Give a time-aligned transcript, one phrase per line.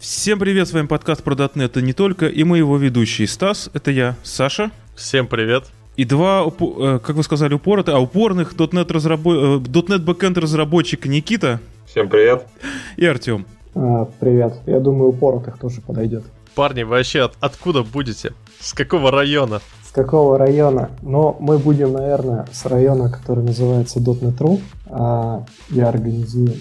[0.00, 3.68] Всем привет, с вами подкаст про .NET и не только, и мы его ведущий Стас,
[3.74, 4.70] это я, Саша.
[4.94, 5.64] Всем привет.
[5.94, 9.58] И два, э, как вы сказали, упоротых, а упорных .NET, разрабо...
[9.58, 11.60] .NET Backend разработчик Никита.
[11.84, 12.46] Всем привет.
[12.96, 13.44] И Артем.
[13.74, 14.54] А, привет.
[14.64, 16.24] Я думаю, упоротых тоже подойдет.
[16.54, 18.32] Парни, вы вообще от, откуда будете?
[18.58, 19.60] С какого района?
[19.86, 20.92] С какого района?
[21.02, 24.62] Но мы будем, наверное, с района, который называется .NET.ru.
[24.86, 26.54] А я организую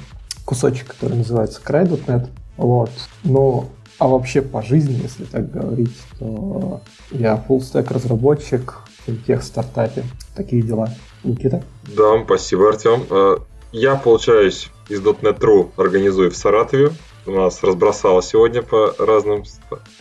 [0.43, 2.27] кусочек, который называется Cry.NET.
[2.59, 2.91] Вот.
[3.23, 8.75] Ну, а вообще по жизни, если так говорить, то я full stack разработчик
[9.07, 10.03] в тех стартапе.
[10.35, 10.89] Такие дела.
[11.23, 11.63] Никита?
[11.83, 13.05] Да, спасибо, Артем.
[13.09, 13.37] Э,
[13.71, 16.91] я, получаюсь, из .NET.ru организую в Саратове.
[17.25, 19.43] У нас разбросало сегодня по разным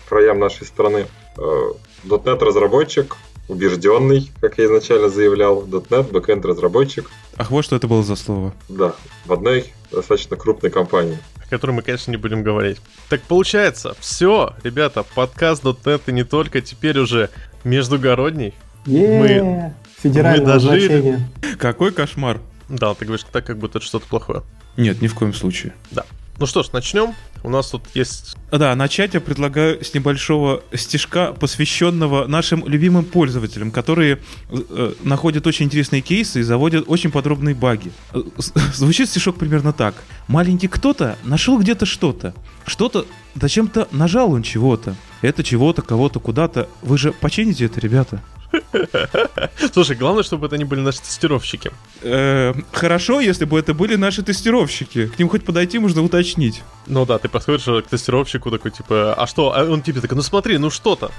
[0.08, 1.06] краям нашей страны.
[1.36, 1.72] Э,
[2.04, 3.16] .NET разработчик,
[3.48, 7.08] убежденный, как я изначально заявлял, .NET, бэкэнд разработчик.
[7.36, 8.52] Ах, вот что это было за слово.
[8.68, 8.94] Да,
[9.26, 11.18] в одной достаточно крупной компании
[11.48, 12.78] о которой мы, конечно, не будем говорить.
[13.08, 17.30] Так получается, все, ребята, подкаст .NET и не только, теперь уже
[17.64, 18.54] междугородний.
[18.86, 20.86] Мы, Федеральное мы дожили.
[20.86, 21.28] Значение.
[21.58, 22.40] Какой кошмар.
[22.68, 24.42] Да, ты говоришь так, как будто это что-то плохое.
[24.76, 25.72] Нет, ни в коем случае.
[25.90, 26.04] Да.
[26.38, 27.14] Ну что ж, начнем.
[27.42, 28.36] У нас тут есть...
[28.52, 35.66] Да, начать я предлагаю с небольшого стишка, посвященного нашим любимым пользователям, которые э, находят очень
[35.66, 37.90] интересные кейсы и заводят очень подробные баги.
[38.12, 38.22] Э,
[38.74, 39.94] звучит стишок примерно так.
[40.28, 42.34] Маленький кто-то нашел где-то что-то.
[42.66, 44.94] Что-то, зачем-то нажал он чего-то.
[45.22, 46.68] Это чего-то, кого-то, куда-то.
[46.82, 48.22] Вы же почините это, ребята.
[49.72, 51.70] Слушай, главное, чтобы это не были наши тестировщики.
[52.02, 55.06] Э, хорошо, если бы это были наши тестировщики.
[55.08, 56.62] К ним хоть подойти можно уточнить.
[56.86, 59.54] Ну да, ты подходишь к тестировщику такой, типа, а что?
[59.54, 61.10] А он тебе такой, ну смотри, ну что-то.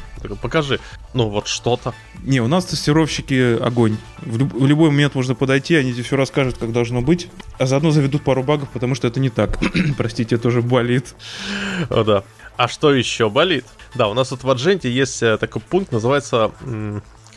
[0.41, 0.79] Покажи.
[1.13, 1.93] Ну вот что-то.
[2.23, 3.97] Не, у нас тестировщики огонь.
[4.19, 7.29] В, люб- в любой момент можно подойти, они тебе все расскажут, как должно быть.
[7.57, 9.59] А заодно заведут пару багов, потому что это не так.
[9.97, 11.15] Простите, тоже болит.
[11.89, 12.23] О, да.
[12.57, 13.65] А что еще болит?
[13.95, 16.51] Да, у нас вот в Адженте есть э, такой пункт, называется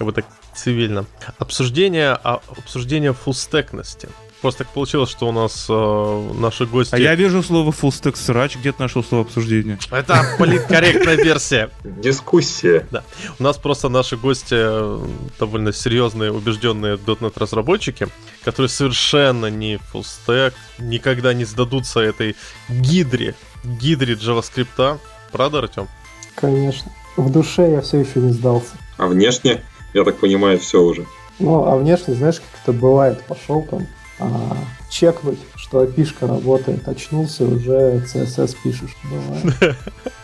[0.03, 1.05] как бы так цивильно.
[1.39, 4.09] Обсуждение, а, обсуждение фулстекности.
[4.41, 6.93] Просто так получилось, что у нас э, наши гости...
[6.93, 9.79] А я вижу слово фулстек срач, где-то нашел слово обсуждение.
[9.93, 11.71] Это политкорректная версия.
[11.85, 12.85] Дискуссия.
[12.91, 13.05] Да.
[13.39, 15.07] У нас просто наши гости э,
[15.39, 18.09] довольно серьезные, убежденные .NET разработчики,
[18.45, 22.35] которые совершенно не фулстек, никогда не сдадутся этой
[22.69, 24.99] гидре, гидре JavaScript.
[25.31, 25.87] Правда, Артем?
[26.35, 26.91] Конечно.
[27.17, 28.73] В душе я все еще не сдался.
[28.97, 29.62] А внешне?
[29.95, 31.07] Я так понимаю, все уже.
[31.39, 33.87] Ну, а внешне, знаешь, как это бывает, пошел там
[34.19, 34.57] а,
[34.91, 39.77] чекнуть, что API работает, очнулся, уже CSS пишешь, бывает.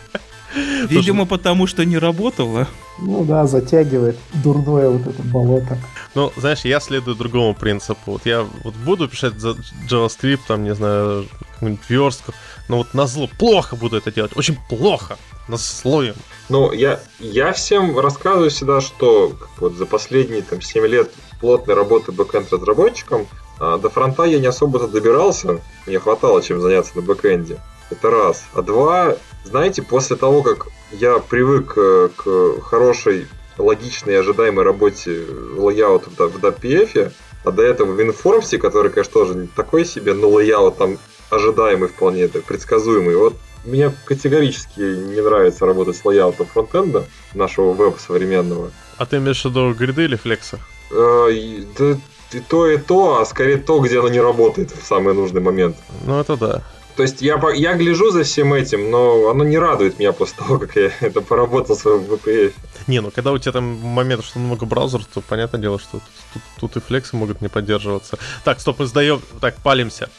[0.55, 2.67] Видимо, потому что не работало.
[2.99, 5.77] Ну да, затягивает дурное вот это болото.
[6.15, 8.13] Ну, знаешь, я следую другому принципу.
[8.13, 9.55] Вот я вот буду писать за
[9.89, 12.33] JavaScript, там, не знаю, какую-нибудь верстку,
[12.67, 15.17] но вот на зло плохо буду это делать, очень плохо,
[15.47, 16.15] на слоем.
[16.49, 22.11] Ну, я, я всем рассказываю всегда, что вот за последние там 7 лет плотной работы
[22.11, 23.27] бэкэнд разработчиком
[23.59, 27.59] а, до фронта я не особо добирался, мне хватало чем заняться на backend е.
[27.89, 28.45] Это раз.
[28.53, 29.17] А два,
[29.49, 33.27] знаете, после того, как я привык э, к хорошей,
[33.57, 35.25] логичной и ожидаемой работе
[35.57, 37.11] layout а в WPF,
[37.43, 40.97] а до этого в WinForms е, который, конечно, тоже не такой себе, но layout там
[41.29, 43.15] ожидаемый вполне, это предсказуемый.
[43.15, 48.71] Вот мне категорически не нравится работать с layout ом frontend а нашего веба современного.
[48.97, 50.59] А ты имеешь в виду гриды или флекса?
[50.91, 51.29] Э,
[51.77, 51.97] да
[52.31, 55.75] и то, и то, а скорее то, где оно не работает в самый нужный момент.
[56.05, 56.63] Ну, это да.
[56.99, 60.59] То есть я, я гляжу за всем этим, но оно не радует меня после того,
[60.59, 62.51] как я это поработал в своем VPF.
[62.87, 66.01] Не, ну когда у тебя там момент, что много браузеров, то понятное дело, что
[66.33, 68.19] тут, тут и флексы могут не поддерживаться.
[68.43, 70.09] Так, стоп, мы сдаем, так, палимся.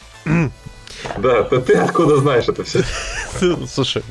[1.19, 2.83] Да, ты, ты откуда знаешь это все?
[3.67, 4.01] Слушай,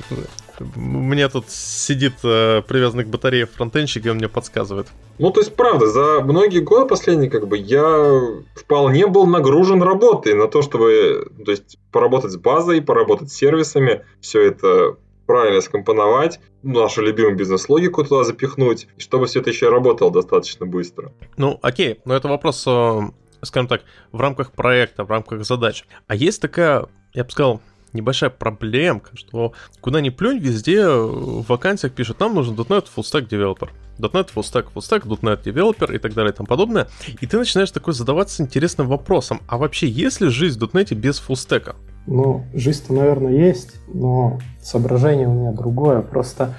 [0.76, 4.88] мне тут сидит э, привязанный к батарее фронтенщик, и он мне подсказывает.
[5.18, 8.20] Ну, то есть, правда, за многие годы последние, как бы, я
[8.54, 14.04] вполне был нагружен работой на то, чтобы, то есть, поработать с базой, поработать с сервисами,
[14.20, 14.96] все это
[15.26, 21.12] правильно скомпоновать, нашу любимую бизнес-логику туда запихнуть, и чтобы все это еще работало достаточно быстро.
[21.36, 23.00] Ну, окей, но это вопрос, э,
[23.42, 25.84] скажем так, в рамках проекта, в рамках задач.
[26.08, 27.60] А есть такая, я бы сказал,
[27.92, 33.28] небольшая проблемка, что куда ни плюнь, везде в вакансиях пишут, нам нужен .NET Full Stack
[33.28, 33.70] Developer.
[33.98, 36.88] .NET Full Stack, Full Stack, .NET Developer и так далее и тому подобное.
[37.20, 41.20] И ты начинаешь такой задаваться интересным вопросом, а вообще есть ли жизнь в .NET без
[41.20, 41.74] Full Stack?
[42.06, 46.00] Ну, жизнь-то, наверное, есть, но соображение у меня другое.
[46.00, 46.54] Просто,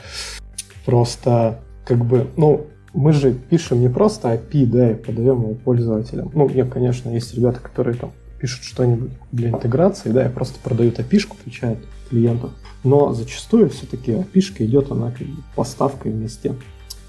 [0.85, 6.31] просто, как бы, ну, мы же пишем не просто API, да, и подаем его пользователям.
[6.33, 10.99] Ну, нет, конечно, есть ребята, которые там пишут что-нибудь для интеграции, да, и просто продают
[10.99, 11.79] api включают
[12.09, 12.51] клиентов.
[12.83, 16.55] Но зачастую все-таки API идет она как бы поставкой вместе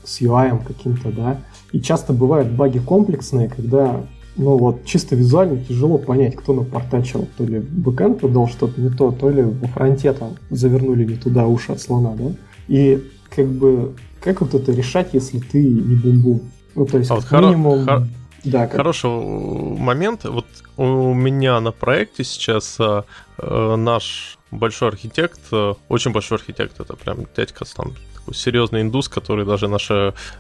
[0.05, 1.41] с UI каким-то, да.
[1.73, 4.05] И часто бывают баги комплексные, когда
[4.37, 7.27] ну вот чисто визуально тяжело понять, кто напортачил.
[7.39, 11.47] То ли бэкэнд подал что-то не то, то ли во фронте там завернули не туда
[11.47, 12.33] уши от слона, да.
[12.69, 13.03] И
[13.35, 16.43] как бы как вот это решать, если ты не бум-бум?
[16.75, 17.85] Ну, то есть, а вот минимум...
[17.85, 18.07] Хоро...
[18.45, 18.77] Да, как...
[18.77, 20.25] Хороший момент.
[20.25, 20.47] Вот
[20.77, 23.03] у меня на проекте сейчас э,
[23.39, 29.09] э, наш большой архитект, э, очень большой архитект, это прям дядька там такой серьезный индус,
[29.09, 29.91] который даже наш,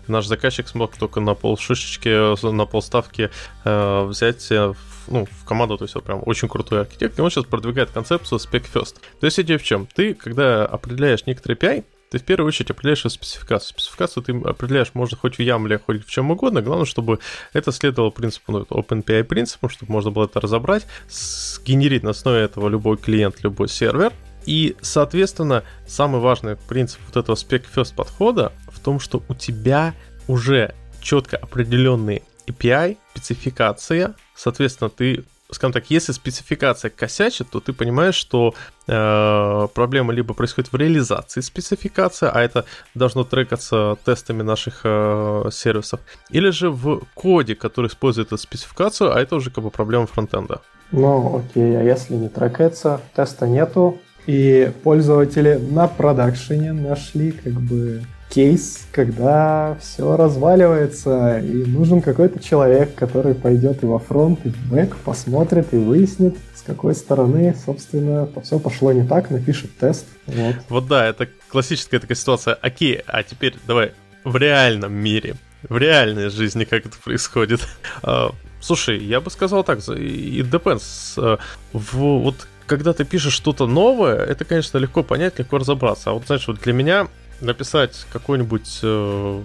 [0.06, 3.30] наш заказчик смог только на пол шишечки, на полставки
[3.64, 4.74] э, взять э,
[5.08, 8.38] ну, в команду, то есть он прям очень крутой архитектор, и он сейчас продвигает концепцию
[8.38, 8.96] Spec First.
[9.20, 9.86] То есть идея в чем?
[9.86, 13.70] Ты, когда определяешь некоторый API, ты в первую очередь определяешь спецификацию.
[13.70, 16.60] Спецификацию ты определяешь, можно хоть в YAML, хоть в чем угодно.
[16.60, 17.20] Главное, чтобы
[17.54, 22.68] это следовало принципу, ну, OpenPI принципу, чтобы можно было это разобрать, сгенерить на основе этого
[22.68, 24.12] любой клиент, любой сервер.
[24.44, 29.94] И, соответственно, самый важный принцип вот этого spec first подхода в том, что у тебя
[30.28, 38.14] уже четко определенные API, спецификация, соответственно, ты скажем так, если спецификация косячит, то ты понимаешь,
[38.14, 38.54] что
[38.86, 42.64] э, проблема либо происходит в реализации спецификации, а это
[42.94, 46.00] должно трекаться тестами наших э, сервисов,
[46.30, 50.60] или же в коде, который использует эту спецификацию, а это уже как бы проблема фронтенда.
[50.90, 58.02] Ну, окей, а если не трекается, теста нету, и пользователи на продакшене нашли как бы
[58.32, 64.70] кейс, когда все разваливается, и нужен какой-то человек, который пойдет и во фронт, и в
[64.70, 70.06] бэк, посмотрит и выяснит, с какой стороны, собственно, все пошло не так, напишет тест.
[70.26, 70.56] Вот.
[70.68, 72.54] вот да, это классическая такая ситуация.
[72.54, 73.92] Окей, а теперь давай
[74.24, 75.36] в реальном мире,
[75.68, 77.60] в реальной жизни как это происходит.
[78.04, 81.14] А, слушай, я бы сказал так, it depends.
[81.18, 81.38] А,
[81.72, 86.10] в, вот когда ты пишешь что-то новое, это, конечно, легко понять, легко разобраться.
[86.10, 87.08] А вот, знаешь, вот для меня
[87.42, 89.42] написать какой-нибудь э,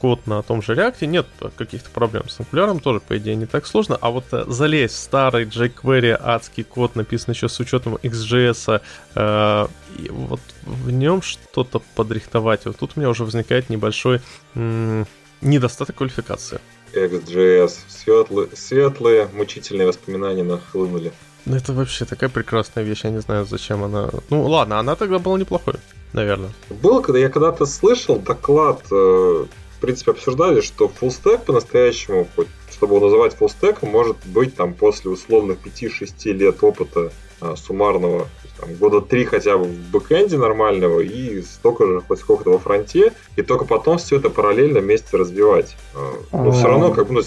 [0.00, 1.26] код на том же реакте, нет
[1.56, 4.98] каких-то проблем с Angular, тоже, по идее, не так сложно, а вот э, залезть в
[4.98, 8.80] старый jQuery адский код, написанный еще с учетом XJS,
[9.14, 9.66] э,
[9.98, 14.20] и вот в нем что-то подрихтовать, вот тут у меня уже возникает небольшой
[14.54, 15.06] м-
[15.40, 16.60] недостаток квалификации.
[16.92, 21.12] XJS, светлые, светлые, мучительные воспоминания нахлынули.
[21.44, 24.10] Ну это вообще такая прекрасная вещь, я не знаю, зачем она...
[24.30, 25.74] Ну ладно, она тогда была неплохой
[26.16, 26.50] наверное.
[26.82, 32.96] Было, когда я когда-то слышал доклад, э, в принципе, обсуждали, что фуллстек по-настоящему, хоть чтобы
[32.96, 37.10] его называть фуллстеком, может быть там после условных 5-6 лет опыта
[37.40, 38.28] а, суммарного,
[38.60, 42.58] там, года 3 хотя бы в backend е нормального и столько же хоть сколько-то во
[42.58, 45.76] фронте, и только потом все это параллельно вместе развивать.
[45.94, 47.14] А, но все равно как бы...
[47.14, 47.22] Ну,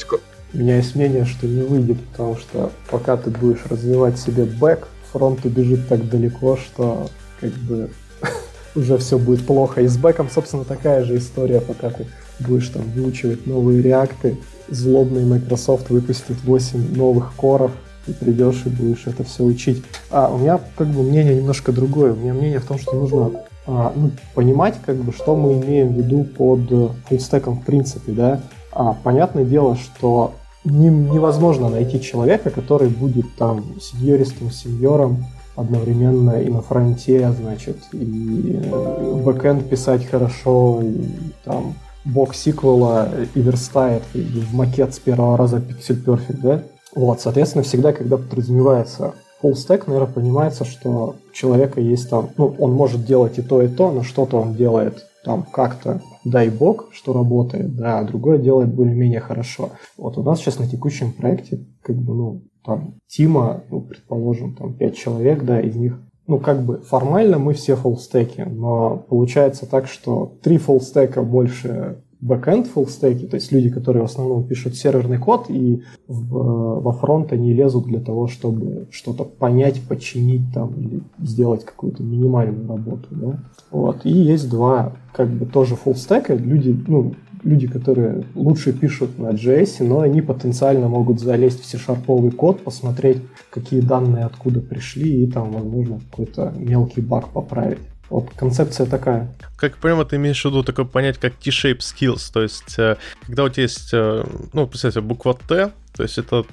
[0.54, 4.88] у меня есть мнение, что не выйдет, потому что пока ты будешь развивать себе бэк,
[5.12, 7.10] фронт убежит так далеко, что
[7.40, 7.90] как бы
[8.76, 9.82] уже все будет плохо.
[9.82, 12.08] И с бэком, собственно, такая же история, пока ты
[12.40, 14.38] будешь там выучивать новые React ы,
[14.70, 17.72] злобный Microsoft выпустит 8 новых Core ов,
[18.08, 19.84] и придешь и будешь это все учить.
[20.10, 22.14] А у меня как бы мнение немножко другое.
[22.14, 23.32] У меня мнение в том, что нужно
[23.68, 28.42] а, ну, понимать, как бы, что мы имеем в виду под фуллстеком в принципе, да.
[28.72, 30.34] А, понятное дело, что
[30.64, 35.26] не, невозможно найти человека, который будет там сеньористом, сеньором,
[35.60, 41.06] одновременно и на фронте, значит, и э, бэкэнд писать хорошо, и
[41.44, 41.76] там
[42.06, 46.64] бок сиквела и верстает и в макет с первого раза Pixel Perfect, да?
[46.96, 49.14] Вот, соответственно, всегда, когда подразумевается
[49.44, 53.62] full stack, наверное, понимается, что у человека есть там, ну, он может делать и то,
[53.62, 58.38] и то, но что-то он делает там как-то, дай бог, что работает, да, а другое
[58.38, 59.72] делает более-менее хорошо.
[59.98, 64.74] Вот у нас сейчас на текущем проекте, как бы, ну, там, Тима, ну, предположим, там,
[64.74, 69.88] 5 человек, да, из них, ну, как бы формально мы все фуллстеки, но получается так,
[69.88, 75.46] что три фуллстека больше бэкэнд фуллстеки, то есть люди, которые в основном пишут серверный код
[75.50, 81.64] и в, во фронт они лезут для того, чтобы что-то понять, починить там или сделать
[81.64, 83.40] какую-то минимальную работу, да.
[83.72, 84.06] Вот.
[84.06, 87.14] И есть два, как бы тоже фуллстека, люди, ну,
[87.44, 93.22] люди, которые лучше пишут на JS, но они потенциально могут залезть в C-шарповый код, посмотреть,
[93.50, 97.80] какие данные откуда пришли, и там, возможно, какой-то мелкий баг поправить.
[98.10, 99.36] Вот концепция такая.
[99.56, 103.44] Как понимаю, ты имеешь в виду такое понятие, как T-shape skills, то есть э, когда
[103.44, 106.46] у тебя есть, э, ну, представьте, буква T, то есть это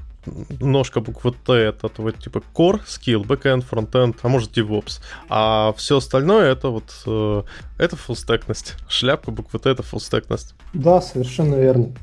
[0.61, 5.00] ножка буквы Т это твой типа core skill, backend, frontend, а может DevOps.
[5.28, 7.42] А все остальное это вот э,
[7.78, 8.75] это фуллстекность.
[8.88, 10.54] Шляпка буквы Т это фуллстекность.
[10.73, 11.95] Да, совершенно верно.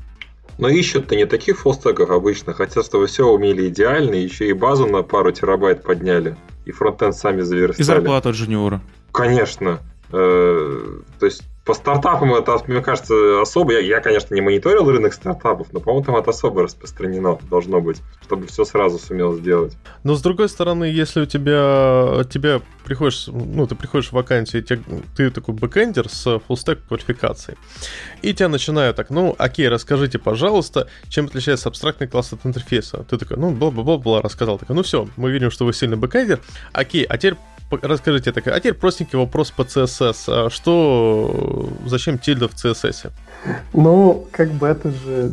[0.58, 5.02] Но ищут-то не таких фуллстеков обычно, хотят, чтобы все умели идеально, еще и базу на
[5.02, 7.82] пару терабайт подняли, и фронтенд сами заверстали.
[7.82, 8.80] И зарплату от джуниора.
[9.12, 9.80] Конечно.
[10.12, 13.72] Э, то есть по стартапам это, мне кажется, особо.
[13.72, 18.02] Я, я, конечно, не мониторил рынок стартапов, но, по-моему, там это особо распространено должно быть,
[18.22, 19.76] чтобы все сразу сумел сделать.
[20.02, 24.64] Но с другой стороны, если у тебя тебе приходишь, ну, ты приходишь в вакансию, и
[24.64, 24.82] тебе,
[25.16, 27.56] ты такой бэкэндер с full stack квалификацией,
[28.20, 33.04] и тебя начинают так, ну, окей, расскажите, пожалуйста, чем отличается абстрактный класс от интерфейса.
[33.08, 34.58] Ты такой, ну, бла-бла-бла, рассказал.
[34.58, 36.40] Такой, ну все, мы видим, что вы сильный бэкэндер.
[36.72, 37.36] Окей, а теперь
[37.70, 38.46] расскажите так.
[38.46, 40.24] А теперь простенький вопрос по CSS.
[40.28, 43.10] А что, зачем тильда в CSS?
[43.72, 45.32] Ну, как бы это же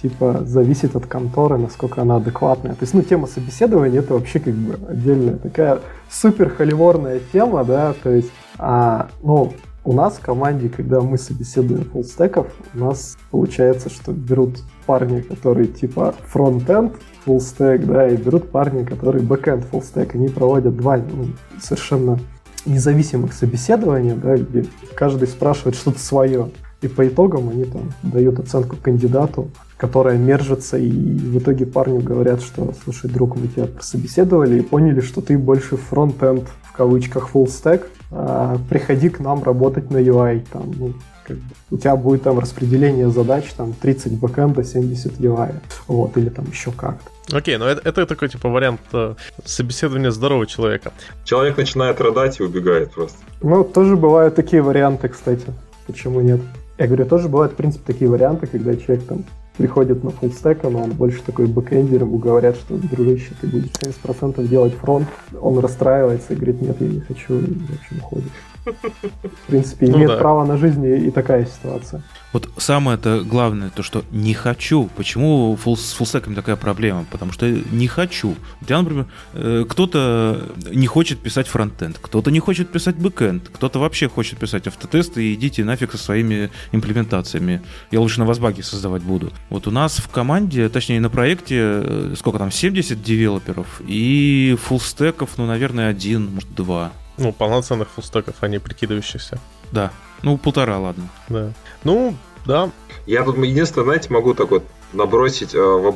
[0.00, 2.72] типа зависит от конторы, насколько она адекватная.
[2.72, 7.94] То есть, ну, тема собеседования это вообще как бы отдельная такая супер холиворная тема, да,
[8.02, 9.52] то есть, а, ну,
[9.84, 15.68] у нас в команде, когда мы собеседуем фуллстеков, у нас получается, что берут парни, которые
[15.68, 16.94] типа frontend
[17.24, 20.14] full stack, да, и берут парни, которые backend full stack.
[20.14, 21.28] Они проводят два ну,
[21.60, 22.18] совершенно
[22.66, 26.50] независимых собеседования, да, где каждый спрашивает что-то свое.
[26.82, 32.40] И по итогам они там дают оценку кандидату, которая мержится, и в итоге парню говорят,
[32.40, 37.46] что, слушай, друг, мы тебя собеседовали и поняли, что ты больше frontend, в кавычках, full
[37.46, 40.94] stack, а, приходи к нам работать на UI, там, ну,
[41.30, 45.54] как бы, у тебя будет там распределение задач, там, 30 бэкэнда, 70 UI,
[45.86, 47.36] вот, или там еще как-то.
[47.36, 50.92] Окей, но это, это такой, типа, вариант э, собеседования здорового человека.
[51.24, 53.18] Человек начинает рыдать и убегает просто.
[53.42, 55.46] Ну, тоже бывают такие варианты, кстати.
[55.86, 56.40] Почему нет?
[56.78, 59.24] Я говорю, тоже бывают, в принципе, такие варианты, когда человек там
[59.56, 63.70] приходит на full stack, но он больше такой бэкэндер, ему говорят, что, дружище, ты будешь
[64.04, 65.06] 70% делать фронт,
[65.40, 68.30] он расстраивается и говорит, нет, я не хочу, и, в общем, уходит.
[68.64, 70.20] В принципе, ну имеет ну, да.
[70.20, 72.02] право на жизнь и такая ситуация.
[72.32, 74.88] Вот самое это главное, то, что не хочу.
[74.96, 77.04] Почему фулл, с фуллстеками такая проблема?
[77.10, 78.36] Потому что не хочу.
[78.68, 84.08] Я, например, э, кто-то не хочет писать frontend, кто-то не хочет писать backend, кто-то вообще
[84.08, 87.62] хочет писать автотесты и идите нафиг со своими имплементациями.
[87.90, 89.32] Я лучше на вас баги создавать буду.
[89.48, 95.30] Вот у нас в команде, точнее на проекте, э, сколько там, 70 девелоперов и фуллстеков,
[95.36, 96.92] ну, наверное, один, может, два.
[97.20, 99.38] Ну, полноценных фуллстеков, а не прикидывающихся.
[99.72, 99.92] Да.
[100.22, 101.08] Ну, полтора, ладно.
[101.28, 101.52] Да.
[101.84, 102.70] Ну, да.
[103.06, 105.92] Я тут единственное, знаете, могу так вот набросить э,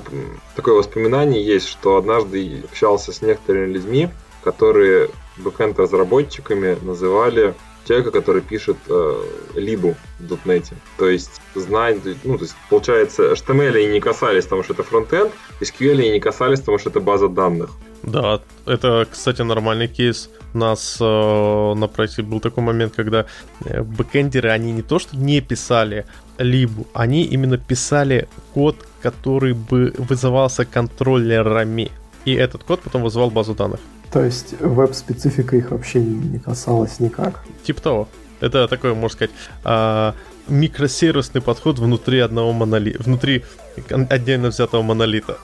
[0.54, 4.10] такое воспоминание есть, что однажды общался с некоторыми людьми,
[4.42, 7.54] которые бэкэнд-разработчиками называли
[7.86, 9.24] человека, который пишет э,
[9.54, 10.72] либу в .NET.
[10.98, 15.32] То есть знать, ну, то есть, получается, HTML и не касались, потому что это фронтенд,
[15.60, 17.70] SQL и не касались, потому что это база данных.
[18.02, 20.30] Да, это, кстати, нормальный кейс.
[20.52, 23.26] У нас э, на проекте был такой момент, когда
[23.64, 26.04] э, бэкэндеры, они не то что не писали
[26.38, 31.90] либо, они именно писали код, который бы вызывался контроллерами.
[32.24, 33.80] И этот код потом вызывал базу данных.
[34.14, 37.42] То есть веб-специфика их вообще не касалась никак?
[37.64, 38.08] Типа того.
[38.38, 40.14] Это такой, можно сказать, а,
[40.46, 43.44] микросервисный подход внутри одного монолита, внутри
[43.90, 45.38] отдельно взятого монолита.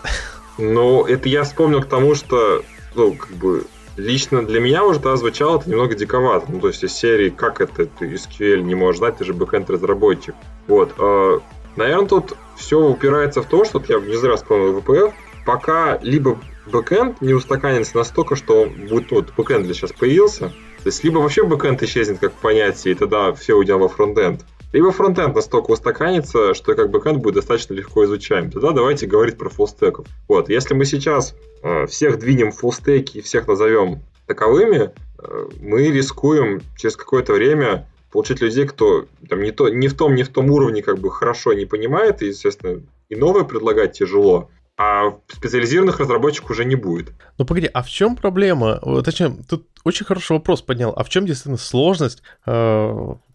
[0.57, 2.63] Ну, это я вспомнил к тому, что,
[2.95, 3.65] ну, как бы,
[3.97, 6.47] лично для меня уже тогда звучало это немного диковато.
[6.49, 9.69] Ну, то есть из серии, как это ты SQL не можешь знать, ты же бэкэнд
[9.69, 10.37] разработчик.
[10.69, 10.95] Вот.
[10.97, 11.41] Э,
[11.75, 15.13] наверное, тут все упирается в то, что я не зря вспомнил WPF,
[15.45, 16.39] пока либо
[16.71, 21.45] backend не устаканится настолько, что будет, вот backend для сейчас появился, то есть либо вообще
[21.45, 26.75] backend исчезнет как понятие, и тогда все уйдем во frontend, либо frontend настолько устаканится, что
[26.75, 28.51] как backend будет достаточно легко изучаем.
[28.51, 30.07] Тогда давайте говорить про фуллстеков.
[30.29, 36.61] Вот, если мы сейчас э, всех двинем фуллстеки и всех назовем таковыми, э, мы рискуем
[36.77, 40.51] через какое-то время получить людей, кто там, не, то, не в том, не в том
[40.51, 44.51] уровне как бы хорошо не понимает, и, естественно, и новое предлагать тяжело,
[44.83, 47.13] а специализированных разработчиков уже не будет.
[47.37, 48.81] Ну погоди, а в чем проблема?
[49.05, 50.95] Точнее, тут очень хороший вопрос поднял.
[50.97, 52.51] А в чем действительно сложность э,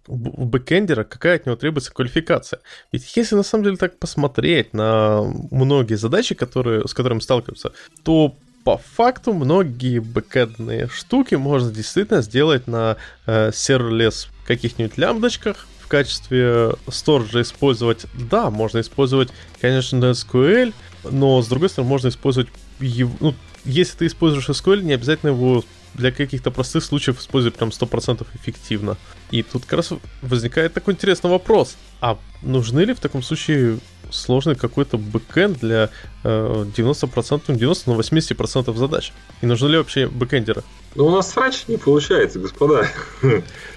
[0.08, 2.62] у бэкэндера, какая от него требуется квалификация.
[2.92, 5.22] Ведь если на самом деле так посмотреть на
[5.52, 7.74] многие задачи, которые, с которыми сталкиваются,
[8.04, 8.34] то
[8.64, 12.98] по факту многие бэкэндные штуки можно действительно сделать на
[13.28, 19.30] э, serverless каких-нибудь лямбдочках, в качестве сторожа использовать, да, можно использовать,
[19.62, 20.74] конечно, SQL,
[21.12, 22.48] но с другой стороны можно использовать
[22.80, 25.64] его, ну, если ты используешь SQL, не обязательно его
[25.96, 28.98] для каких-то простых случаев использовать прям 100% эффективно.
[29.32, 31.78] И тут как раз возникает такой интересный вопрос.
[32.02, 33.80] А нужны ли в таком случае
[34.12, 35.90] сложный какой-то бэкэнд для
[36.24, 39.14] э, 90%, 90, но 80% задач?
[39.42, 40.64] И нужны ли вообще бэкэндеры?
[40.96, 42.88] Ну, у нас срач не получается, господа.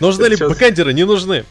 [0.00, 0.92] Нужны ли бэкэндеры?
[0.92, 1.44] Не нужны.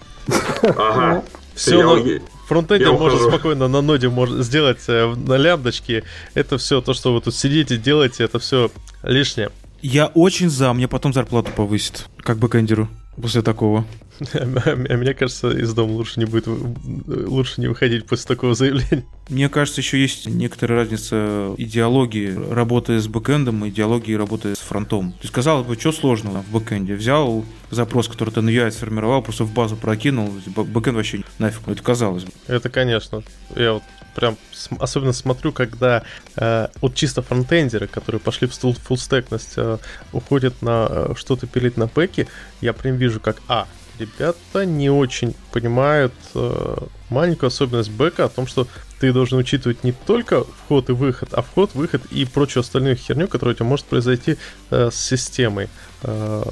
[0.62, 1.24] Ага.
[1.58, 6.04] Все, фронтендер может спокойно на ноде может сделать э, на лямбдочке.
[6.34, 8.72] Это все то, что вы тут сидите, делаете, это все
[9.04, 9.50] лишнее.
[9.82, 12.88] Я очень за, мне потом зарплату повысит, как бэкэндеру
[13.22, 13.86] после такого.
[14.34, 19.06] А мне кажется, из дома лучше не будет лучше не выходить после такого заявления.
[19.30, 25.12] Мне кажется, еще есть некоторая разница идеологии работы с бэкэндом и идеологии работы с фронтом.
[25.14, 26.96] То есть, казалось бы, что сложного в бэкэнде?
[26.96, 31.68] Взял запрос, который ты на UI сформировал, просто в базу прокинул, backend вообще нафиг.
[31.68, 32.32] Это казалось бы.
[32.48, 33.24] Это, конечно.
[33.56, 33.84] Я вот
[34.18, 34.36] прям
[34.80, 36.04] особенно смотрю, когда
[36.38, 39.78] э, вот чисто фронтендеры, которые пошли в фуллстекность, э,
[40.12, 42.28] уходят на э, что-то пилить на бэке,
[42.60, 43.68] я прям вижу, как, а,
[44.00, 46.78] ребята не очень понимают э,
[47.10, 48.68] маленькую особенность бэка о том, что
[49.00, 53.28] ты должен учитывать не только вход и выход, а вход, выход и прочую остальную херню,
[53.28, 54.38] которая у тебя может произойти
[54.72, 55.70] э, с системой.
[56.04, 56.44] Э,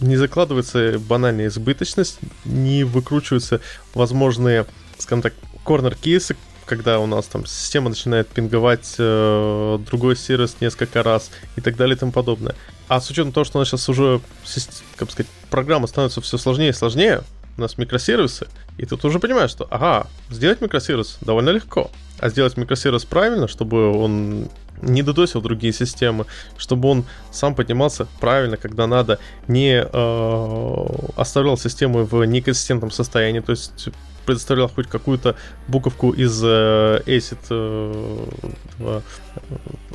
[0.00, 3.60] не закладывается банальная избыточность, не выкручиваются
[3.94, 4.66] возможные,
[4.98, 11.30] скажем так, корнер-кейсы, когда у нас там система начинает пинговать э, другой сервис несколько раз
[11.56, 12.54] и так далее и тому подобное.
[12.88, 14.20] А с учетом того, что у нас сейчас уже,
[14.96, 17.22] как бы сказать, программа становится все сложнее и сложнее,
[17.56, 18.48] у нас микросервисы,
[18.78, 23.96] и ты уже понимаешь, что, ага, сделать микросервис довольно легко, а сделать микросервис правильно, чтобы
[23.96, 24.48] он
[24.82, 26.26] не додосил другие системы,
[26.58, 30.86] чтобы он сам поднимался правильно, когда надо, не э,
[31.16, 33.88] оставлял систему в неконсистентном состоянии, то есть
[34.26, 35.36] предоставлял хоть какую-то
[35.68, 38.26] буковку из э, ACID э,
[38.80, 39.00] э,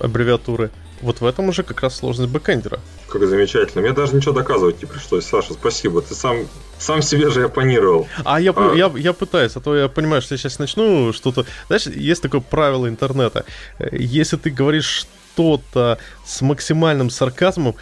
[0.02, 0.72] аббревиатуры.
[1.02, 2.80] Вот в этом уже как раз сложность бэкэндера.
[3.08, 3.82] Как замечательно.
[3.82, 5.26] Мне даже ничего доказывать не пришлось.
[5.26, 6.02] Саша, спасибо.
[6.02, 8.08] Ты сам, сам себе же оппонировал.
[8.26, 8.74] А я, а...
[8.76, 11.46] Я, я пытаюсь, а то я понимаю, что я сейчас начну что-то...
[11.68, 13.46] Знаешь, есть такое правило интернета.
[13.92, 17.76] Если ты говоришь что-то с максимальным сарказмом,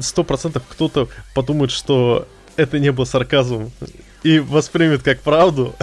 [0.00, 2.26] сто процентов кто-то подумает, что
[2.56, 3.70] это не было сарказмом
[4.22, 5.74] и воспримет как правду.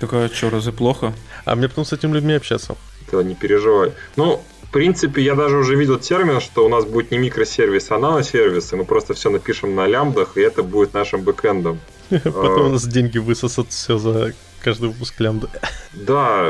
[0.00, 1.12] Только что, разве плохо?
[1.44, 2.76] А мне потом с этими людьми общаться.
[3.10, 3.92] Да, не переживай.
[4.16, 4.42] Ну,
[4.74, 8.76] принципе, я даже уже видел термин, что у нас будет не микросервис, а наносервисы.
[8.76, 11.78] Мы просто все напишем на лямбдах, и это будет нашим бэкэндом.
[12.10, 15.48] Потом у нас деньги высосут все за каждый выпуск лямбда.
[15.92, 16.48] Да,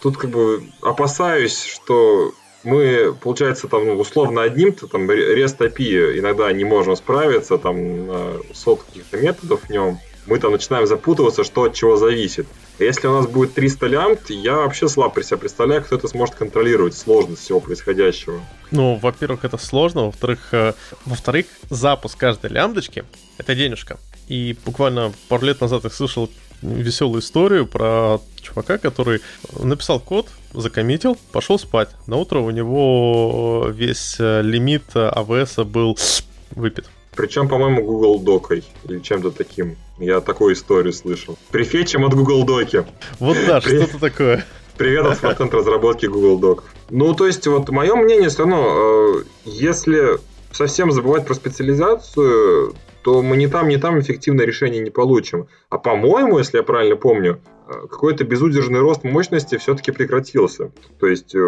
[0.00, 6.52] тут как бы опасаюсь, что мы, получается, там ну, условно одним-то там REST API иногда
[6.52, 8.08] не можем справиться, там
[8.52, 12.46] сот каких-то методов в нем мы там начинаем запутываться, что от чего зависит.
[12.78, 16.96] Если у нас будет 300 лямбд, я вообще слабо себе представляю, кто это сможет контролировать,
[16.96, 18.40] сложность всего происходящего.
[18.70, 20.72] Ну, во-первых, это сложно, во-вторых, э,
[21.04, 23.04] во-вторых, запуск каждой лямбдочки—
[23.38, 23.98] это денежка.
[24.28, 26.30] И буквально пару лет назад я слышал
[26.62, 29.20] веселую историю про чувака, который
[29.58, 31.90] написал код, закоммитил, пошел спать.
[32.06, 35.98] На утро у него весь э, лимит AWS был
[36.52, 36.86] выпит.
[37.14, 39.76] Причем, по-моему, Google Докой или чем-то таким.
[39.98, 41.38] Я такую историю слышал.
[41.50, 42.84] Прифетчем от Google Доки.
[43.20, 43.78] Вот да, При...
[43.78, 44.44] что-то такое.
[44.76, 46.62] Привет от фронтенд разработки Google Doc.
[46.90, 50.18] Ну, то есть, вот мое мнение все равно, э, если
[50.50, 55.46] совсем забывать про специализацию, то мы ни там, ни там эффективное решение не получим.
[55.68, 60.72] А по-моему, если я правильно помню, э, какой-то безудержный рост мощности все-таки прекратился.
[60.98, 61.38] То есть э,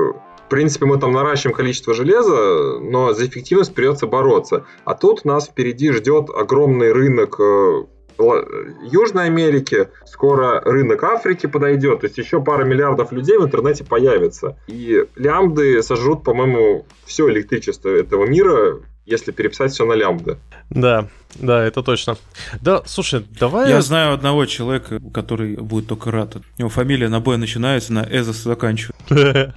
[0.47, 4.65] в принципе, мы там наращиваем количество железа, но за эффективность придется бороться.
[4.85, 7.87] А тут нас впереди ждет огромный рынок э,
[8.19, 14.57] Южной Америки, скоро рынок Африки подойдет, то есть еще пара миллиардов людей в интернете появится.
[14.67, 20.39] И лямбды сожрут, по-моему, все электричество этого мира, если переписать все на лямбды.
[20.71, 22.17] Да, да, это точно.
[22.61, 23.69] Да, слушай, давай...
[23.69, 26.37] Я знаю одного человека, который будет только рад.
[26.37, 28.97] У него фамилия на Б начинается, на Эзос заканчивает.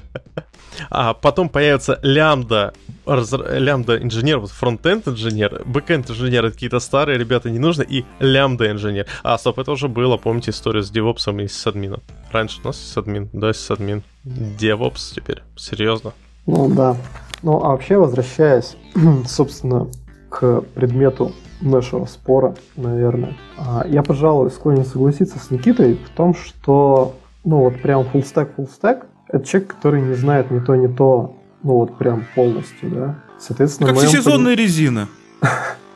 [0.90, 2.74] А потом появится лямбда,
[3.16, 9.08] лямбда инженер, вот frontend инженер, backend инженер, какие-то старые ребята не нужно, и лямбда инженер.
[9.24, 12.02] А, стоп, это уже было, помните историю с девопсом и сисадмином.
[12.32, 14.04] Раньше у нас сисадмин, да, сисадмин.
[14.24, 16.14] Девопс теперь, серьезно.
[16.46, 16.96] Ну да.
[17.42, 18.76] Ну а вообще, возвращаясь,
[19.28, 19.88] собственно,
[20.30, 27.16] к предмету нашего спора, наверное, а, я, пожалуй, склонен согласиться с Никитой в том, что
[27.44, 30.88] ну вот прям full stack, full stack это человек, который не знает ни то, ни
[30.88, 33.16] то, ну вот прям полностью, да.
[33.38, 34.64] Соответственно, как сезонная пон...
[34.64, 35.08] резина.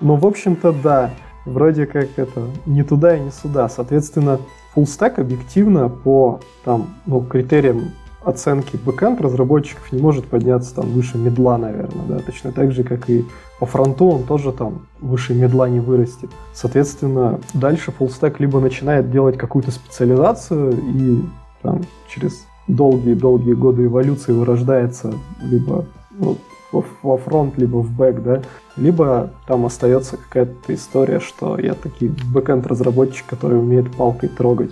[0.02, 1.12] ну, в общем-то, да.
[1.46, 3.68] Вроде как это не туда и не сюда.
[3.68, 4.40] Соответственно,
[4.76, 7.92] stack объективно по там, ну, критериям
[8.24, 13.10] оценки backend разработчиков не может подняться там выше мидла, наверное, да, точно так же, как
[13.10, 13.26] и
[13.60, 16.30] по фронту он тоже там выше мидла не вырастет.
[16.54, 21.22] Соответственно, дальше full stack либо начинает делать какую-то специализацию и
[21.62, 26.38] там через долгие-долгие годы эволюции вырождается либо ну,
[27.04, 28.42] во фронт, либо в бэк, да,
[28.78, 34.72] либо там остается какая-то история, что я таки backend разработчик, который умеет палкой трогать.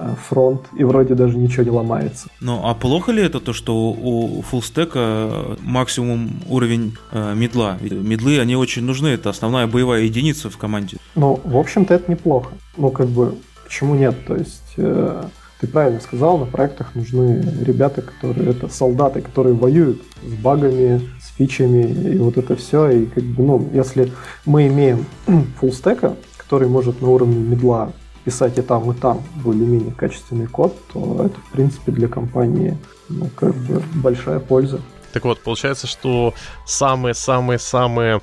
[0.00, 2.28] э, фронт, и вроде даже ничего не ломается.
[2.40, 7.76] Ну, а плохо ли это то, что у фуллстека максимум уровень э, медла?
[7.80, 10.96] Ведь медлы, они очень нужны, это основная боевая единица в команде.
[11.14, 12.52] Ну, в общем-то, это неплохо.
[12.76, 14.14] Ну, как бы, почему нет?
[14.26, 15.24] То есть, э,
[15.60, 21.36] ты правильно сказал, на проектах нужны ребята, которые, это солдаты, которые воюют с багами, с
[21.36, 24.12] фичами, и вот это все, и как бы, ну, если
[24.46, 25.04] мы имеем
[25.60, 27.92] фуллстека, который может на уровне медла
[28.24, 32.76] писать и там, и там более-менее качественный код, то это, в принципе, для компании
[33.08, 34.80] ну, как бы большая польза.
[35.12, 36.34] Так вот, получается, что
[36.66, 38.20] самые-самые-самые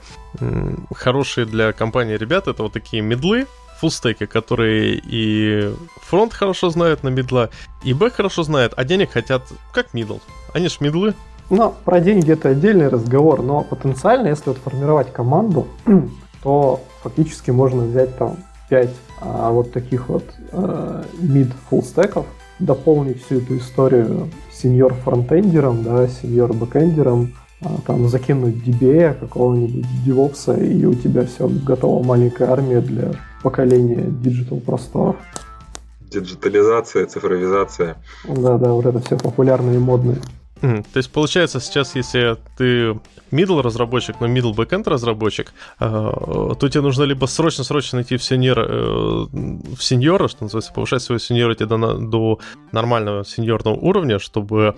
[0.93, 3.47] хорошие для компании ребята это вот такие мидлы,
[3.79, 7.49] фулстеки, которые и фронт хорошо знают на мидла,
[7.83, 10.17] и бэк хорошо знают, а денег хотят как мидл.
[10.53, 11.13] Они ж мидлы.
[11.49, 15.67] Ну, про деньги это отдельный разговор, но потенциально, если вот формировать команду,
[16.43, 18.37] то фактически можно взять там
[18.69, 18.89] 5
[19.21, 22.25] а, вот таких вот э, middle фуллстеков,
[22.59, 27.46] дополнить всю эту историю сеньор фронтендером, да, сеньор бэкендером, а,
[27.85, 34.59] там закинуть DBA какого-нибудь DevOps, и у тебя все готова маленькая армия для покорения digital
[34.59, 35.15] просторов.
[36.01, 37.97] Диджитализация, цифровизация.
[38.27, 40.17] Да-да, вот это все популярное и модное.
[40.61, 42.99] Mm, то есть получается сейчас, если ты
[43.31, 45.85] middle разработчик, но middle backend разработчик, э,
[46.59, 49.27] то тебе нужно либо срочно-срочно идти в сеньора, э,
[49.75, 52.39] в сеньора, что называется, повышать свою seniority до, до
[52.71, 54.75] нормального сеньорного уровня, чтобы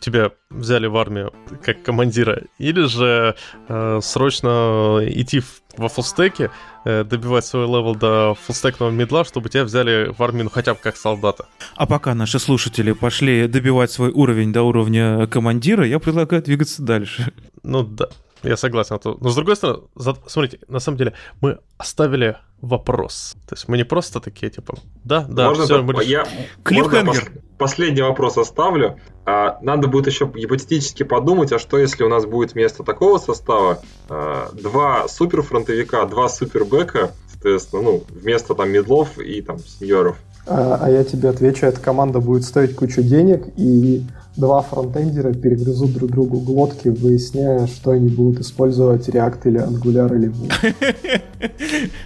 [0.00, 1.32] тебя взяли в армию
[1.64, 3.34] как командира, или же
[3.68, 6.50] э, срочно идти в во фулстеки,
[6.84, 10.80] э, добивать свой level до фулстекного мидла, чтобы тебя взяли в армию ну, хотя бы
[10.82, 11.46] как солдата.
[11.76, 17.32] А пока наши слушатели пошли добивать свой уровень до уровня командира, я предлагаю двигаться дальше.
[17.62, 18.08] Ну да,
[18.42, 18.98] я согласен.
[19.20, 19.82] Но с другой стороны,
[20.26, 23.36] смотрите, на самом деле мы оставили вопрос.
[23.48, 26.04] То есть мы не просто такие, типа, да, да, Можно все, так, мы...
[26.04, 26.26] я
[26.70, 28.98] можно пос- последний вопрос оставлю.
[29.30, 33.80] А, надо будет еще гипотетически подумать, а что если у нас будет вместо такого состава
[34.08, 40.16] а, два супер фронтовика, два супер бэка, соответственно, ну, вместо там медлов и там сеньоров.
[40.48, 44.02] А, а я тебе отвечу, эта команда будет стоить кучу денег, и
[44.36, 50.28] два фронтендера перегрызут друг другу глотки, выясняя, что они будут использовать React или Angular или
[50.28, 51.22] Vue.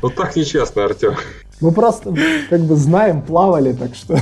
[0.03, 1.15] Ну так нечестно, Артем.
[1.61, 2.15] Мы просто
[2.51, 4.19] как бы знаем, плавали, так что...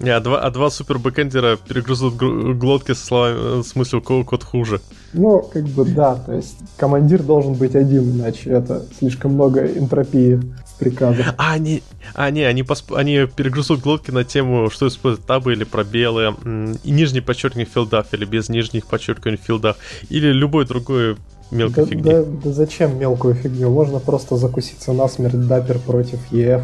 [0.00, 4.24] Не, а два, а два супер бэкэндера перегрызут глотки со словами, в смысле, у кого
[4.24, 4.80] код хуже.
[5.12, 10.40] Ну, как бы да, то есть командир должен быть один, иначе это слишком много энтропии
[10.78, 11.26] приказов.
[11.36, 11.82] А, они,
[12.14, 12.92] а, не, они, посп...
[12.92, 16.34] они перегрызут глотки на тему, что используют табы или пробелы,
[16.84, 19.76] и нижний подчеркивание в филдах, или без нижних подчеркиваний в филдах,
[20.08, 21.16] или любой другой
[21.50, 22.02] мелкой да, фигни.
[22.02, 23.70] Да, да зачем мелкую фигню?
[23.70, 26.62] Можно просто закуситься насмерть дапер против ЕФ.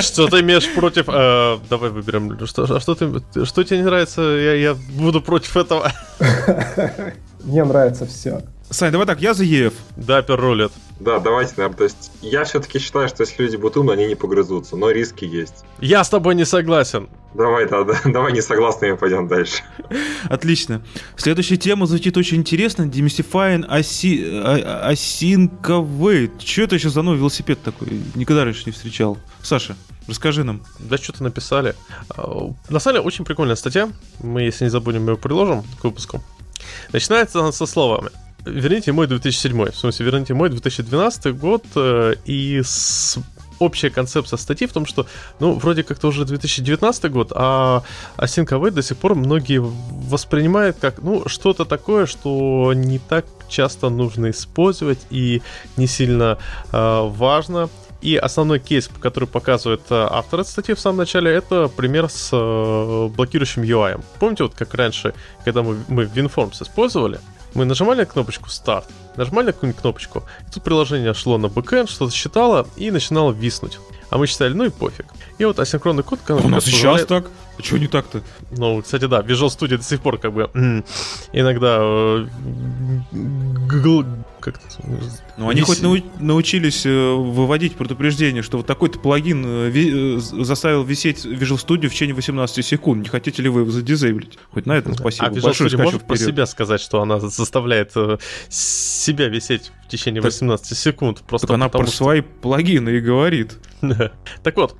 [0.00, 1.08] Что ты имеешь против...
[1.08, 2.46] Э, давай выберем.
[2.46, 4.22] Что, а что, ты, что тебе не нравится?
[4.22, 5.92] Я, я буду против этого.
[7.44, 8.42] Мне нравится все.
[8.70, 9.74] Сань, давай так, я за ЕФ.
[9.96, 10.72] Дапер рулет.
[10.98, 14.14] Да, давайте, наверное, то есть я все-таки считаю, что если люди будут умны, они не
[14.14, 15.64] погрызутся, но риски есть.
[15.78, 17.10] Я с тобой не согласен.
[17.34, 19.62] Давай, да, да давай не согласны, пойдем дальше.
[20.24, 20.82] Отлично.
[21.16, 22.84] Следующая тема звучит очень интересно.
[22.84, 26.30] Demystifying Async Await.
[26.42, 28.00] Что это еще за новый велосипед такой?
[28.14, 29.18] Никогда раньше не встречал.
[29.42, 29.76] Саша,
[30.08, 30.62] расскажи нам.
[30.78, 31.74] Да что-то написали.
[32.08, 33.90] А, на самом деле, очень прикольная статья.
[34.20, 36.22] Мы, если не забудем, ее приложим к выпуску.
[36.90, 38.08] Начинается она со словами
[38.46, 43.18] верните мой 2007, в смысле, верните мой 2012 год, э, и с
[43.58, 45.06] общая концепция статьи в том, что,
[45.40, 47.82] ну, вроде как-то уже 2019 год, а
[48.18, 53.88] Async Await до сих пор многие воспринимают как, ну, что-то такое, что не так часто
[53.88, 55.42] нужно использовать и
[55.76, 56.38] не сильно
[56.72, 57.68] э, важно.
[58.02, 62.28] И основной кейс, который показывает э, автор этой статьи в самом начале, это пример с
[62.32, 64.00] э, блокирующим UI.
[64.20, 67.18] Помните, вот как раньше, когда мы, мы WinForms использовали,
[67.56, 72.68] мы нажимали кнопочку старт, нажимали какую-нибудь кнопочку, и тут приложение шло на бэкэнд, что-то считало
[72.76, 73.78] и начинало виснуть.
[74.10, 75.06] А мы считали, ну и пофиг.
[75.38, 76.20] И вот асинхронный код...
[76.28, 77.26] У нас сейчас так?
[77.58, 78.22] А что не так-то?
[78.50, 80.50] Ну, кстати, да, Visual Studio до сих пор как бы
[81.32, 82.26] иногда э,
[84.40, 84.60] как
[85.38, 90.84] Ну, они хоть нау- научились э, выводить предупреждение, что вот такой-то плагин э, ви- заставил
[90.84, 93.02] висеть Visual Studio в течение 18 секунд.
[93.02, 94.38] Не хотите ли вы его задизейблить?
[94.52, 95.26] Хоть на этом спасибо.
[95.26, 97.92] А Visual Большой Studio может про себя сказать, что она заставляет
[98.48, 101.22] себя висеть в течение 18 секунд?
[101.26, 101.96] Просто так она про что...
[101.96, 103.58] свои плагины и говорит.
[104.42, 104.76] Так вот,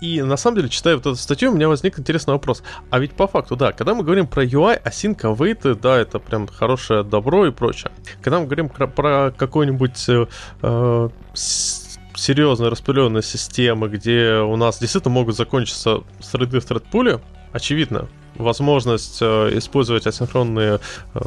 [0.00, 2.62] и на самом деле, читая вот эту статью, у меня возник интересный вопрос.
[2.90, 6.46] А ведь по факту, да, когда мы говорим про UI, async await, да, это прям
[6.46, 7.90] хорошее добро и прочее.
[8.20, 15.36] Когда мы говорим про, про какой-нибудь э, серьезные распыленные системы, где у нас действительно могут
[15.36, 17.20] закончиться среды в тредпуле,
[17.52, 20.80] очевидно, возможность э, использовать асинхронные
[21.14, 21.20] э,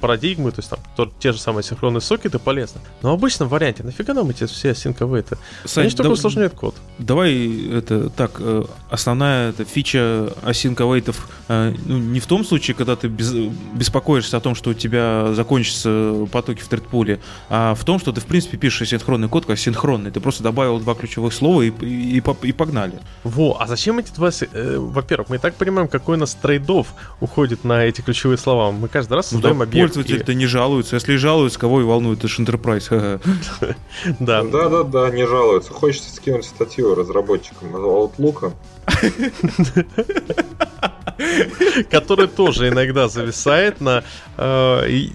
[0.00, 2.80] парадигмы, то есть там то, те же самые синхронные сокеты полезно.
[3.02, 5.36] Но в обычном варианте нафига нам эти все асинковейты?
[5.76, 6.74] Они только усложняют код.
[6.98, 13.08] Давай это так, э, основная эта фича асинковейтов ну, не в том случае, когда ты
[13.08, 18.12] без, беспокоишься о том, что у тебя закончатся потоки в тредпуле, а в том, что
[18.12, 20.10] ты в принципе пишешь асинхронный код как синхронный.
[20.10, 23.00] Ты просто добавил два ключевых слова и, и, и, и погнали.
[23.24, 24.30] Во, а зачем эти два...
[24.52, 28.70] Э, во-первых, мы и так понимаем, какой у нас трейдов уходит на эти ключевые слова.
[28.70, 30.96] Мы каждый раз создаем ну, да, объект пользователь-то не жалуется.
[30.96, 33.20] Если жалуются, кого и волнует, это же Enterprise.
[34.20, 34.42] Да.
[34.42, 35.72] Да, да, да, не жалуются.
[35.72, 38.52] Хочется скинуть статью разработчикам Outlook.
[41.90, 44.04] Который тоже иногда зависает на
[44.36, 45.08] э,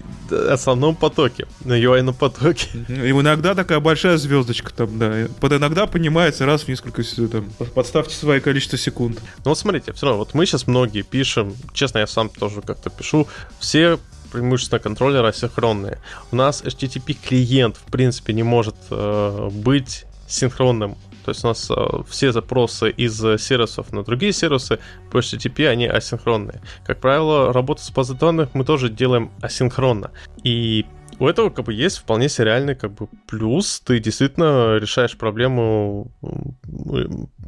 [0.50, 2.68] основном потоке, на UI потоке.
[2.88, 5.28] И иногда такая большая звездочка там, да.
[5.40, 7.50] Под иногда понимается раз в несколько там.
[7.74, 9.20] Подставьте свое количество секунд.
[9.44, 12.90] Ну вот смотрите, все равно, вот мы сейчас многие пишем, честно, я сам тоже как-то
[12.90, 13.98] пишу, все
[14.32, 15.98] преимущественно контроллеры асинхронные.
[16.32, 20.96] У нас HTTP клиент, в принципе, не может э, быть синхронным.
[21.24, 21.74] То есть у нас э,
[22.08, 24.78] все запросы из сервисов на другие сервисы
[25.10, 26.60] по HTTP, они асинхронные.
[26.84, 30.10] Как правило, работу с базой данных мы тоже делаем асинхронно.
[30.42, 30.86] И
[31.18, 33.80] у этого как бы есть вполне себе реальный как бы плюс.
[33.80, 36.10] Ты действительно решаешь проблему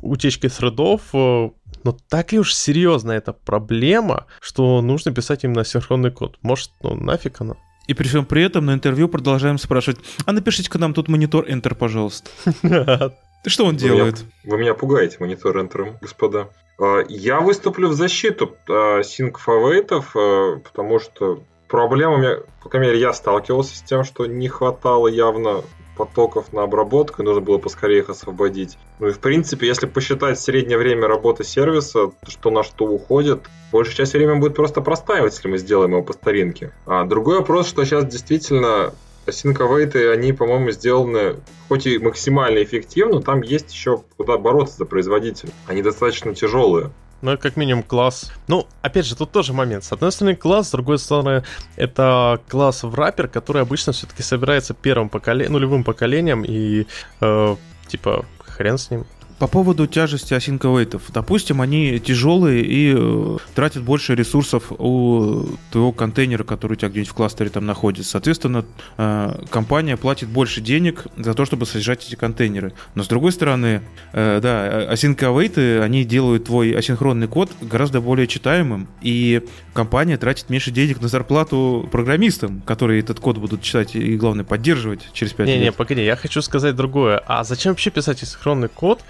[0.02, 1.50] утечки средов э,
[1.84, 6.36] но так ли уж серьезно эта проблема, что нужно писать именно синхронный код?
[6.42, 7.54] Может, ну нафиг она?
[7.86, 11.76] И при всем при этом на интервью продолжаем спрашивать, а напишите-ка нам тут монитор Enter,
[11.76, 12.28] пожалуйста.
[13.46, 14.24] Что он делает?
[14.44, 16.48] Вы меня пугаете монитор Enter, господа.
[16.78, 23.76] А, я выступлю в защиту синк-фавейтов, а, потому что проблема, по крайней мере, я сталкивался
[23.76, 25.62] с тем, что не хватало явно
[25.96, 28.76] потоков на обработку, и нужно было поскорее их освободить.
[28.98, 33.40] Ну и в принципе, если посчитать среднее время работы сервиса, что на что уходит,
[33.72, 36.72] большая часть времени будет просто простаивать, если мы сделаем его по старинке.
[36.84, 38.92] А другой вопрос, что сейчас действительно
[39.26, 41.36] Async они, по-моему, сделаны
[41.68, 45.50] хоть и максимально эффективно, там есть еще куда бороться за производителя.
[45.66, 46.90] Они достаточно тяжелые.
[47.22, 48.30] Ну, как минимум класс.
[48.46, 49.84] Ну, опять же, тут тоже момент.
[49.84, 51.44] С одной стороны, класс, с другой стороны,
[51.76, 56.86] это класс в раппер, который обычно все-таки собирается первым поколением, нулевым поколением, и
[57.20, 57.56] э,
[57.88, 59.06] типа хрен с ним.
[59.38, 61.02] По поводу тяжести асинковейтов.
[61.12, 67.10] Допустим, они тяжелые и э, тратят больше ресурсов у твоего контейнера, который у тебя где-нибудь
[67.10, 68.12] в кластере там находится.
[68.12, 68.64] Соответственно,
[68.96, 72.72] э, компания платит больше денег за то, чтобы содержать эти контейнеры.
[72.94, 73.82] Но с другой стороны,
[74.14, 79.42] э, да, асинковейты, они делают твой асинхронный код гораздо более читаемым, и
[79.74, 85.00] компания тратит меньше денег на зарплату программистам, которые этот код будут читать и, главное, поддерживать
[85.12, 85.60] через 5 не, лет.
[85.60, 87.22] Не-не, погоди, я хочу сказать другое.
[87.26, 89.02] А зачем вообще писать асинхронный код,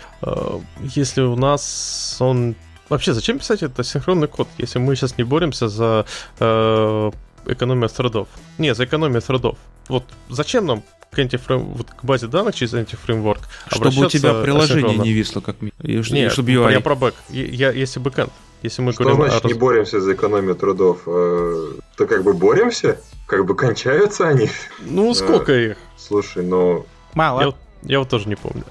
[0.80, 2.54] если у нас он...
[2.88, 6.06] Вообще, зачем писать это синхронный код, если мы сейчас не боремся за
[6.38, 7.10] э,
[7.46, 8.28] экономию thread ов?
[8.58, 9.58] Не, за экономию thread ов.
[9.88, 11.64] Вот зачем нам к, антифрейм...
[11.74, 16.32] вот к базе данных через антифреймворк Чтобы у тебя приложение не висло, как и, Нет,
[16.32, 16.72] чтобы UI...
[16.72, 17.14] я про бэк.
[17.30, 18.32] Я, если бэкэнд.
[18.62, 19.48] Если мы Что говорим значит о...
[19.48, 21.02] не боремся за экономию трудов?
[21.06, 23.00] Э, то как бы боремся?
[23.26, 24.50] Как бы кончаются они?
[24.80, 25.76] Ну, сколько их?
[25.96, 26.86] Слушай, ну...
[27.14, 27.40] Мало.
[27.42, 28.64] Я, я вот тоже не помню.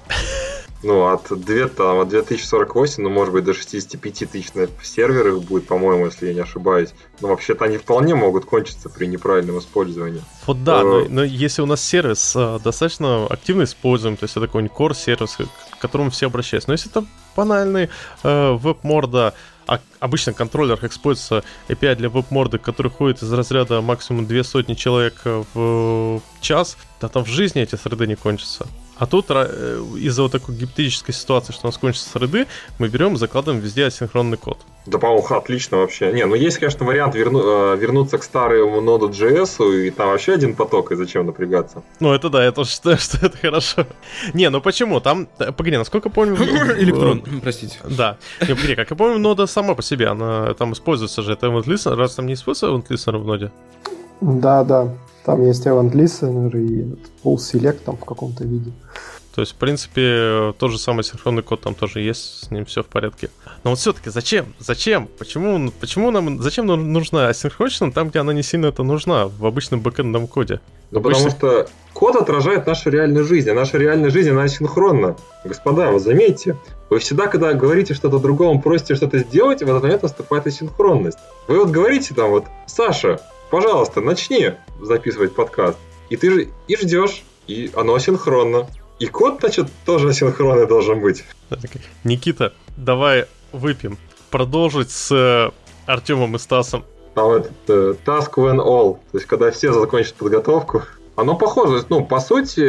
[0.82, 5.66] Ну, от, 2, там, от 2048, ну, может быть, до 65 тысяч на серверах будет,
[5.66, 6.90] по-моему, если я не ошибаюсь.
[7.20, 10.22] Но вообще-то они вполне могут кончиться при неправильном использовании.
[10.46, 14.36] Вот да, но, э, но если у нас сервис э, достаточно активно используем, то есть
[14.36, 16.68] это какой-нибудь core сервис, к которому все обращаются.
[16.68, 17.88] Но если это банальный
[18.22, 19.32] э, веб-морда,
[19.66, 24.74] а обычно в контроллерах используется API для веб-морды, который ходит из разряда максимум две сотни
[24.74, 28.66] человек в час, да там в жизни эти среды не кончатся.
[28.98, 32.46] А тут э, из-за вот такой гипотетической ситуации, что у нас кончится среды,
[32.78, 34.58] мы берем и закладываем везде асинхронный код.
[34.86, 36.12] Да, по-моему, отлично вообще.
[36.12, 40.34] Не, ну есть, конечно, вариант верну, э, вернуться к старому ноду JS, и там вообще
[40.34, 41.82] один поток, и зачем напрягаться.
[42.00, 43.86] Ну, это да, я тоже считаю, что это хорошо.
[44.32, 45.00] Не, ну почему?
[45.00, 46.36] Там, погоди, насколько помню...
[46.78, 47.78] Электрон, простите.
[47.84, 48.16] Да.
[48.40, 51.64] Не, погоди, как я помню, нода сама по себе, она там используется же, это event
[51.64, 53.50] listener, раз там не используется event listener в ноде?
[54.20, 54.88] Да, да.
[55.26, 56.84] Там есть event listener и
[57.24, 58.70] pull select там в каком-то виде.
[59.34, 62.84] То есть, в принципе, тот же самый синхронный код там тоже есть, с ним все
[62.84, 63.28] в порядке.
[63.64, 64.54] Но вот все-таки зачем?
[64.60, 65.08] Зачем?
[65.18, 69.44] Почему, почему нам, зачем нам нужна асинхроничность там, где она не сильно это нужна, в
[69.44, 70.60] обычном бэкэндном коде?
[70.92, 71.30] Ну, Обычно...
[71.30, 75.16] потому что код отражает нашу реальную жизнь, а наша реальная жизнь, она асинхронна.
[75.44, 76.56] Господа, вы заметьте,
[76.88, 81.18] вы всегда, когда говорите что-то другому, просите что-то сделать, в этот момент наступает асинхронность.
[81.48, 85.78] Вы вот говорите там вот, Саша, пожалуйста, начни записывать подкаст.
[86.10, 88.68] И ты же и ждешь, и оно асинхронно.
[88.98, 91.24] И код, значит, тоже асинхронный должен быть.
[92.04, 93.98] Никита, давай выпьем.
[94.30, 95.50] Продолжить с э,
[95.86, 96.84] Артемом и Стасом.
[97.14, 100.82] Там этот э, task when all, то есть когда все закончат подготовку.
[101.14, 102.60] Оно похоже, ну, по сути,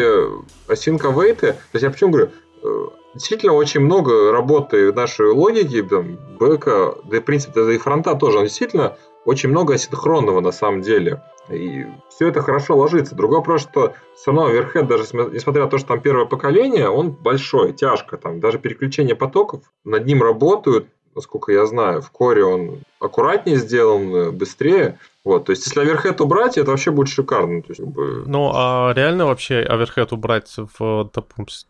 [0.70, 2.32] await, то есть я почему говорю,
[2.64, 7.78] э, действительно очень много работы нашей логики, там, бэка, да и, в принципе, да и
[7.78, 8.96] фронта тоже, он действительно
[9.28, 11.22] очень много асинхронного на самом деле.
[11.50, 13.14] И все это хорошо ложится.
[13.14, 17.12] Другой вопрос, что все равно Overhead, даже несмотря на то, что там первое поколение, он
[17.12, 18.18] большой, тяжко.
[18.18, 20.88] Там даже переключение потоков, над ним работают,
[21.18, 25.00] насколько я знаю, в коре он аккуратнее сделан, быстрее.
[25.26, 27.62] Вот, то есть, если оверхед убрать, это вообще будет шикарно.
[27.62, 28.24] То есть, как бы...
[28.26, 31.12] Ну, а реально вообще оверхед убрать в,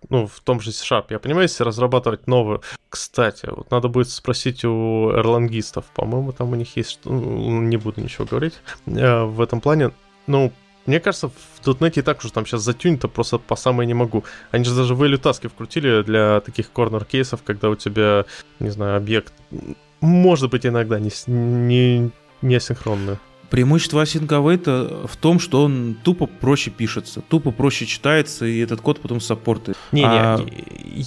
[0.10, 1.06] ну, в том же C-Sharp?
[1.10, 2.62] Я понимаю, если разрабатывать новую.
[2.90, 5.86] Кстати, вот надо будет спросить у эрлангистов.
[5.96, 7.00] По-моему, там у них есть...
[7.06, 8.54] Ну, не буду ничего говорить
[8.86, 9.92] э, в этом плане.
[10.28, 10.52] Ну,
[10.88, 14.24] мне кажется, в .NET и так уже там сейчас затюнь-то просто по самой не могу.
[14.52, 18.26] Они же даже value таски вкрутили для таких корнер-кейсов, когда у тебя,
[18.60, 19.34] не знаю, объект
[20.00, 23.18] может быть иногда не, не, не асинхронный.
[23.50, 29.00] Преимущество Await в том, что он тупо проще пишется, тупо проще читается, и этот код
[29.00, 29.78] потом саппортит.
[29.94, 30.46] Не-не, а...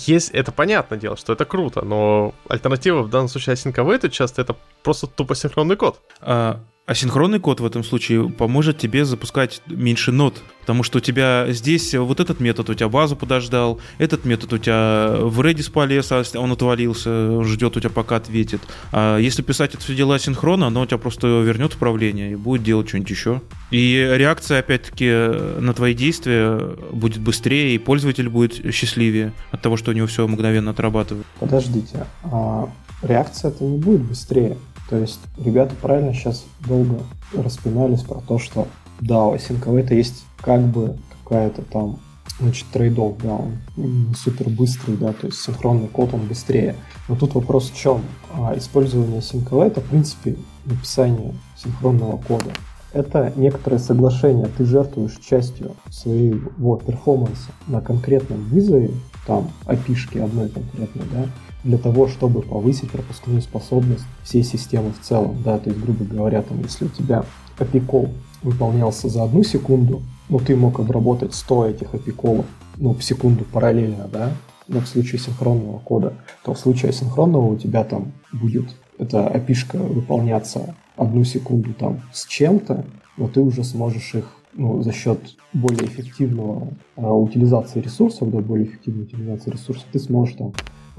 [0.06, 4.56] есть, это понятное дело, что это круто, но альтернатива в данном случае Await часто это
[4.82, 6.00] просто тупо синхронный код.
[6.20, 6.60] А,
[6.90, 11.94] Асинхронный код в этом случае поможет тебе запускать меньше нот, потому что у тебя здесь
[11.94, 16.24] вот этот метод у тебя базу подождал, этот метод у тебя в Redis полез, а
[16.34, 18.60] он отвалился, ждет у тебя пока ответит.
[18.90, 22.64] А если писать это все дело асинхронно, оно у тебя просто вернет управление и будет
[22.64, 23.40] делать что-нибудь еще.
[23.70, 25.12] И реакция, опять-таки,
[25.60, 26.58] на твои действия
[26.90, 31.24] будет быстрее, и пользователь будет счастливее от того, что у него все мгновенно отрабатывает.
[31.38, 32.68] Подождите, а
[33.02, 34.56] реакция это не будет быстрее.
[34.90, 36.98] То есть ребята правильно сейчас долго
[37.32, 38.66] распинались про то, что
[39.00, 42.00] да, у это есть как бы какая-то там
[42.40, 46.74] значит, трейдов, да, он супер быстрый, да, то есть синхронный код, он быстрее.
[47.08, 48.02] Но тут вопрос в чем?
[48.34, 52.50] А использование синковейта, в принципе, написание синхронного кода,
[52.92, 54.46] это некоторое соглашение.
[54.46, 58.90] Ты жертвуешь частью своего перформанса на конкретном вызове,
[59.26, 61.26] там, api одной конкретной, да,
[61.64, 65.42] для того, чтобы повысить пропускную способность всей системы в целом.
[65.44, 67.24] Да, то есть, грубо говоря, там, если у тебя
[67.58, 68.10] API
[68.42, 72.44] выполнялся за одну секунду, ну, ты мог обработать 100 этих API
[72.76, 74.32] ну, в секунду параллельно, да,
[74.68, 79.92] но в случае синхронного кода, то в случае синхронного у тебя там будет эта API
[79.92, 82.84] выполняться одну секунду там с чем-то,
[83.16, 85.18] но ты уже сможешь их ну, за счет
[85.52, 90.52] более эффективного а, утилизации ресурсов, да, более эффективной утилизации ресурсов, ты сможешь там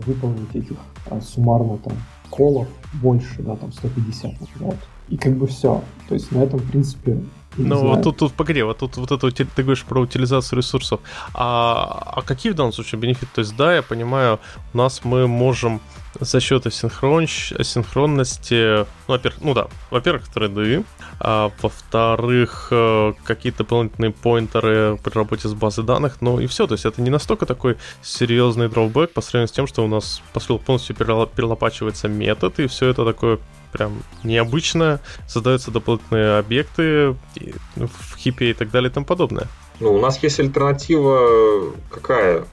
[0.05, 0.77] выполнить этих
[1.09, 1.93] а, суммарно там
[2.29, 4.77] колов больше, да, там 150, вот.
[5.09, 5.81] И как бы все.
[6.07, 7.21] То есть на этом, в принципе,
[7.57, 11.01] ну, вот тут, тут, погоди, вот тут вот это ты говоришь про утилизацию ресурсов.
[11.33, 13.27] А, а какие в данном случае бенефиты?
[13.35, 14.39] То есть, да, я понимаю,
[14.73, 15.81] у нас мы можем
[16.19, 17.27] за счет асинхрон...
[17.57, 20.83] асинхронности, ну, во-первых, ну да, во-первых, треды,
[21.19, 26.73] а во-вторых, э, какие-то дополнительные поинтеры при работе с базой данных, ну и все, то
[26.73, 30.21] есть это не настолько такой серьезный дровбэк по сравнению с тем, что у нас
[30.65, 33.39] полностью перелопачивается метод, и все это такое
[33.71, 37.15] прям необычно, создаются дополнительные объекты
[37.75, 39.47] в хипе и так далее и тому подобное.
[39.81, 42.45] Ну, у нас есть альтернатива какая?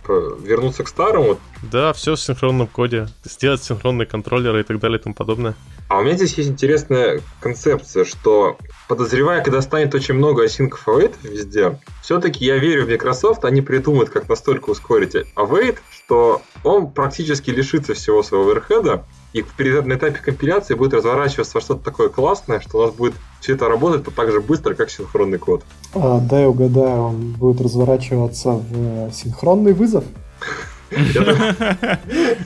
[0.42, 1.38] Вернуться к старому?
[1.62, 3.06] Да, все в синхронном коде.
[3.22, 5.54] Сделать синхронные контроллеры и так далее и тому подобное.
[5.90, 8.56] А у меня здесь есть интересная концепция, что
[8.88, 14.08] подозревая, когда станет очень много async await везде, все-таки я верю в Microsoft, они придумают,
[14.08, 20.74] как настолько ускорить await, что он практически лишится всего своего оверхеда, и на этапе компиляции
[20.74, 24.40] будет разворачиваться во что-то такое классное, что у нас будет все это работать так же
[24.40, 25.62] быстро, как синхронный код.
[25.94, 30.04] А, дай угадаю, он будет разворачиваться в э, синхронный вызов?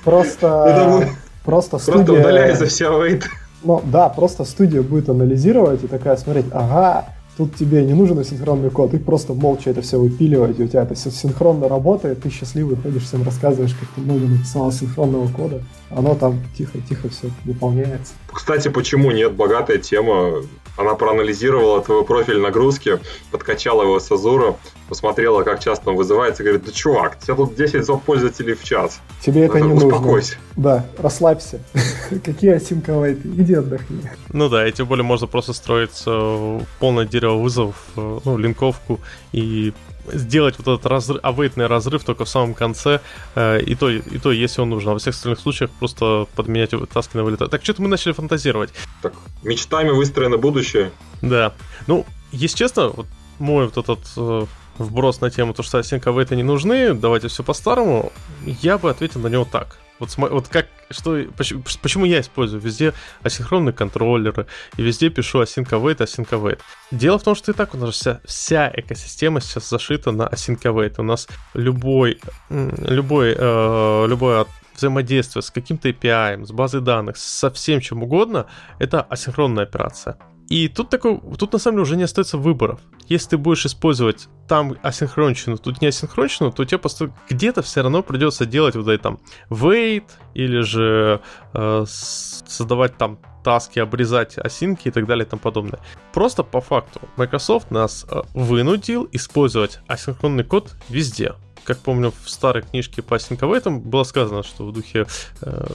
[0.04, 1.08] Просто...
[1.44, 2.04] Просто студия...
[2.04, 3.24] Просто удаляется вся wait.
[3.64, 8.70] Ну да, просто студия будет анализировать и такая смотреть, ага, Тут тебе не нужен синхронный
[8.70, 12.28] код, ты просто молча это все выпиливаешь, и у тебя это все синхронно работает, ты
[12.28, 18.12] счастливый ходишь, всем рассказываешь, как ты много написал синхронного кода, оно там тихо-тихо все выполняется.
[18.30, 19.32] Кстати, почему нет?
[19.32, 20.42] Богатая тема.
[20.76, 22.98] Она проанализировала твой профиль нагрузки,
[23.30, 24.56] подкачала его с Азура,
[24.88, 29.00] посмотрела, как часто он вызывается, и говорит, да чувак, тебе тут 10 пользователей в час.
[29.20, 30.36] Тебе это, это не успокойся.
[30.56, 30.62] нужно.
[30.62, 31.60] Да, расслабься.
[32.24, 33.28] Какие осинковые ты?
[33.28, 34.10] Иди отдохни.
[34.32, 39.00] Ну да, и тем более можно просто строить э, полное дерево вызовов, э, ну, линковку
[39.32, 39.72] и
[40.06, 43.00] сделать вот этот разрыв, авейтный разрыв только в самом конце,
[43.34, 44.90] э, и, то, и то, если он нужен.
[44.90, 47.38] А во всех остальных случаях просто подменять таски на вылет.
[47.50, 48.70] Так что-то мы начали фантазировать.
[49.02, 50.92] Так, мечтами выстроено будущее.
[51.20, 51.52] Да.
[51.86, 53.06] Ну, если честно, вот
[53.38, 54.46] мой вот этот э,
[54.78, 58.12] вброс на тему, то, что async await не нужны, давайте все по-старому,
[58.44, 59.78] я бы ответил на него так.
[60.02, 62.92] Вот, вот как, что, почему, почему я использую везде
[63.22, 66.58] асинхронные контроллеры, и везде пишу async await, async await.
[66.90, 70.60] Дело в том, что и так у нас вся, вся экосистема сейчас зашита на async
[70.62, 70.94] await.
[70.98, 77.80] У нас любой, любой, э, любое взаимодействие с каким-то API, с базой данных, со всем
[77.80, 78.46] чем угодно,
[78.80, 80.18] это асинхронная операция.
[80.48, 82.80] И тут такой, тут на самом деле уже не остается выборов.
[83.08, 88.02] Если ты будешь использовать там асинхронщину, тут не асинхронщину, то тебе просто где-то все равно
[88.02, 89.18] придется делать вот это там
[89.50, 91.20] wait или же
[91.54, 95.80] э, создавать там таски, обрезать осинки и так далее и тому подобное.
[96.12, 101.34] Просто по факту Microsoft нас э, вынудил использовать асинхронный код везде
[101.64, 103.14] как помню, в старой книжке по
[103.54, 105.06] этом было сказано, что в духе
[105.42, 105.66] э,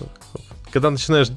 [0.72, 1.30] когда начинаешь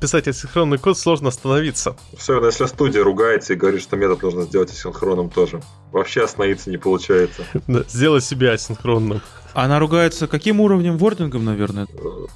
[0.00, 1.96] писать асинхронный код, сложно остановиться.
[2.16, 5.62] Особенно если студия ругается и говорит, что метод нужно сделать асинхронным тоже.
[5.92, 7.44] Вообще остановиться не получается.
[7.88, 9.20] Сделать себя асинхронным.
[9.52, 10.96] Она ругается каким уровнем?
[10.96, 11.88] Вордингом, наверное?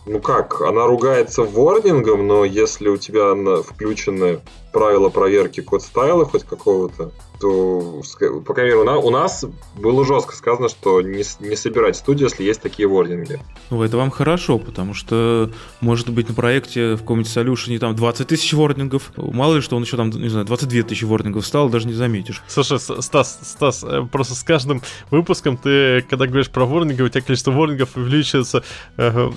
[0.06, 4.40] Ну как, она ругается вордингом, но если у тебя включены
[4.74, 8.02] правила проверки код стайла хоть какого-то, то,
[8.44, 9.44] по крайней мере, у нас
[9.76, 13.40] было жестко сказано, что не, не собирать студию, если есть такие вординги.
[13.70, 15.50] Ну, это вам хорошо, потому что,
[15.80, 19.84] может быть, на проекте в каком-нибудь солюшене там 20 тысяч вордингов, мало ли, что он
[19.84, 22.42] еще там, не знаю, 22 тысячи вордингов стал, даже не заметишь.
[22.48, 27.20] Слушай, Стас, Стас, э, просто с каждым выпуском ты, когда говоришь про вординги, у тебя
[27.20, 28.64] количество вордингов увеличивается
[28.96, 29.30] э,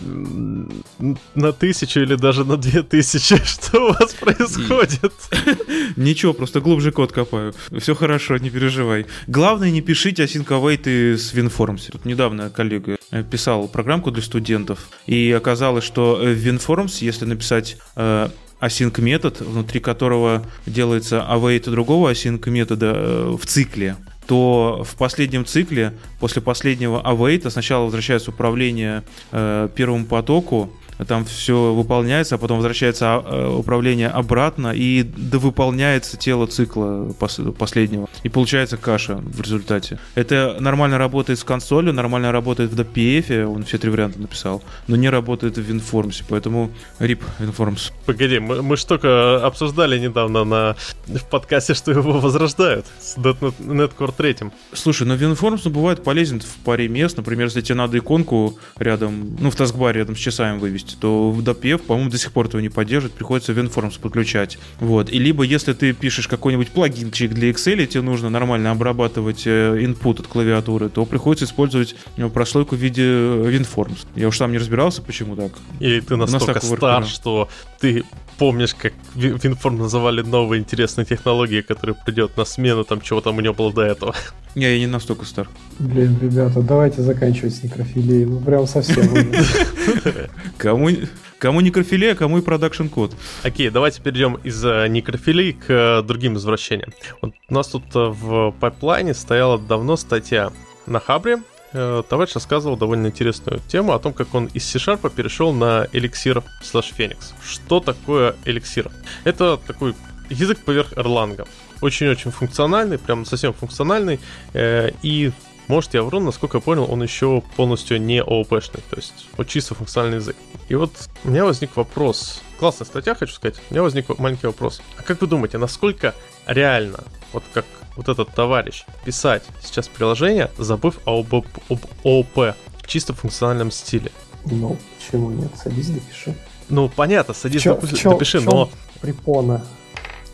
[1.36, 3.36] на тысячу или даже на две тысячи.
[3.44, 5.14] Что у вас происходит?
[5.96, 7.54] Ничего, просто глубже код копаю.
[7.78, 9.06] Все хорошо, не переживай.
[9.28, 11.92] Главное, не пишите async с WinForms.
[11.92, 17.78] Тут недавно коллега э, писал программку для студентов, и оказалось, что в WinForms, если написать
[17.96, 18.30] э,
[18.62, 23.96] async метод, внутри которого делается await другого async метода э, в цикле,
[24.28, 30.72] то в последнем цикле, после последнего await, сначала возвращается управление э, первому потоку,
[31.06, 37.14] там все выполняется, а потом возвращается а, э, управление обратно и довыполняется тело цикла
[37.58, 38.08] последнего.
[38.24, 40.00] И получается каша в результате.
[40.16, 44.96] Это нормально работает с консолью, нормально работает в DPF, он все три варианта написал, но
[44.96, 47.92] не работает в WinForms, поэтому RIP WinForms.
[48.06, 50.76] Погоди, мы, мы же только обсуждали недавно на,
[51.08, 54.50] в подкасте, что его возрождают с .NET Core 3.
[54.74, 59.36] Слушай, но WinForms ну, бывает полезен в паре мест, например, если тебе надо иконку рядом,
[59.40, 62.48] ну, в таскбаре рядом с часами вывести, есть, то в DPF, по-моему, до сих пор
[62.48, 64.58] этого не поддерживает, приходится WinForms подключать.
[64.80, 65.10] Вот.
[65.12, 69.78] И либо если ты пишешь какой-нибудь плагинчик для Excel, и тебе нужно нормально обрабатывать э,
[69.82, 74.08] input от клавиатуры, то приходится использовать э, прослойку в виде WinForms.
[74.16, 75.52] Я уж сам не разбирался, почему так.
[75.80, 78.04] Или ты настолько стар, что ты
[78.38, 83.42] помнишь, как WinForm называли новые интересные технологии, которые придет на смену там чего там у
[83.42, 84.16] него было до этого.
[84.56, 85.48] Не, я не настолько стар.
[85.80, 88.26] Блин, ребята, давайте заканчивать с некрофилией.
[88.26, 89.08] Ну, прям совсем.
[90.58, 90.90] Кому,
[91.38, 93.16] кому некрофилия, кому и продакшн код.
[93.44, 96.92] Окей, давайте перейдем из э, некрофилии к э, другим извращениям.
[97.22, 100.52] Вот у нас тут э, в пайплайне стояла давно статья
[100.88, 105.86] на Хабре, товарищ рассказывал довольно интересную тему о том, как он из C-Sharp перешел на
[105.92, 107.34] эликсир slash Phoenix.
[107.46, 108.90] Что такое эликсир?
[109.26, 109.94] Это такой
[110.30, 111.46] язык поверх Erlang
[111.82, 114.20] очень-очень функциональный, прям совсем функциональный,
[114.54, 115.32] э, и
[115.68, 119.76] может, я вру, насколько я понял, он еще полностью не ООПшный, то есть вот чисто
[119.76, 120.36] функциональный язык.
[120.70, 120.92] И вот
[121.24, 124.82] у меня возник вопрос, классная статья, хочу сказать, у меня возник маленький вопрос.
[124.98, 126.16] А как вы думаете, насколько
[126.46, 127.04] реально,
[127.34, 127.66] вот как
[127.96, 134.12] вот этот товарищ, писать сейчас приложение, забыв об, об ООП в чисто функциональном стиле?
[134.46, 135.52] Ну, почему нет?
[135.62, 136.36] Садись, допиши.
[136.70, 138.70] Ну, понятно, садись, чё, допиши, чё, допиши но...
[139.02, 139.66] Препона.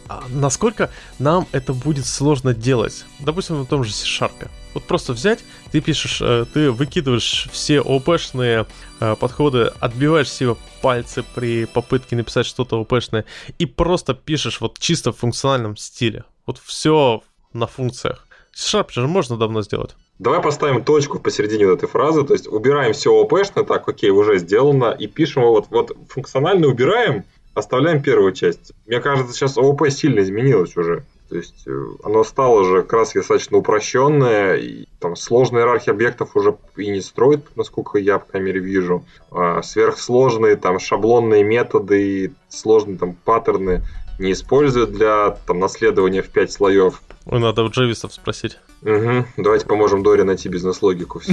[0.07, 3.05] А насколько нам это будет сложно делать?
[3.19, 4.49] Допустим, на том же C-Sharp.
[4.73, 8.65] Вот просто взять, ты пишешь, э, ты выкидываешь все ОПшные
[8.99, 13.25] э, подходы, отбиваешь себе пальцы при попытке написать что-то ОПшное
[13.59, 16.23] и просто пишешь вот чисто в функциональном стиле.
[16.45, 17.21] Вот все
[17.53, 18.27] на функциях.
[18.53, 19.95] C-Sharp же можно давно сделать.
[20.19, 24.37] Давай поставим точку посередине вот этой фразы, то есть убираем все ОПшное, так, окей, уже
[24.37, 28.73] сделано, и пишем вот, вот функционально убираем, Оставляем первую часть.
[28.87, 31.05] Мне кажется, сейчас ООП сильно изменилось уже.
[31.33, 36.35] То есть э, оно стало уже как раз достаточно упрощенное, и там сложная иерархия объектов
[36.35, 39.03] уже и не строит, насколько я, по крайней мере, вижу.
[39.31, 43.81] А сверхсложные там шаблонные методы и сложные там паттерны
[44.19, 47.01] не используют для там, наследования в 5 слоев.
[47.25, 48.59] Ой, надо у джавистов спросить.
[48.83, 49.25] Угу.
[49.37, 51.19] Давайте поможем Доре найти бизнес-логику.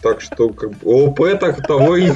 [0.00, 2.12] Так что как бы, ОП так того и...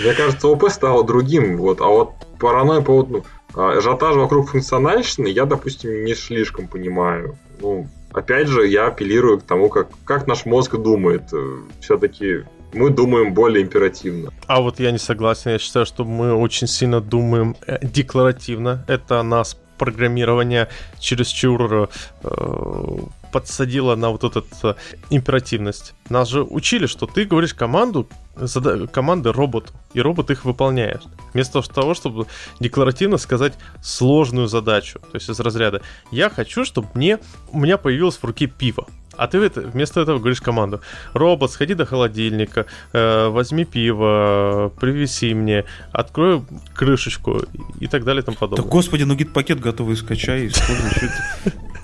[0.00, 3.12] Мне кажется, ОП стало другим, вот, а вот паранойя по поводу...
[3.12, 3.24] Ну,
[3.54, 7.36] а, ажиотаж вокруг функциональщины я, допустим, не слишком понимаю.
[7.60, 11.32] Ну, опять же, я апеллирую к тому, как, как наш мозг думает.
[11.32, 14.30] Э, Все-таки мы думаем более императивно.
[14.46, 15.50] А вот я не согласен.
[15.50, 18.84] Я считаю, что мы очень сильно думаем э, декларативно.
[18.88, 20.68] Это нас программирование
[20.98, 21.90] чересчур
[22.22, 22.28] э,
[23.32, 24.74] подсадило на вот эту э,
[25.10, 25.94] императивность.
[26.08, 31.02] Нас же учили, что ты говоришь команду, зада- команды роботу, и робот их выполняет.
[31.32, 32.26] Вместо того, чтобы
[32.60, 35.00] декларативно сказать сложную задачу.
[35.00, 37.18] То есть из разряда «Я хочу, чтобы мне,
[37.50, 38.86] у меня появилось в руке пиво».
[39.16, 40.80] А ты вместо этого говоришь команду.
[41.12, 46.42] Робот, сходи до холодильника, э, возьми пиво, привези мне, открой
[46.74, 47.42] крышечку
[47.80, 48.64] и так далее и тому подобное.
[48.64, 51.10] Да господи, ну NuGet-пакет готовый скачай, используй.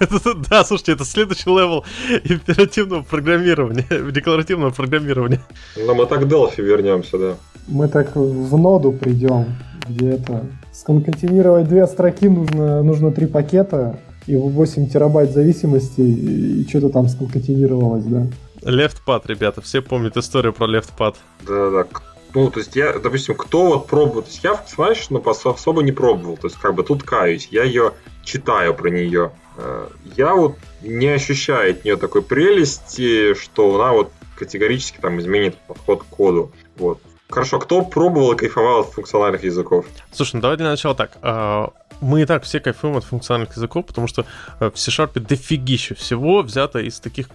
[0.48, 1.84] Да, слушайте, это следующий левел
[2.22, 5.40] императивного программирования, декларативного программирования.
[5.76, 7.34] Но мы так Delphi вернемся, да.
[7.66, 9.56] Мы так в ноду придем,
[9.88, 10.46] где это...
[10.72, 13.98] Сконкатинировать две строки нужно, нужно три пакета,
[14.28, 18.26] и 8 терабайт зависимости, и что-то там сконкатинировалось, да.
[18.62, 21.16] Лефтпад, ребята, все помнят историю про лефтпад.
[21.46, 21.86] Да-да,
[22.34, 25.92] ну, то есть я, допустим, кто вот пробует, то есть я знаешь, но особо не
[25.92, 29.32] пробовал, то есть как бы тут каюсь, я ее читаю про нее.
[29.56, 35.56] Э, я вот не ощущаю от нее такой прелести, что она вот категорически там изменит
[35.66, 36.52] подход к коду.
[36.76, 37.00] Вот.
[37.28, 39.86] Хорошо, кто пробовал и кайфовал от функциональных языков?
[40.12, 41.18] Слушай, ну давай для начала так.
[41.20, 44.24] А, мы и так все кайфуем от функциональных языков, потому что
[44.60, 47.28] э, в C-Sharp дофигища всего взято из таких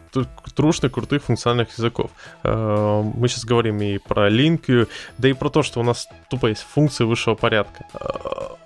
[0.56, 2.10] трушных, крутых функциональных языков.
[2.44, 4.88] Э, мы сейчас говорим и про линкию,
[5.20, 7.86] да и про то, что у нас тупо есть функции высшего порядка.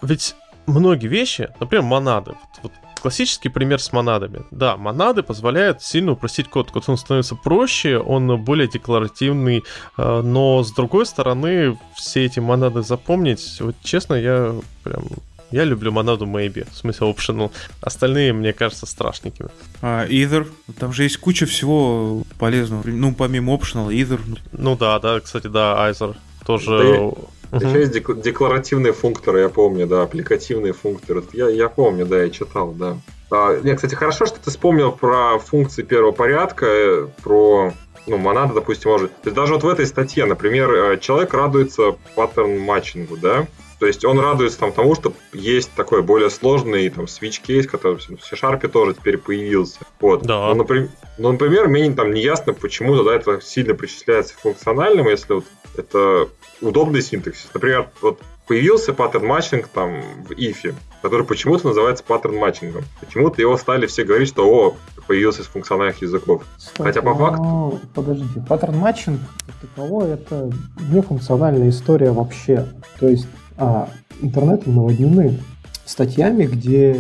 [0.02, 2.72] Ведь многие вещи, например, монады, вот,
[3.08, 4.42] Классический пример с монадами.
[4.52, 6.72] Да, монады позволяют сильно упростить код.
[6.72, 9.64] Код он становится проще, он более декларативный,
[9.98, 14.54] э, но с другой стороны, все эти монады запомнить, вот честно, я
[14.84, 15.06] прям
[15.52, 17.50] я люблю монаду maybe, в смысле optional.
[17.80, 19.48] Остальные, мне кажется, страшненькими.
[19.82, 20.46] А, either.
[20.78, 22.82] Там же есть куча всего полезного.
[22.86, 24.20] Ну, помимо optional, either.
[24.52, 27.14] Ну да, да, кстати, да, either тоже...
[27.16, 27.22] Да
[27.52, 27.66] Uh-huh.
[27.66, 31.24] Еще есть декларативные функторы, я помню, да, аппликативные функторы.
[31.34, 32.98] Я, я помню, да, я читал, да.
[33.32, 37.74] А, нет, кстати, хорошо, что ты вспомнил про функции первого порядка, э, про
[38.06, 39.12] ну, монада, допустим, может.
[39.22, 43.48] То есть даже вот в этой статье, например, э, человек радуется pattern matching у, да,
[43.80, 47.98] то есть он радуется там тому, что есть такой более сложный там switch case, который
[47.98, 49.80] в C-Sharp тоже теперь появился.
[50.00, 50.24] Вот.
[50.24, 50.48] Да.
[50.48, 50.90] Ну, например,
[51.20, 55.46] ну, например, мне там не ясно, почему тогда это сильно причисляется функциональным, если вот
[55.76, 56.28] это
[56.62, 57.50] удобный синтаксис.
[57.54, 62.84] Например, вот появился pattern matching там в if, который почему-то называется pattern matching ом.
[63.00, 64.76] Почему-то его стали все говорить, что о,
[65.08, 66.44] появился из функциональных языков.
[66.58, 67.44] Кстати, Хотя по факту...
[67.44, 69.20] Ну, подождите, pattern matching
[69.62, 70.52] таковой это
[70.90, 72.68] не функциональная история вообще.
[73.00, 73.28] То есть
[73.58, 73.90] а,
[74.22, 75.40] интернеты наводнены
[75.86, 77.00] статьями, где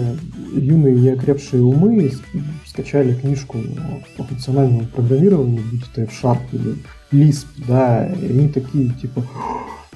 [0.54, 2.12] юные неокрепшие умы
[2.66, 3.58] скачали книжку
[4.18, 6.76] по функциональному программированию, будь это F-Sharp или
[7.12, 9.24] Lisp, да, и они такие, типа,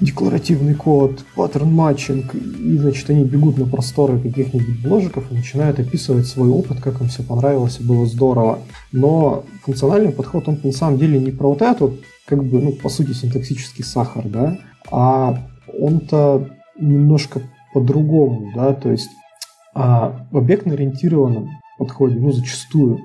[0.00, 6.26] декларативный код, pattern matching, и, значит, они бегут на просторы каких-нибудь бложиков и начинают описывать
[6.26, 8.58] свой опыт, как им все понравилось и было здорово.
[8.90, 11.92] Но функциональный подход, он на самом деле не про вот это,
[12.26, 14.58] как бы, ну, по сути, синтаксический сахар, да,
[14.90, 15.38] а
[15.78, 16.48] он-то
[16.78, 17.42] немножко
[17.72, 19.08] по-другому, да, то есть
[19.74, 21.48] а, в объектно-ориентированном
[21.78, 22.98] подходе, ну, зачастую,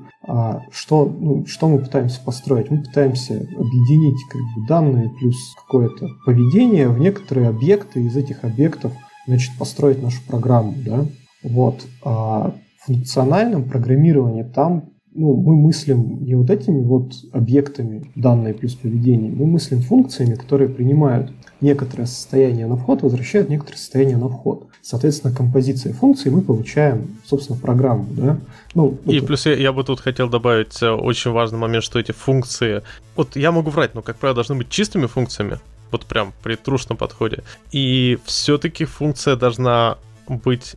[0.71, 2.69] что, ну, что мы пытаемся построить?
[2.69, 8.91] Мы пытаемся объединить как бы, данные плюс какое-то поведение в некоторые объекты, из этих объектов
[9.25, 10.73] значит, построить нашу программу.
[10.86, 11.05] Да?
[11.43, 11.86] Вот.
[12.03, 18.76] А в функциональном программировании там ну, мы мыслим не вот этими вот объектами данные плюс
[18.76, 24.68] поведение, мы мыслим функциями, которые принимают некоторое состояние на вход, возвращают некоторое состояние на вход.
[24.84, 28.05] Соответственно, композицией функций мы получаем, собственно, программу.
[28.11, 28.39] Да?
[28.76, 32.11] Ну, И плюс я, я бы тут хотел добавить э, очень важный момент, что эти
[32.11, 32.84] функции...
[33.15, 35.57] Вот я могу врать, но, как правило, должны быть чистыми функциями,
[35.91, 37.43] вот прям при трушном подходе.
[37.72, 39.97] И все-таки функция должна
[40.28, 40.75] быть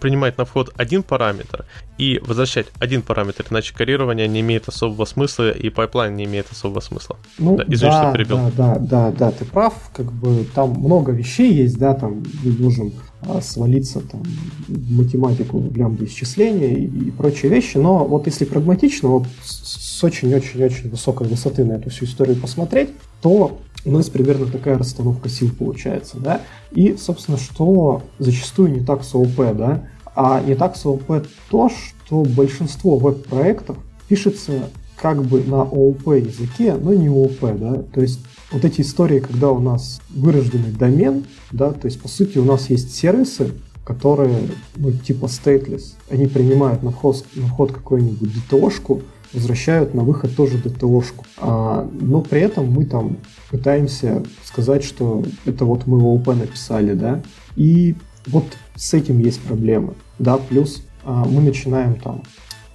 [0.00, 1.64] принимать на вход один параметр
[1.98, 6.80] и возвращать один параметр, иначе каррирование не имеет особого смысла и пайплайн не имеет особого
[6.80, 7.16] смысла.
[7.38, 8.36] Ну, да, извини, да, что перебил.
[8.36, 12.52] Да, да, да, да, ты прав, как бы там много вещей есть, да, там мы
[12.52, 12.92] можем
[13.22, 14.22] а, свалиться там
[14.68, 20.88] в математику лямбда исчисления и, и прочие вещи, но вот если прагматично, вот с очень-очень-очень
[20.88, 22.90] высокой высоты на эту всю историю посмотреть,
[23.20, 26.42] то у нас примерно такая расстановка сил получается, да.
[26.72, 29.88] И, собственно, что зачастую не так с ООП, да.
[30.14, 33.76] А не так с ООП то, что большинство веб-проектов
[34.08, 34.68] пишется
[35.00, 37.82] как бы на ООП языке, но не ООП, да.
[37.94, 38.20] То есть
[38.52, 42.68] вот эти истории, когда у нас вырожденный домен, да, то есть по сути у нас
[42.68, 43.52] есть сервисы,
[43.84, 44.36] которые,
[44.76, 45.94] ну, типа stateless.
[46.10, 49.02] Они принимают на вход, на вход какую-нибудь DTO-шку,
[49.32, 51.24] возвращают на выход тоже DTO-шку.
[51.38, 53.18] А, но при этом мы там
[53.50, 57.22] пытаемся сказать, что это вот мы ООП написали, да,
[57.56, 57.94] и
[58.26, 58.44] вот
[58.76, 62.22] с этим есть проблемы, да, плюс а, мы начинаем там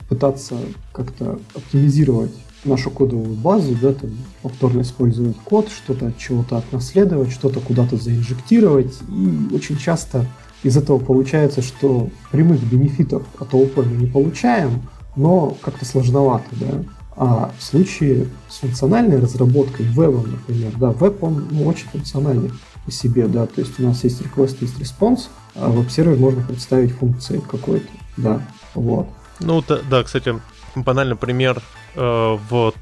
[0.10, 0.56] пытаться
[0.91, 2.32] как-то оптимизировать
[2.64, 8.93] нашу кодовую базу, да, там, повторно использовать код, что-то от чего-то отнаследовать, что-то куда-то заинжектировать.
[9.10, 10.26] И очень часто
[10.64, 14.82] из этого получается, что прямых бенефитов от ООП мы не получаем,
[15.16, 16.84] но как-то сложновато, да.
[17.18, 22.51] А в случае с функциональной разработкой, вебом, например, да, веб, он ну, очень функциональный
[22.84, 26.91] по себе, да, то есть у нас есть request, есть response, а веб-сервер можно представить
[26.91, 27.88] функцией какой-то,
[28.18, 28.41] да,
[28.74, 29.07] вот.
[29.39, 30.39] Ну, да, да кстати,
[30.76, 31.61] банальный пример
[31.95, 32.76] э, вот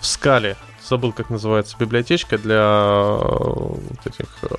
[0.00, 0.56] в скале
[0.88, 4.54] забыл, как называется, библиотечка для вот этих э,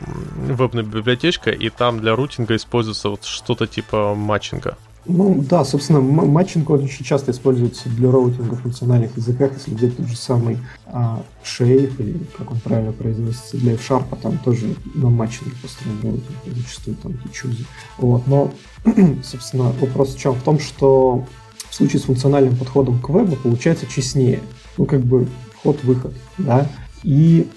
[0.54, 4.78] вебной библиотечка, и там для рутинга используется вот что-то типа матчинга.
[5.08, 9.54] Ну да, собственно, матчинг очень часто используется для роутинга в функциональных языках.
[9.54, 14.38] Если взять тот же самый а, Shape, или как он правильно произносится, для F-Sharp, там
[14.40, 17.66] тоже на матчинге построен роутинг, зачастую там чузы.
[17.98, 18.52] Вот, но,
[19.24, 20.34] собственно, вопрос в чем?
[20.34, 21.26] В том, что
[21.70, 24.42] в случае с функциональным подходом к вебу получается честнее.
[24.78, 26.70] Ну, как бы вход-выход, да.
[27.04, 27.48] И,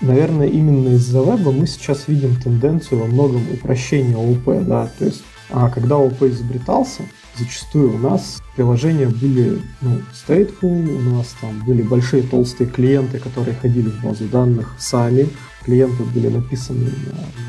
[0.00, 5.22] наверное, именно из-за веба мы сейчас видим тенденцию во многом упрощения ООП, да, то есть
[5.50, 7.02] а когда ОП изобретался,
[7.36, 13.56] зачастую у нас приложения были ну, stateful, у нас там были большие толстые клиенты, которые
[13.56, 15.28] ходили в базу данных сами,
[15.64, 16.90] клиенты были написаны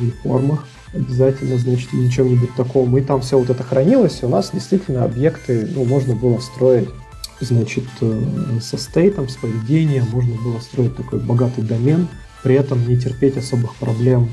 [0.02, 2.98] на формах, обязательно, значит, или чем-нибудь таком.
[2.98, 6.90] И там все вот это хранилось, и у нас действительно объекты, ну, можно было строить
[7.40, 12.08] значит, э, со стейтом, с поведением, можно было строить такой богатый домен,
[12.48, 14.30] при этом не терпеть особых проблем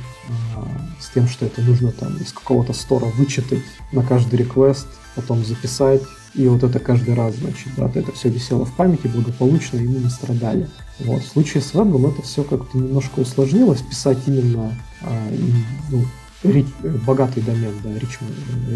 [0.54, 0.64] а,
[1.00, 3.58] с тем, что это нужно там из какого-то стора вычитать
[3.90, 4.86] на каждый реквест,
[5.16, 6.00] потом записать,
[6.32, 9.98] и вот это каждый раз, значит, да, это все висело в памяти благополучно, и мы
[9.98, 10.70] не страдали.
[11.00, 11.22] Вот.
[11.22, 15.28] В случае с вебом это все как-то немножко усложнилось, писать именно а,
[15.90, 16.04] ну,
[16.44, 16.66] рич,
[17.04, 18.20] богатый домен, да, rich,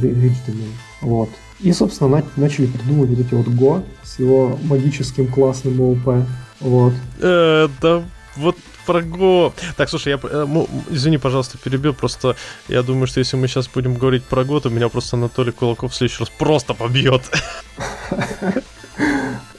[0.02, 0.72] rich домен.
[1.00, 1.28] Вот.
[1.60, 6.26] И, собственно, на, начали придумывать вот эти вот Go с его магическим классным ООП.
[6.58, 6.94] Вот.
[7.20, 8.02] Э, да,
[8.36, 8.56] вот
[8.96, 9.52] Go.
[9.76, 10.46] Так, слушай, я, э,
[10.90, 12.36] извини, пожалуйста, перебил, просто
[12.68, 15.92] я думаю, что если мы сейчас будем говорить про Go, то меня просто Анатолий Кулаков
[15.92, 17.22] в следующий раз просто побьет.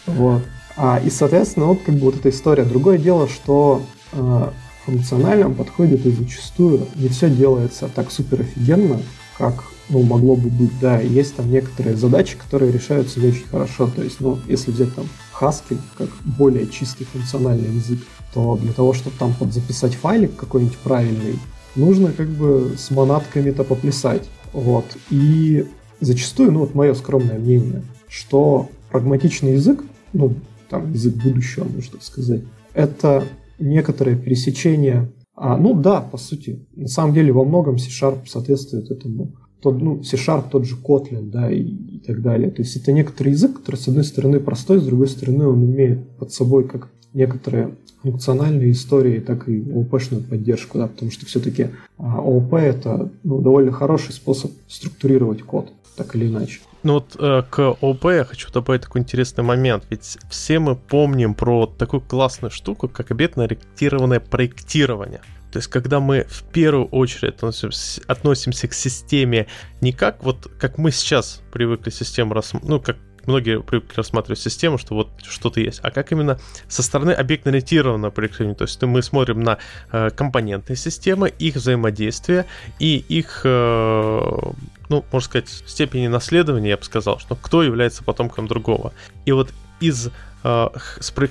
[0.05, 0.41] Вот.
[0.75, 2.63] А, и, соответственно, вот как бы вот эта история.
[2.63, 8.99] Другое дело, что э, в функциональном подходе и зачастую не все делается так супер офигенно,
[9.37, 13.87] как ну, могло бы быть, да, есть там некоторые задачи, которые решаются не очень хорошо.
[13.87, 15.05] То есть, ну, если взять там
[15.39, 17.99] Haskell как более чистый функциональный язык,
[18.33, 21.39] то для того, чтобы там подзаписать файлик какой-нибудь правильный,
[21.75, 24.29] нужно как бы с монатками-то поплясать.
[24.53, 24.85] Вот.
[25.09, 25.65] И
[25.99, 30.33] зачастую, ну вот мое скромное мнение, что прагматичный язык, ну,
[30.69, 32.41] там, язык будущего, можно сказать,
[32.73, 33.23] это
[33.59, 35.11] некоторое пересечение
[35.41, 36.67] а, ну да, по сути.
[36.75, 39.31] На самом деле во многом C-Sharp соответствует этому.
[39.61, 42.51] Тот, ну, C-Sharp, тот же Kotlin, да, и, и так далее.
[42.51, 46.17] То есть это некоторый язык, который с одной стороны простой, с другой стороны он имеет
[46.17, 52.19] под собой как некоторые функциональные истории, так и ООП-шную поддержку, да, потому что все-таки а,
[52.19, 56.59] ООП это ну, довольно хороший способ структурировать код, так или иначе.
[56.81, 61.33] Ну вот э, к ОП я хочу добавить такой интересный момент, ведь все мы помним
[61.33, 65.21] про такую классную штуку, как объектно-ориентированное проектирование.
[65.51, 69.47] То есть, когда мы в первую очередь относимся, относимся к системе
[69.81, 72.97] не как вот, как мы сейчас привыкли систему рассматривать, ну, как
[73.29, 78.55] многие привыкли рассматривать систему, что вот что-то есть, а как именно со стороны объектно-ориентированного проектирования.
[78.55, 79.59] То есть мы смотрим на
[79.91, 82.45] э, компонентные системы, их взаимодействие
[82.79, 84.19] и их, э,
[84.89, 88.93] ну, можно сказать, степени наследования, я бы сказал, что кто является потомком другого.
[89.25, 90.09] И вот из
[90.43, 90.67] э,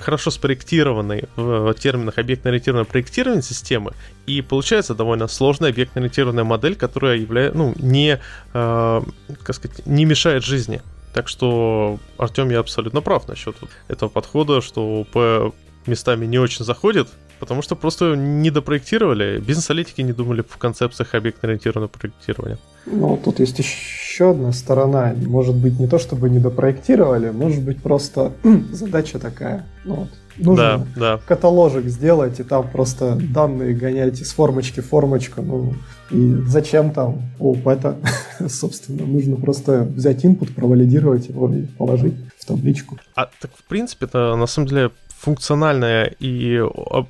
[0.00, 3.92] хорошо спроектированной в терминах объектно-ориентированного проектирования системы,
[4.26, 8.20] и получается довольно сложная объектно-ориентированная модель, которая является, ну, не,
[8.54, 9.02] э,
[9.42, 10.80] как сказать, не мешает жизни.
[11.12, 15.52] Так что, Артем, я абсолютно прав насчет вот этого подхода, что П
[15.86, 17.08] местами не очень заходит,
[17.40, 22.58] потому что просто не допроектировали, бизнес-аналитики не думали в концепциях объектно-ориентированного проектирования.
[22.86, 25.14] Ну, тут есть еще одна сторона.
[25.16, 28.32] Может быть, не то чтобы не допроектировали, может быть, просто
[28.72, 29.66] задача такая.
[29.84, 30.08] Ну, вот.
[30.38, 31.20] Нужно да, да.
[31.26, 35.42] каталожик сделать и там просто данные гонять из формочки в формочку.
[35.42, 35.74] Ну,
[36.10, 37.98] и зачем там оп, это,
[38.48, 42.98] собственно, нужно просто взять input, провалидировать его и положить в табличку.
[43.14, 46.58] А так, в принципе, это на самом деле функциональная и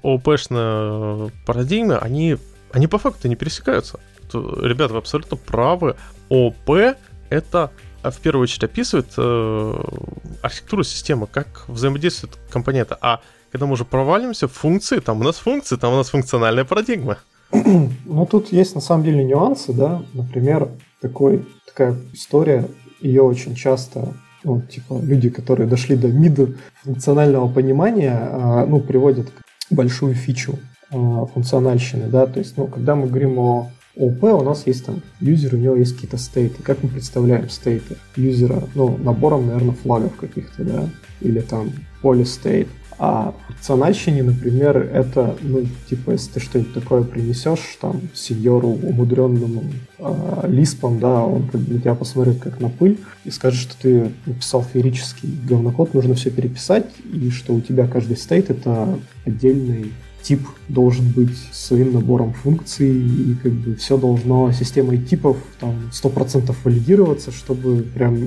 [0.03, 2.37] ОПшная парадигма, они,
[2.72, 4.01] они по факту не пересекаются.
[4.33, 5.97] ребята, вы абсолютно правы.
[6.31, 6.97] ОП
[7.31, 7.70] это
[8.03, 9.75] в первую очередь описывает э,
[10.43, 12.97] архитектуру системы, как взаимодействуют компоненты.
[13.01, 13.21] А
[13.51, 17.19] когда мы уже проваливаемся в функции, там у нас функции, там у нас функциональная парадигма.
[18.11, 20.03] Ну, тут есть на самом деле нюансы, да.
[20.13, 20.69] Например,
[21.01, 22.69] такой, такая история,
[23.01, 26.49] ее очень часто ну, типа, люди, которые дошли до мида
[26.83, 29.29] функционального понимания, а, ну, приводят
[29.71, 30.59] большую фичу
[30.91, 35.03] а, функциональщины, да, то есть, ну, когда мы говорим о ОП, у нас есть там
[35.21, 36.63] юзер, у него есть какие-то стейты.
[36.63, 38.63] Как мы представляем стейты юзера?
[38.75, 40.89] Ну, набором, наверное, флагов каких-то, да,
[41.21, 42.69] или там полистейт.
[43.01, 49.63] А в функциональщине, например, это, ну, типа, если ты что-нибудь такое принесешь, там, сеньору умудренному
[49.99, 54.11] э, лиспом, да, он как бы тебя посмотрит как на пыль и скажет, что ты
[54.27, 59.93] написал феерический говнокод, нужно все переписать, и что у тебя каждый стейт— это отдельный
[60.29, 66.55] тип должен быть своим набором функций, и как бы все должно системой типов там 100%
[66.64, 68.18] валидироваться, чтобы прям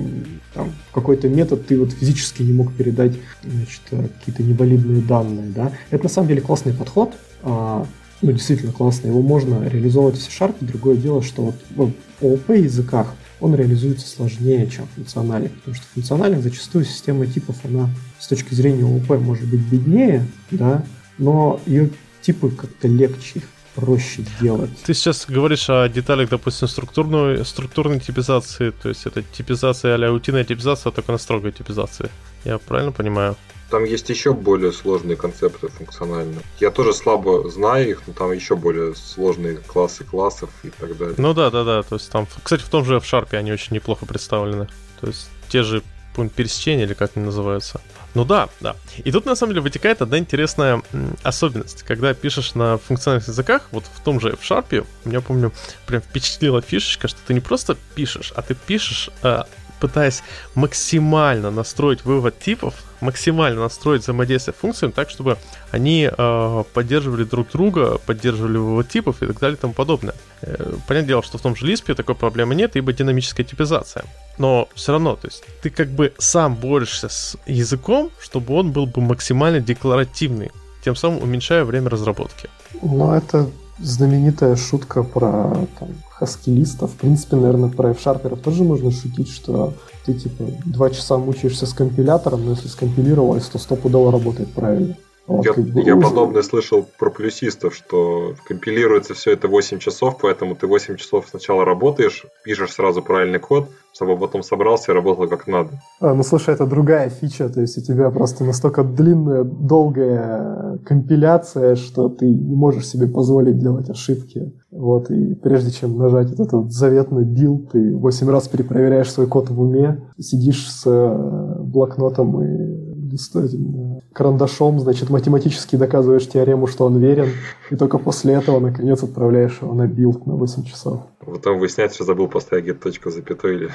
[0.52, 3.12] там какой-то метод ты вот физически не мог передать
[3.44, 5.72] значит, какие-то невалидные данные, да.
[5.90, 7.12] Это на самом деле классный подход,
[7.44, 7.86] а,
[8.20, 11.90] ну, действительно классно, его можно реализовывать в C-Sharp, другое дело, что вот
[12.20, 17.88] в OOP языках он реализуется сложнее, чем функциональный, потому что функциональных зачастую система типов, она
[18.18, 20.84] с точки зрения ООП может быть беднее, да,
[21.18, 21.90] но ее
[22.20, 23.44] типы как-то легче, их
[23.74, 24.70] проще делать.
[24.84, 30.44] Ты сейчас говоришь о деталях, допустим, структурной, структурной типизации, то есть это типизация а-ля утиная
[30.44, 32.10] типизация, а только на строгой типизации.
[32.44, 33.36] Я правильно понимаю?
[33.70, 36.40] Там есть еще более сложные концепты функциональные.
[36.60, 41.14] Я тоже слабо знаю их, но там еще более сложные классы классов и так далее.
[41.16, 41.82] Ну да, да, да.
[41.82, 44.68] То есть там, кстати, в том же в Sharp они очень неплохо представлены.
[45.00, 45.82] То есть те же
[46.14, 47.80] пересечения или как они называются.
[48.14, 48.76] Ну да, да.
[48.98, 50.82] И тут на самом деле вытекает одна интересная
[51.22, 51.82] особенность.
[51.82, 55.52] Когда пишешь на функциональных языках, вот в том же F-Sharp, меня помню,
[55.86, 59.44] прям впечатлила фишечка, что ты не просто пишешь, а ты пишешь э,
[59.82, 60.22] пытаясь
[60.54, 65.36] максимально настроить вывод типов, максимально настроить взаимодействие функциями так, чтобы
[65.72, 70.14] они э, поддерживали друг друга, поддерживали вывод типов и так далее и тому подобное.
[70.42, 74.04] Э, понятное дело, что в том же Lisp такой проблемы нет, ибо динамическая типизация.
[74.38, 78.86] Но все равно, то есть ты как бы сам борешься с языком, чтобы он был
[78.86, 80.52] бы максимально декларативный,
[80.84, 82.48] тем самым уменьшая время разработки.
[82.82, 85.88] Ну, это знаменитая шутка про там,
[86.22, 86.92] хаскилистов.
[86.92, 87.98] В принципе, наверное, про f
[88.42, 89.74] тоже можно шутить, что
[90.06, 94.96] ты типа два часа мучаешься с компилятором, но если скомпилировалось, то стопудово работает правильно.
[95.42, 100.96] Я, я подобное слышал про плюсистов, что компилируется все это 8 часов, поэтому ты 8
[100.96, 105.70] часов сначала работаешь, пишешь сразу правильный код, чтобы потом собрался и работал как надо.
[106.00, 111.76] А, ну слушай, это другая фича, то есть у тебя просто настолько длинная, долгая компиляция,
[111.76, 114.52] что ты не можешь себе позволить делать ошибки.
[114.70, 119.50] Вот, и прежде чем нажать этот вот заветный билд, ты 8 раз перепроверяешь свой код
[119.50, 122.81] в уме, сидишь с э, блокнотом и
[123.14, 127.30] этим карандашом, значит, математически доказываешь теорему, что он верен,
[127.70, 131.02] и только после этого, наконец, отправляешь его на билд на 8 часов.
[131.20, 133.70] Потом выясняется, что забыл поставить где-то точку запятой или...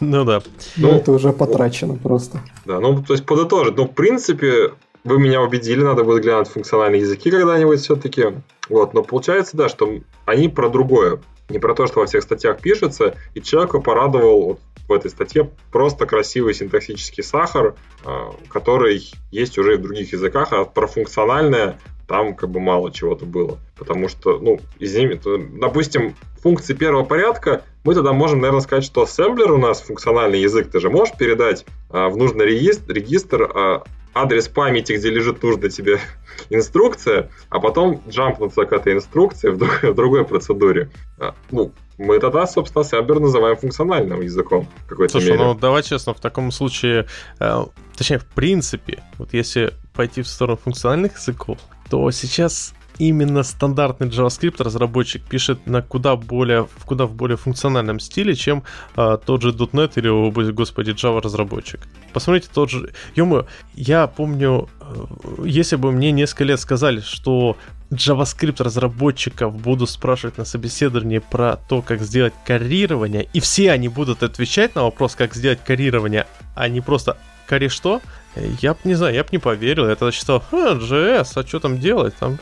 [0.00, 0.42] Ну да.
[0.76, 2.38] Ну, это уже потрачено просто.
[2.64, 3.76] Да, ну, то есть подытожить.
[3.76, 4.70] Ну, в принципе,
[5.04, 8.26] вы меня убедили, надо будет глянуть функциональные языки когда-нибудь все-таки.
[8.68, 9.88] Вот, но получается, да, что
[10.24, 11.20] они про другое.
[11.48, 15.50] Не про то, что во всех статьях пишется, и человека порадовал вот в этой статье
[15.70, 21.78] просто красивый синтаксический сахар, а, который есть уже и в других языках, а про функциональное
[22.08, 23.58] там как бы мало чего-то было.
[23.76, 25.20] Потому что, ну, извини,
[25.60, 30.70] допустим, функции первого порядка, мы тогда можем, наверное, сказать, что ассемблер у нас функциональный язык,
[30.70, 33.82] ты же можешь передать а, в нужный регистр, регистр а,
[34.22, 35.98] адрес памяти, где лежит нужная тебе
[36.50, 40.90] инструкция, а потом джампнуться к этой инструкции в, в другой процедуре.
[41.18, 45.44] А, ну, мы тогда, собственно, ассемблер называем функциональным языком в какой-то Слушай, мере.
[45.44, 47.06] ну давай честно, в таком случае,
[47.40, 47.64] э,
[47.96, 51.58] точнее, в принципе, вот если пойти в сторону функциональных языков,
[51.90, 58.00] то сейчас именно стандартный JavaScript разработчик пишет на куда более, в куда в более функциональном
[58.00, 58.64] стиле, чем
[58.96, 61.80] а, тот же .NET или, о, господи, Java разработчик.
[62.12, 62.92] Посмотрите тот же...
[63.14, 67.56] ё я помню, э, если бы мне несколько лет сказали, что
[67.90, 74.22] JavaScript разработчиков буду спрашивать на собеседовании про то, как сделать карирование, и все они будут
[74.22, 78.02] отвечать на вопрос, как сделать карирование, а не просто «кари что?»,
[78.60, 79.88] я бы не знаю, я бы не поверил.
[79.88, 82.14] Я тогда считал, а, JS, а что там делать?
[82.16, 82.38] Там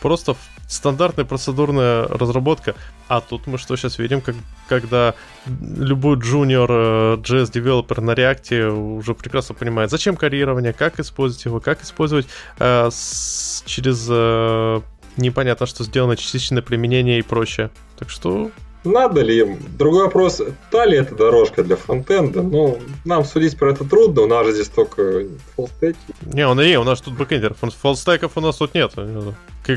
[0.00, 0.36] просто
[0.68, 2.74] стандартная процедурная разработка.
[3.08, 4.34] А тут мы что сейчас видим, как,
[4.68, 5.14] когда
[5.46, 11.82] любой э, JS девелопер на реакте уже прекрасно понимает, зачем карирование, как использовать его, как
[11.82, 12.26] использовать
[12.58, 14.80] э, с, через э,
[15.16, 17.70] непонятно, что сделано частичное применение и прочее.
[17.98, 18.50] Так что
[18.86, 19.58] надо ли им?
[19.76, 20.40] Другой вопрос,
[20.70, 22.42] та ли это дорожка для фронтенда?
[22.42, 25.24] Ну, нам судить про это трудно, у нас же здесь только
[25.56, 25.98] фоллстеки.
[26.22, 27.54] Не, Они у нас тут бэкэндер.
[27.54, 28.92] Фоллстеков у нас тут нет.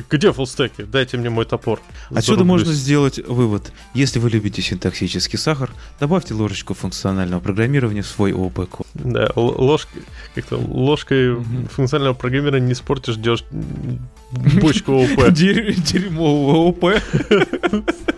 [0.09, 0.83] Где фоллстеки?
[0.83, 1.81] Дайте мне мой топор.
[2.09, 3.71] Отсюда можно сделать вывод.
[3.93, 8.87] Если вы любите синтаксический сахар, добавьте ложечку функционального программирования в свой ООП код.
[8.93, 10.03] Да, ложкой,
[10.35, 11.35] как-то ложкой
[11.71, 13.43] функционального программирования не испортишь дешь
[14.31, 15.31] бочку ООП.
[15.31, 16.83] Дерьмового ООП.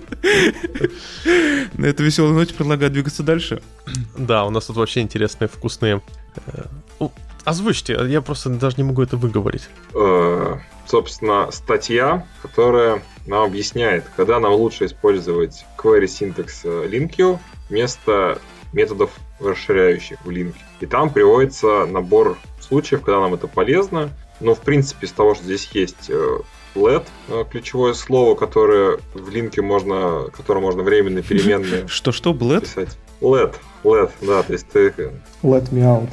[1.73, 3.61] На этой веселой ноте предлагаю двигаться дальше.
[4.17, 6.01] Да, у нас тут вообще интересные, вкусные.
[6.47, 6.65] Э,
[7.43, 9.67] озвучьте, я просто даже не могу это выговорить.
[10.91, 17.39] Э, собственно, статья, которая нам объясняет, когда нам лучше использовать query syntax LinkU
[17.69, 18.39] вместо
[18.73, 20.59] методов расширяющих в линке.
[20.79, 24.09] И там приводится набор случаев, когда нам это полезно.
[24.39, 26.39] Но, в принципе, из того, что здесь есть э,
[26.75, 32.61] LED, э, ключевое слово, которое в линке можно, которое можно временно переменные Что-что, bled?
[32.61, 32.97] писать.
[33.21, 34.93] LED, LED, да, то есть ты...
[35.43, 36.09] Let me out.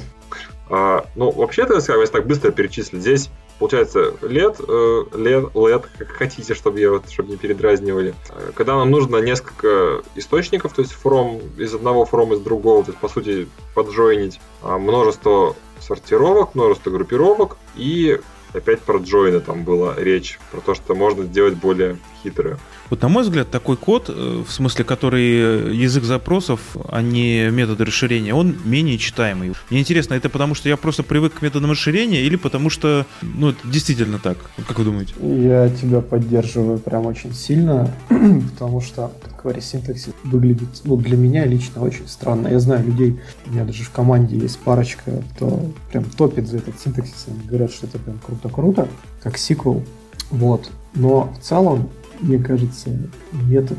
[0.70, 6.54] А, ну, вообще-то, если так быстро перечислить, здесь получается LED, э, LED, LED, как хотите,
[6.54, 8.14] чтобы я вот, чтобы не передразнивали.
[8.30, 12.90] Э, когда нам нужно несколько источников, то есть from из одного from из другого, то
[12.90, 18.20] есть по сути поджойнить а, множество сортировок, множество группировок и
[18.52, 22.58] опять про джойны там была речь, про то, что можно сделать более хитрое.
[22.90, 27.84] Вот на мой взгляд, такой код, э, в смысле, который язык запросов, а не методы
[27.84, 29.52] расширения, он менее читаемый.
[29.70, 33.50] Мне интересно, это потому что я просто привык к методам расширения или потому что, ну,
[33.50, 34.38] это действительно так?
[34.66, 35.14] Как вы думаете?
[35.20, 39.12] Я тебя поддерживаю прям очень сильно, потому что
[39.42, 42.48] query синтаксис выглядит, ну, для меня лично очень странно.
[42.48, 45.60] Я знаю людей, у меня даже в команде есть парочка, кто
[45.90, 48.88] прям топит за этот синтаксис, они говорят, что это прям круто-круто,
[49.22, 49.84] как сиквел.
[50.30, 50.70] Вот.
[50.94, 52.90] Но в целом мне кажется,
[53.32, 53.78] метод,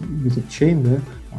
[0.00, 1.00] метод chain, да,
[1.32, 1.38] а,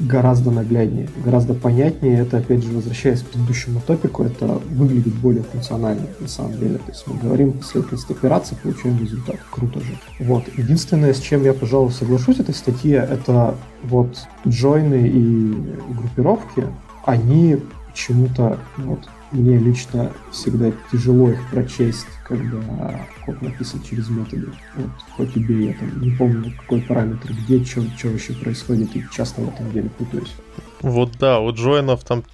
[0.00, 2.20] гораздо нагляднее, гораздо понятнее.
[2.20, 6.78] Это, опять же, возвращаясь к предыдущему топику, это выглядит более функционально, на самом деле.
[6.78, 9.36] То есть мы говорим последовательность операций, получаем результат.
[9.50, 9.98] Круто же.
[10.20, 10.44] Вот.
[10.56, 14.16] Единственное, с чем я, пожалуй, соглашусь в этой статье, это вот
[14.48, 15.54] джойны и
[15.94, 16.64] группировки,
[17.04, 17.58] они
[17.88, 19.00] почему-то вот,
[19.32, 24.48] мне лично всегда тяжело их прочесть, когда код написан через методы.
[24.74, 29.40] Вот, хоть убей, я там не помню, какой параметр, где, что вообще происходит, и часто
[29.42, 30.34] в этом деле путаюсь.
[30.80, 32.24] Вот да, у джойнов там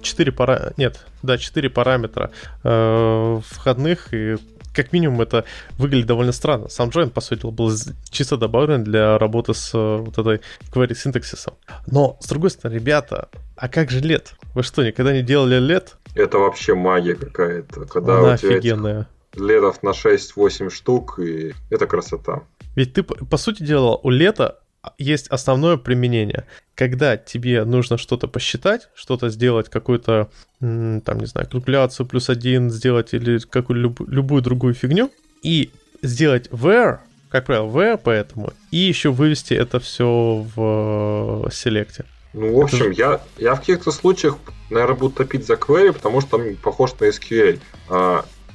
[0.00, 0.72] 4 пара...
[0.76, 2.30] Нет, да, 4 параметра
[2.64, 4.36] э, входных, и
[4.74, 5.44] как минимум это
[5.78, 6.68] выглядит довольно странно.
[6.68, 7.70] Сам join, по сути, был
[8.10, 10.40] чисто добавлен для работы с э, вот этой
[10.72, 11.54] query синтаксисом.
[11.86, 14.34] Но, с другой стороны, ребята, а как же лет?
[14.54, 15.96] Вы что, никогда не делали лет?
[16.14, 17.86] Это вообще магия какая-то.
[17.86, 19.06] Когда Она офигенная.
[19.34, 22.42] Летов на 6-8 штук, и это красота.
[22.74, 24.58] Ведь ты, по сути дела, у лета
[24.98, 26.46] есть основное применение.
[26.74, 30.30] Когда тебе нужно что-то посчитать, что-то сделать, какую-то,
[30.60, 35.10] там, не знаю, калькуляцию плюс один сделать или какую любую другую фигню,
[35.42, 35.70] и
[36.02, 36.98] сделать where,
[37.30, 42.04] как правило, where поэтому, и еще вывести это все в селекте.
[42.32, 44.36] Ну, в общем, я, я в каких-то случаях,
[44.70, 47.60] наверное, буду топить за query, потому что он похож на SQL.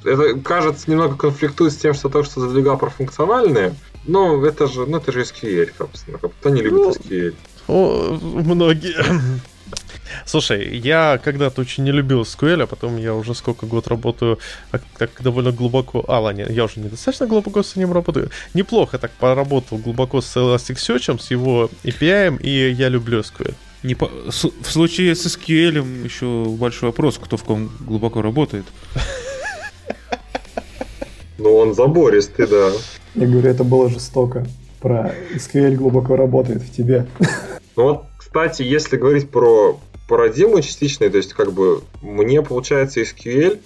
[0.04, 3.74] Это, кажется, немного конфликтует с тем, что то, что задвигал про функциональные,
[4.06, 6.18] но это же, ну, это же SQL, собственно.
[6.18, 7.34] Кто не любит ну, SQL?
[7.68, 8.96] О, многие.
[10.24, 14.38] Слушай, я когда-то очень не любил SQL, а потом я уже сколько год работаю
[14.72, 16.04] а, так довольно глубоко...
[16.08, 18.30] А, ладно, я уже недостаточно глубоко с ним работаю.
[18.54, 23.54] Неплохо так поработал глубоко с Elasticsearch, с его API, и я люблю SQL.
[23.82, 24.10] Не по...
[24.26, 28.64] В случае с SQL еще большой вопрос, кто в ком глубоко работает.
[31.38, 32.72] Ну, он забористый, да.
[33.14, 34.46] Я говорю, это было жестоко.
[34.80, 37.06] Про SQL глубоко работает в тебе.
[37.76, 39.78] Ну вот, кстати, если говорить про
[40.08, 43.60] парадигму частичной, то есть как бы мне, получается, SQL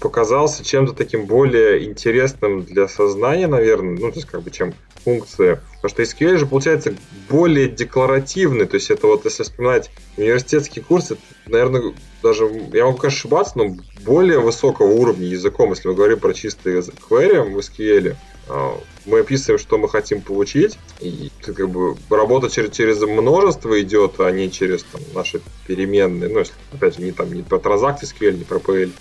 [0.00, 4.74] показался чем-то таким более интересным для сознания, наверное, ну, то есть как бы чем
[5.04, 5.62] функция.
[5.80, 6.94] Потому что SQL же получается
[7.28, 12.98] более декларативный, то есть это вот, если вспоминать университетский курс, это, наверное, даже, я могу,
[12.98, 17.58] конечно, ошибаться, но более высокого уровня языком, если мы говорим про чистый язык query в
[17.58, 18.16] SQL,
[18.48, 24.18] а, мы описываем, что мы хотим получить, и как бы работа через, через множество идет,
[24.18, 26.28] а не через там, наши переменные.
[26.28, 28.92] Ну, если, опять же, не, там, не про транзакции SQL, не про PL.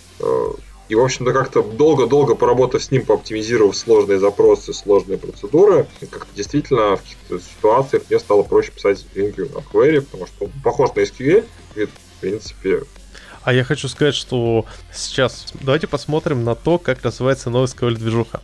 [0.89, 6.95] И, в общем-то, как-то долго-долго поработав с ним, пооптимизировав сложные запросы, сложные процедуры, как-то действительно
[6.95, 11.01] в каких-то ситуациях мне стало проще писать линки на query, потому что он похож на
[11.01, 12.81] SQL, и, в принципе,
[13.41, 18.41] а я хочу сказать, что сейчас давайте посмотрим на то, как развивается новая SQL-движуха.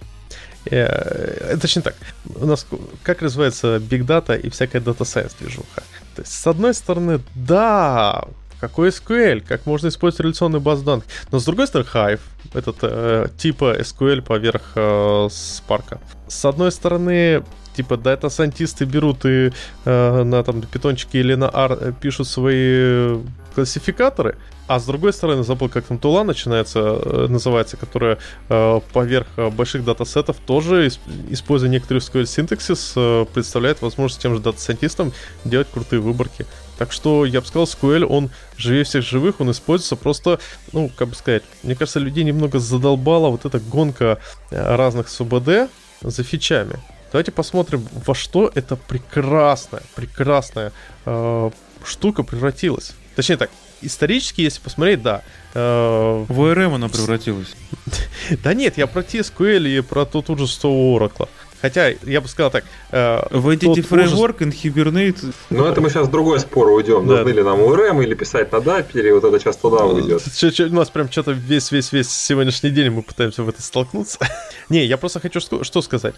[0.65, 1.95] Э, точнее так,
[2.35, 2.65] у нас
[3.03, 5.83] как развивается Big Data и всякая Data Science движуха.
[6.15, 8.25] То есть, с одной стороны, да,
[8.59, 11.05] какой SQL, как можно использовать реляционную базу данных.
[11.31, 12.19] Но с другой стороны, Hive,
[12.53, 15.99] этот э, типа SQL поверх э, Spark.
[16.27, 17.43] С одной стороны,
[17.75, 19.51] типа дата-сайентисты берут и
[19.85, 23.17] э, на там питончике или на R э, пишут свои
[23.53, 24.37] классификаторы,
[24.67, 28.17] а с другой стороны, забыл, как там тула начинается, э, называется, которая
[28.49, 30.89] э, поверх э, больших датасетов тоже,
[31.29, 36.45] используя некоторый SQL синтаксис, э, представляет возможность тем же дата-сайентистам делать крутые выборки.
[36.77, 40.39] Так что я бы сказал, SQL, он живее всех живых, он используется просто,
[40.73, 44.19] ну, как бы сказать, мне кажется, людей немного задолбала вот эта гонка
[44.51, 45.69] э, разных СУБД
[46.01, 46.79] за фичами.
[47.11, 50.73] Давайте посмотрим, во что эта прекрасная, прекрасная
[51.05, 51.51] э,
[51.85, 52.93] штука превратилась.
[53.15, 53.51] Точнее так,
[53.81, 55.21] исторически, если посмотреть, да.
[55.53, 57.55] Э, в ORM она превратилась.
[58.43, 61.29] Да нет, я про TSQL и про тот ужас Oracle.
[61.65, 62.63] Хотя, я бы сказал так...
[62.91, 64.41] Э, в Entity Framework ужас...
[64.41, 65.33] and Hibernate...
[65.49, 67.07] Ну, это мы сейчас в другой спор уйдем.
[67.07, 67.15] Да.
[67.15, 70.21] Нужны ли нам ORM или писать на или вот это сейчас туда уйдет.
[70.59, 74.19] У нас прям что-то весь-весь-весь сегодняшний день мы пытаемся в это столкнуться.
[74.69, 76.13] Не, я просто хочу что сказать.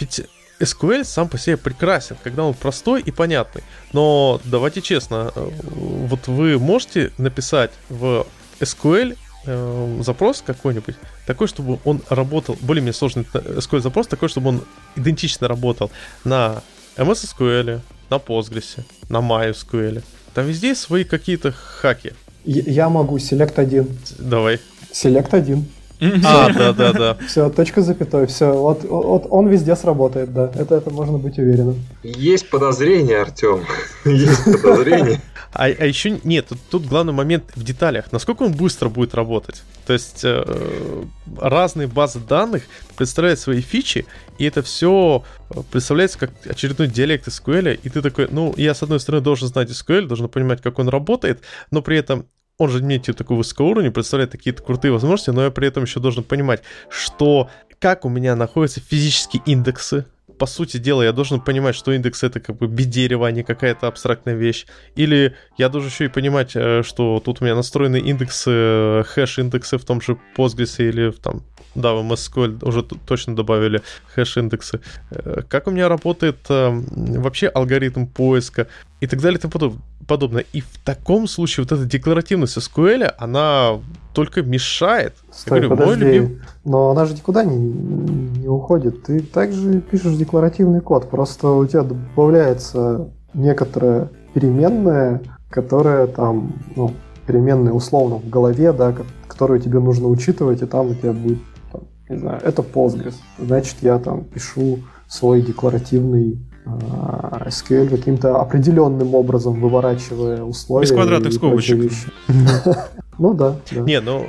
[0.00, 0.22] Ведь
[0.58, 3.62] SQL сам по себе прекрасен, когда он простой и понятный.
[3.92, 8.26] Но давайте честно, э, вот вы можете написать в
[8.58, 14.64] SQL э, запрос какой-нибудь, такой, чтобы он работал, более-менее сложный SQL запрос, такой, чтобы он
[14.96, 15.90] идентично работал
[16.24, 16.62] на
[16.96, 17.80] MS SQL,
[18.10, 20.02] на Postgres, на MySQL.
[20.34, 22.12] Там везде свои какие-то хаки.
[22.44, 23.98] Я могу, Select 1.
[24.18, 24.60] Давай.
[24.92, 25.64] Select 1.
[26.00, 27.16] А, да, да, да.
[27.26, 28.52] Все, точка запятой, все.
[28.52, 30.50] Вот, вот он везде сработает, да.
[30.54, 31.76] Это, это можно быть уверенным.
[32.02, 33.64] Есть подозрение, Артем.
[34.04, 35.20] Есть подозрение.
[35.52, 38.12] А, а еще нет, тут, тут главный момент в деталях.
[38.12, 39.62] Насколько он быстро будет работать?
[39.86, 41.04] То есть э,
[41.38, 42.64] разные базы данных
[42.96, 44.04] представляют свои фичи,
[44.38, 45.24] и это все
[45.70, 49.70] представляется как очередной диалект SQL, и ты такой, ну, я с одной стороны должен знать
[49.70, 51.40] SQL, должен понимать, как он работает,
[51.70, 52.26] но при этом
[52.58, 56.00] он же типа, такой высокий уровень, представляет какие-то крутые возможности, но я при этом еще
[56.00, 60.06] должен понимать, что как у меня находятся физические индексы,
[60.38, 63.86] по сути дела, я должен понимать, что индекс это как бы дерево, а не какая-то
[63.86, 64.66] абстрактная вещь.
[64.94, 69.78] Или я должен еще и понимать, э, что тут у меня настроены индексы, э, хэш-индексы
[69.78, 71.42] в том же Postgres или там
[71.74, 73.82] да, в MSQL уже точно добавили
[74.14, 74.80] хэш-индексы.
[75.10, 78.68] Э, как у меня работает вообще алгоритм поиска
[79.00, 79.74] и так далее и тому
[80.06, 80.44] подобное.
[80.52, 83.80] И в таком случае вот эта декларативность SQL, она
[84.14, 85.14] только мешает.
[85.30, 86.42] Стой, я говорю, подожди, мой любим...
[86.64, 89.02] но она же никуда не, не уходит.
[89.02, 95.20] Ты также пишешь декларативный код, просто у тебя добавляется некоторая переменная,
[95.50, 96.94] которая там, ну,
[97.26, 98.94] переменная условно в голове, да,
[99.28, 101.38] которую тебе нужно учитывать, и там у тебя будет,
[101.72, 103.14] там, не знаю, это Postgres.
[103.38, 104.78] Значит, я там пишу
[105.08, 110.86] свой декларативный SQL каким-то определенным образом выворачивая условия.
[110.86, 111.92] Без квадратных скобочек.
[113.18, 113.56] Ну да.
[113.70, 114.26] Не, ну,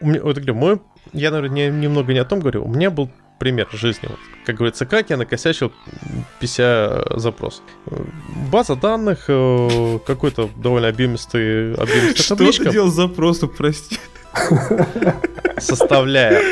[0.00, 0.80] вот говорю, мой,
[1.12, 2.64] я, наверное, немного не о том говорю.
[2.64, 4.08] У меня был пример жизни.
[4.46, 5.70] Как говорится, как я накосячил,
[6.40, 7.62] пися запрос.
[8.50, 13.98] База данных, э, какой-то довольно объемистый, объемистый Что ты делал запрос, прости?
[15.58, 16.42] Составляя.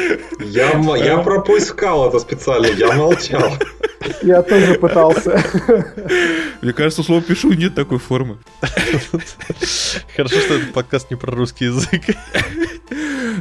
[0.41, 3.57] Я, я пропускал это специально, я молчал.
[4.23, 5.43] Я тоже пытался.
[6.63, 8.39] Мне кажется, слово «пишу» нет такой формы.
[10.17, 12.03] Хорошо, что этот подкаст не про русский язык.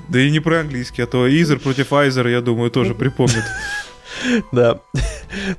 [0.08, 3.44] Да и не про английский, а то Изер против Айзер, я думаю, тоже припомнит.
[4.52, 4.80] Да.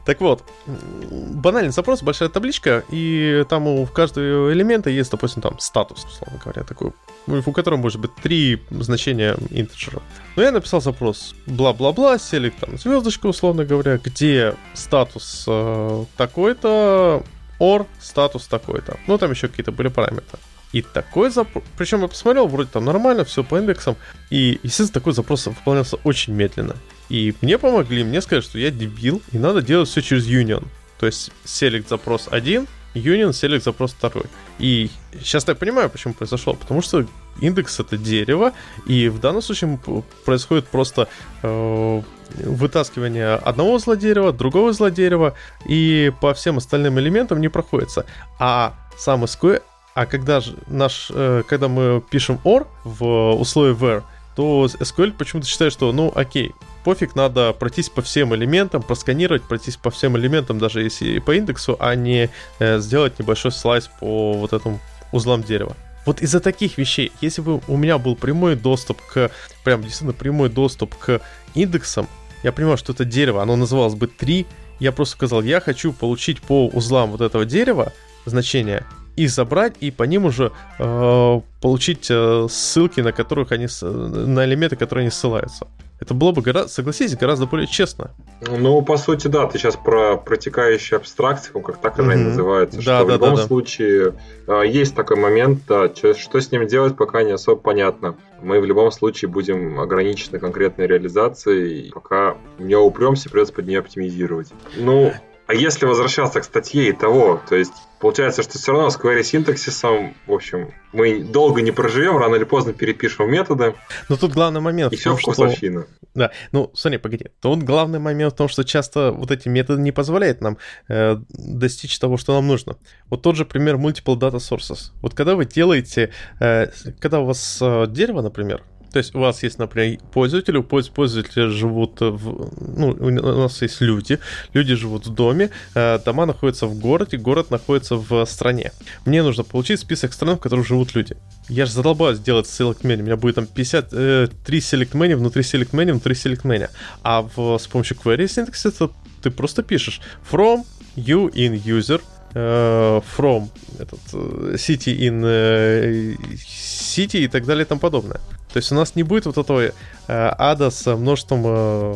[0.05, 6.05] Так вот, банальный запрос, большая табличка, и там у каждого элемента есть, допустим, там статус,
[6.05, 6.93] условно говоря, такой,
[7.27, 10.03] у которого может быть три значения интеджера.
[10.37, 17.23] Но я написал запрос бла-бла-бла, селек там звездочка, условно говоря, где статус э, такой-то,
[17.61, 18.99] or статус такой-то.
[19.07, 20.39] Ну, там еще какие-то были параметры.
[20.73, 21.65] И такой запрос...
[21.77, 23.97] Причем я посмотрел, вроде там нормально, все по индексам.
[24.31, 26.77] И, естественно, такой запрос выполнялся очень медленно.
[27.11, 30.67] И мне помогли, мне сказали, что я дебил, и надо делать все через Union.
[30.99, 34.25] То есть select запрос один, Union select запрос второй.
[34.59, 36.55] И сейчас я понимаю, почему произошло.
[36.55, 37.07] Потому что
[37.41, 38.53] индекс это дерево,
[38.87, 39.79] и в данном случае
[40.25, 41.09] происходит просто
[41.43, 42.03] э,
[42.39, 45.35] вытаскивание одного злодерева, другого злодерева,
[45.67, 48.07] и по всем остальным элементам не проходится.
[48.39, 49.63] А сам SQL,
[49.95, 54.03] а когда же наш, э, когда мы пишем OR в условии where,
[54.41, 59.77] то SQL почему-то считает, что ну окей, пофиг, надо пройтись по всем элементам, просканировать, пройтись
[59.77, 64.55] по всем элементам, даже если по индексу, а не э, сделать небольшой слайс по вот
[64.55, 64.81] этому
[65.13, 65.77] узлам дерева.
[66.07, 69.31] Вот из-за таких вещей, если бы у меня был прямой доступ к,
[69.63, 71.21] прям действительно прямой доступ к
[71.53, 72.09] индексам,
[72.43, 74.47] я понимаю, что это дерево, оно называлось бы 3,
[74.79, 77.93] я просто сказал, я хочу получить по узлам вот этого дерева
[78.25, 78.87] значение
[79.21, 84.77] и забрать, и по ним уже э, получить э, ссылки, на которых они, на элементы,
[84.77, 85.67] которые они ссылаются.
[86.01, 88.13] Это было бы, гораздо, согласитесь, гораздо более честно.
[88.41, 92.21] Ну, по сути, да, ты сейчас про протекающие абстракции, как так она mm-hmm.
[92.21, 94.15] и называется, да, что да, в любом да, случае
[94.47, 94.65] да.
[94.65, 98.17] есть такой момент, да, что с ним делать, пока не особо понятно.
[98.41, 103.81] Мы в любом случае будем ограничены конкретной реализацией, пока в нее упремся, придется под нее
[103.81, 104.49] оптимизировать.
[104.79, 105.13] Ну,
[105.51, 109.23] а если возвращаться к статье и того, то есть Получается, что все равно с query
[109.23, 113.75] синтаксисом, в общем, мы долго не проживем, рано или поздно перепишем методы.
[114.09, 115.83] Но тут главный момент и в том, все вкусовщина.
[115.83, 115.91] Что...
[116.15, 117.27] Да, ну, смотри, погоди.
[117.43, 120.57] Тут главный момент в том, что часто вот эти методы не позволяют нам
[120.89, 122.79] э, достичь того, что нам нужно.
[123.11, 124.93] Вот тот же пример multiple data sources.
[125.03, 126.69] Вот когда вы делаете, э,
[127.01, 128.63] когда у вас э, дерево, например,
[128.93, 132.51] то есть у вас есть, например, пользователи, у пользователя живут в...
[132.61, 134.19] Ну, у нас есть люди,
[134.53, 138.73] люди живут в доме, э, дома находятся в городе, город находится в стране.
[139.07, 141.17] Мне нужно получить список стран, в которых живут люди.
[141.49, 143.01] Я же задолбаюсь делать select menu.
[143.01, 146.69] У меня будет там 53 э, select menu внутри select menu внутри select menu.
[147.03, 148.91] А в, с помощью query syntax
[149.23, 150.65] ты просто пишешь from
[150.97, 152.01] you in user
[152.35, 158.21] э, from этот, э, city in city и так далее и тому подобное.
[158.53, 159.73] То есть у нас не будет вот этого э,
[160.09, 161.93] ада с множеством э,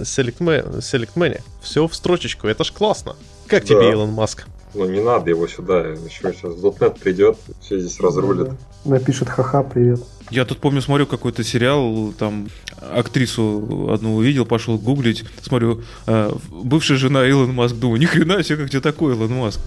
[0.00, 0.38] select,
[0.78, 1.40] select menu.
[1.60, 3.16] Все в строчечку, это ж классно.
[3.46, 3.68] Как да.
[3.68, 4.46] тебе, Илон Маск?
[4.74, 5.80] Ну, не надо его сюда.
[5.80, 8.52] Еще сейчас .NET придет, все здесь разрулит.
[8.84, 10.00] Напишет ха-ха, привет.
[10.30, 12.48] Я тут помню, смотрю какой-то сериал, там
[12.80, 18.58] актрису одну увидел, пошел гуглить, смотрю, э, бывшая жена Илон Маск, думаю, ни хрена себе,
[18.58, 19.60] как тебе такой Илон Маск.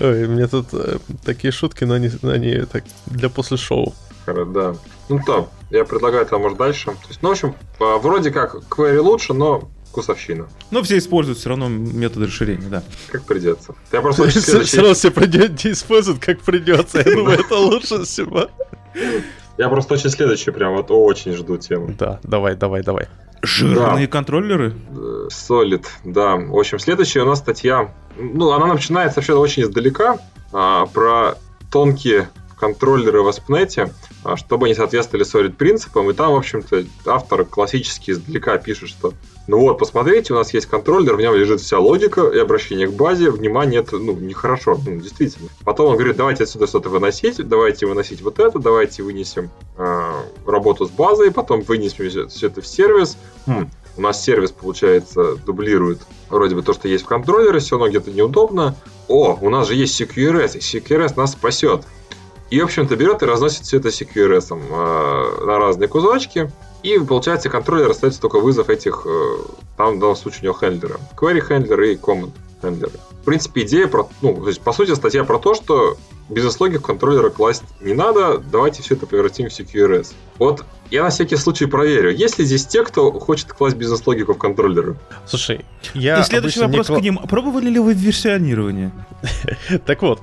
[0.00, 3.94] Ой, мне тут э, такие шутки, но они, они так для после шоу.
[4.26, 4.76] Да.
[5.08, 6.86] Ну то, я предлагаю там, может, дальше.
[6.86, 10.48] То есть, ну, в общем, а, вроде как query лучше, но вкусовщина.
[10.70, 12.82] Но все используют все равно методы расширения, да.
[13.08, 13.74] Как придется.
[13.92, 14.68] Я просто очень следующий...
[14.68, 16.98] Все равно все придет, используют как придется.
[16.98, 18.48] Я думаю, это лучше всего.
[19.58, 21.94] Я просто очень следующий прям вот очень жду тему.
[21.98, 23.08] Да, давай, давай, давай.
[23.42, 24.12] Жирные да.
[24.12, 24.74] контроллеры?
[25.30, 26.36] Solid, да.
[26.36, 27.92] В общем, следующая у нас статья.
[28.16, 30.18] Ну, она начинается вообще очень издалека.
[30.52, 31.36] А, про
[31.70, 32.28] тонкие
[32.58, 33.90] контроллеры в ASP.NET,
[34.24, 36.10] а, чтобы они соответствовали Solid принципам.
[36.10, 39.14] И там, в общем-то, автор классически издалека пишет, что
[39.50, 42.92] ну вот, посмотрите, у нас есть контроллер, в нем лежит вся логика и обращение к
[42.92, 45.48] базе, внимание, это, ну, нехорошо, ну, действительно.
[45.64, 50.12] Потом он говорит, давайте отсюда что-то выносить, давайте выносить вот это, давайте вынесем э,
[50.46, 53.16] работу с базой, потом вынесем все это в сервис.
[53.48, 55.98] Хм, у нас сервис, получается, дублирует
[56.28, 58.76] вроде бы то, что есть в контроллере, все равно где-то неудобно.
[59.08, 61.82] О, у нас же есть CQRS, и CQRS нас спасет.
[62.50, 66.52] И, в общем-то, берет и разносит все это CQRS э, на разные кусочки.
[66.82, 69.36] И, получается, контроллер остается только вызов этих, э,
[69.76, 70.98] там, в данном случае, у него хендлера.
[71.16, 72.92] Query хендлер и command хендлеры.
[73.22, 75.96] В принципе, идея про, ну, то есть, по сути, статья про то, что
[76.28, 80.14] бизнес-логику контроллера класть не надо, давайте все это превратим в CQRS.
[80.38, 84.38] Вот я на всякий случай проверю, есть ли здесь те, кто хочет класть бизнес-логику в
[84.38, 84.96] контроллеры.
[85.26, 85.64] Слушай,
[85.94, 86.20] я...
[86.20, 86.96] И следующий вопрос не...
[86.96, 87.18] к ним.
[87.18, 88.92] Пробовали ли вы версионирование?
[89.86, 90.20] Так вот,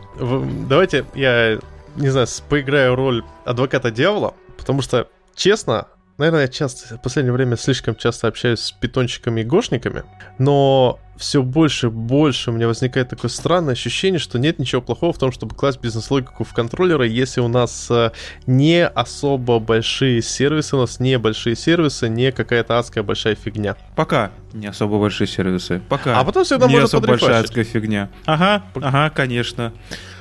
[0.67, 1.59] давайте я
[1.95, 5.87] не знаю, поиграю роль адвоката дьявола, потому что, честно,
[6.17, 10.03] наверное, я часто, в последнее время слишком часто общаюсь с питончиками и гошниками,
[10.37, 15.13] но все больше и больше у меня возникает такое странное ощущение, что нет ничего плохого
[15.13, 18.11] в том, чтобы класть бизнес-логику в контроллеры, если у нас э,
[18.45, 23.75] не особо большие сервисы, у нас не большие сервисы, не какая-то адская большая фигня.
[23.95, 25.81] Пока не особо большие сервисы.
[25.89, 26.19] Пока.
[26.19, 28.09] А потом всегда не можно особо большая адская фигня.
[28.25, 29.73] Ага, ага, конечно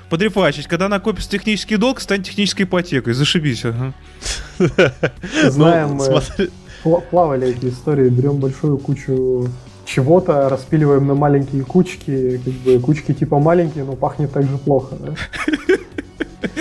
[0.08, 0.66] подрепачить.
[0.66, 3.14] Когда накопится технический долг, станет технической ипотекой.
[3.14, 3.64] Зашибись.
[3.64, 3.92] Ага.
[5.50, 6.00] Знаем,
[6.84, 9.48] ну, плавали эти истории, берем большую кучу
[9.84, 14.96] чего-то, распиливаем на маленькие кучки, как бы кучки типа маленькие, но пахнет так же плохо,
[14.96, 15.14] да?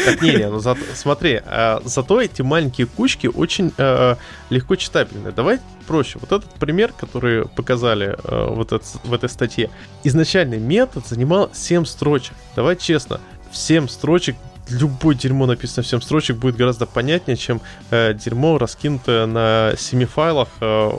[0.06, 4.16] Так, не, не, ну за, смотри, э, зато эти маленькие кучки очень э,
[4.50, 5.32] легко читабельны.
[5.32, 6.20] Давай проще.
[6.20, 9.70] Вот этот пример, который показали э, вот это, в этой статье.
[10.04, 12.34] Изначальный метод занимал 7 строчек.
[12.56, 13.20] Давай честно,
[13.56, 14.36] в 7 строчек
[14.70, 20.06] любое дерьмо написано в 7 строчек будет гораздо понятнее, чем э, дерьмо раскинутое на 7
[20.06, 20.92] файлах э,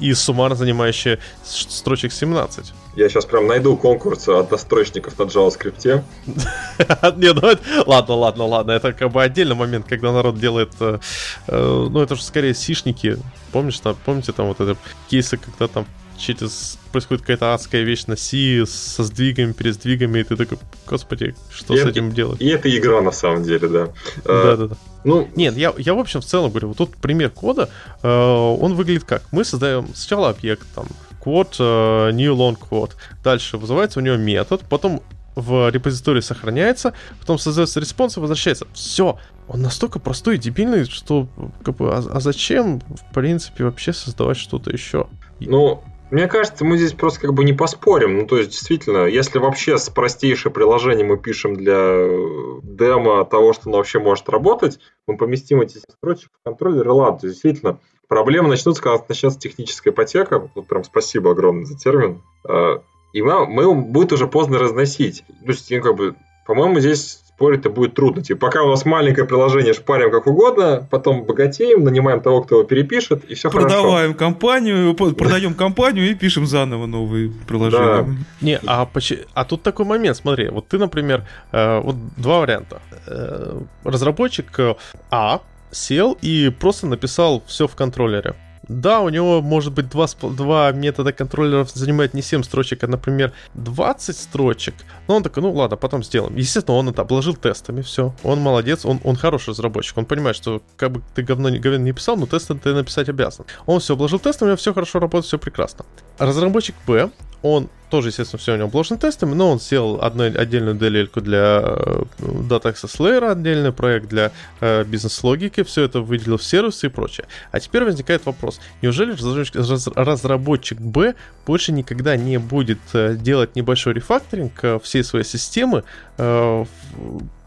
[0.00, 2.72] и суммарно занимающее строчек 17.
[2.96, 6.02] Я сейчас прям найду конкурс однострочников на JavaScript.
[7.16, 7.60] Не, ну это...
[7.86, 8.72] Ладно, ладно, ладно.
[8.72, 10.72] Это как бы отдельный момент, когда народ делает...
[10.80, 10.98] Э,
[11.46, 13.18] э, ну, это же скорее сишники.
[13.52, 14.76] Помнишь, там, помните там вот это
[15.08, 15.86] кейсы, когда там
[16.20, 21.74] через происходит какая-то адская вещь на C со сдвигами, пересдвигами, и ты такой, господи, что
[21.74, 22.40] И с это- этим делать?
[22.40, 23.88] И это игра на самом деле, да.
[24.24, 24.76] Э, Да-да-да.
[25.04, 27.68] Ну, Нет, я, я в общем в целом говорю, вот тут пример кода,
[28.02, 29.22] э, он выглядит как?
[29.32, 30.86] Мы создаем сначала объект, там,
[31.24, 32.92] quote, э, new long quote,
[33.24, 35.02] дальше вызывается у него метод, потом
[35.36, 38.66] в репозитории сохраняется, потом создается респонс и возвращается.
[38.74, 39.18] Все.
[39.48, 41.28] Он настолько простой и дебильный, что
[41.64, 45.06] как бы, а, а зачем, в принципе, вообще создавать что-то еще?
[45.38, 48.18] Ну, мне кажется, мы здесь просто как бы не поспорим.
[48.18, 53.52] Ну, то есть, действительно, если вообще с простейшее приложение мы пишем для э, демо того,
[53.52, 57.28] что оно вообще может работать, мы поместим эти строчки в контроллер, и ладно.
[57.28, 57.78] Действительно,
[58.08, 60.50] проблемы начнутся, когда начнется техническая ипотека.
[60.54, 62.22] Вот прям спасибо огромное за термин.
[62.48, 62.78] Э,
[63.12, 65.24] И мы, мы будет уже поздно разносить.
[65.26, 66.14] То есть, как бы,
[66.46, 68.22] по-моему, здесь спорить-то будет трудно.
[68.22, 72.64] Типа, пока у нас маленькое приложение, шпарим как угодно, потом богатеем, нанимаем того, кто его
[72.68, 73.68] перепишет, и все хорошо.
[73.68, 78.14] Продаваем компанию, п- продаем компанию и пишем заново новые приложения.
[78.42, 78.86] Не, а,
[79.34, 82.82] а тут такой момент, смотри, вот ты, например, э, вот два варианта.
[83.06, 84.74] Э, разработчик э,
[85.10, 85.40] А
[85.70, 88.34] сел и просто написал все в контроллере.
[88.70, 93.32] Да, у него может быть два, два метода контроллеров занимает не 7 строчек, а, например,
[93.54, 94.74] 20 строчек.
[95.08, 96.36] Но он такой, ну ладно, потом сделаем.
[96.36, 98.14] Естественно, он это обложил тестами, все.
[98.22, 99.98] Он молодец, он, он хороший разработчик.
[99.98, 103.08] Он понимает, что как бы ты говно не, говно не писал, но тесты ты написать
[103.08, 103.44] обязан.
[103.66, 105.84] Он все обложил тестами, все хорошо работает, все прекрасно.
[106.20, 107.10] Разработчик Б,
[107.42, 111.62] он тоже, естественно, все у него обложено тестами, но он сделал одну отдельную DLL для
[111.64, 116.90] э, Data Access Layer, отдельный проект для э, бизнес-логики, все это выделил в сервисы и
[116.90, 117.26] прочее.
[117.50, 121.14] А теперь возникает вопрос, неужели разработчик, раз- разработчик Б
[121.46, 125.82] больше никогда не будет э, делать небольшой рефакторинг э, всей своей системы
[126.18, 126.64] э,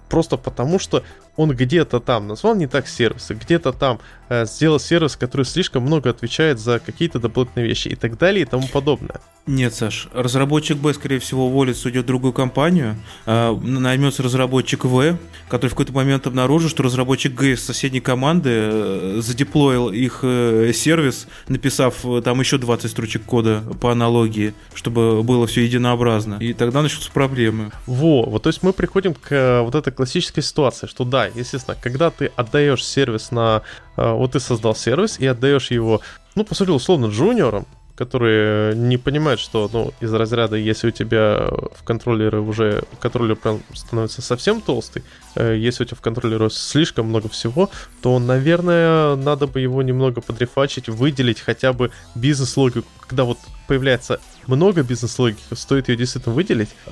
[0.09, 1.03] просто потому, что
[1.35, 3.99] он где-то там назвал не так сервисы, где-то там
[4.29, 8.45] э, сделал сервис, который слишком много отвечает за какие-то дополнительные вещи и так далее и
[8.45, 9.19] тому подобное.
[9.45, 12.95] Нет, Саш, разработчик Б, скорее всего, уволится, уйдет в другую компанию,
[13.25, 15.17] а, наймется разработчик В,
[15.49, 20.71] который в какой-то момент обнаружит, что разработчик Г из соседней команды э, задеплоил их э,
[20.73, 26.37] сервис, написав э, там еще 20 строчек кода по аналогии, чтобы было все единообразно.
[26.39, 27.71] И тогда начнутся проблемы.
[27.85, 31.77] Во, вот то есть мы приходим к э, вот этой классической ситуации, что да, естественно,
[31.79, 33.61] когда ты отдаешь сервис на...
[33.97, 36.01] э, Вот ты создал сервис и отдаешь его,
[36.35, 37.65] ну, по сути, условно, джуниорам,
[37.95, 43.61] которые не понимают, что, ну, из разряда, если у тебя в контроллере уже, контроллер прям
[43.73, 45.03] становится совсем толстый,
[45.35, 47.69] э, если у тебя в контроллере слишком много всего,
[48.01, 53.37] то, наверное, надо бы его немного подрефачить, выделить хотя бы бизнес-логику, когда вот
[53.67, 56.91] появляется много бизнес-логики, стоит ее действительно выделить, э,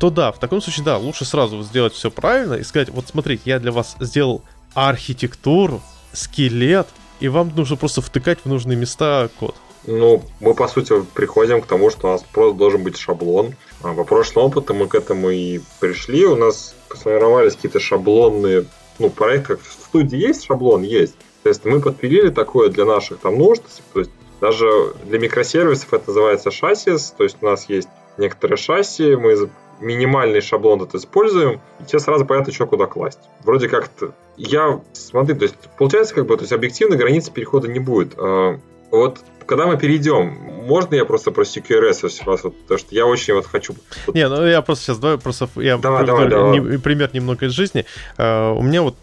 [0.00, 3.42] то да, в таком случае, да, лучше сразу сделать все правильно и сказать, вот смотрите,
[3.44, 4.42] я для вас сделал
[4.74, 5.82] архитектуру,
[6.12, 6.88] скелет,
[7.20, 9.54] и вам нужно просто втыкать в нужные места код.
[9.86, 13.54] Ну, мы, по сути, приходим к тому, что у нас просто должен быть шаблон.
[13.82, 16.24] А по прошлому опыту мы к этому и пришли.
[16.24, 18.66] У нас сформировались какие-то шаблонные...
[18.98, 20.82] Ну, проект как в студии есть шаблон?
[20.82, 21.16] Есть.
[21.42, 23.62] То есть мы подпилили такое для наших там нужд.
[23.92, 27.14] То есть даже для микросервисов это называется шассис.
[27.16, 27.88] То есть у нас есть
[28.18, 29.50] некоторые шасси, мы
[29.80, 33.18] минимальный шаблон это используем, и тебе сразу понятно, что куда класть.
[33.42, 34.12] Вроде как-то...
[34.36, 34.80] Я...
[34.92, 38.14] Смотри, то есть получается как бы, то есть объективной границы перехода не будет.
[38.16, 38.60] А,
[38.92, 40.26] Вот когда мы перейдем,
[40.66, 43.74] можно я просто про CQRS вас, вот, потому что я очень вот хочу...
[44.06, 47.46] вот- Не, ну я просто сейчас давай просто я Давай, приведу давай, не- пример немного
[47.46, 47.84] из жизни.
[48.18, 48.96] Э, у меня вот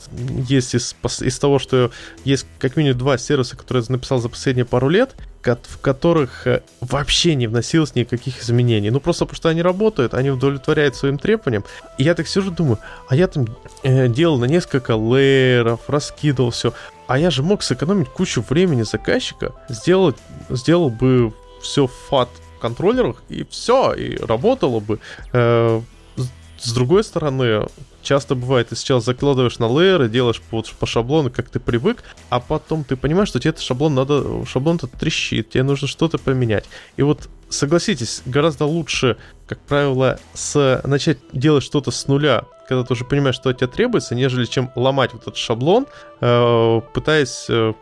[0.47, 1.91] есть из, из того, что
[2.23, 6.61] есть как минимум два сервиса, которые я написал за последние пару лет, в которых э,
[6.81, 8.89] вообще не вносилось никаких изменений.
[8.91, 11.63] Ну просто потому что они работают, они удовлетворяют своим требованиям.
[11.97, 13.47] И я так сижу, думаю, а я там
[13.83, 16.73] э, делал на несколько лейеров, раскидывал все.
[17.07, 20.17] А я же мог сэкономить кучу времени заказчика, сделать,
[20.49, 22.29] сделал бы все в фат
[22.61, 24.99] контроллерах, и все, и работало бы.
[25.33, 25.81] Э,
[26.17, 26.29] с-
[26.69, 27.65] С другой стороны,
[28.01, 32.39] часто бывает, ты сейчас закладываешь на лейеры, делаешь по, по шаблону, как ты привык, а
[32.39, 36.65] потом ты понимаешь, что тебе этот шаблон надо, шаблон-то трещит, тебе нужно что-то поменять.
[36.97, 39.17] И вот согласитесь, гораздо лучше,
[39.47, 43.67] как правило, с, начать делать что-то с нуля, когда ты уже понимаешь, что от тебя
[43.67, 45.87] требуется, нежели чем ломать вот этот шаблон,
[46.21, 47.73] э, пытаясь э,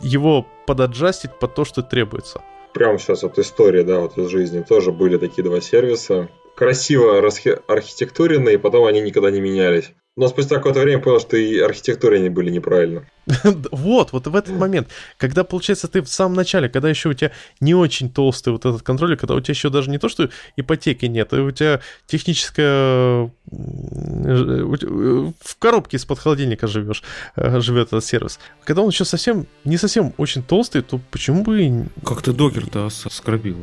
[0.00, 2.42] его подаджастить под то, что требуется.
[2.72, 4.62] Прямо сейчас вот история, да, вот из жизни.
[4.62, 6.28] Тоже были такие два сервиса.
[6.54, 7.18] Красиво
[7.66, 9.92] архитектуренные, и потом они никогда не менялись.
[10.20, 13.06] Но спустя какое-то время понял, что и архитектуры они были неправильно.
[13.70, 17.30] Вот, вот в этот момент, когда, получается, ты в самом начале, когда еще у тебя
[17.60, 21.06] не очень толстый вот этот контроллер, когда у тебя еще даже не то, что ипотеки
[21.06, 27.02] нет, а у тебя техническая м, в коробке из-под холодильника живешь,
[27.36, 28.38] живет этот сервис.
[28.64, 31.86] Когда он еще совсем, не совсем очень толстый, то почему бы...
[32.04, 33.56] Как ты докер-то оскорбил?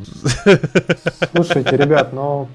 [1.35, 2.49] Слушайте, ребят, но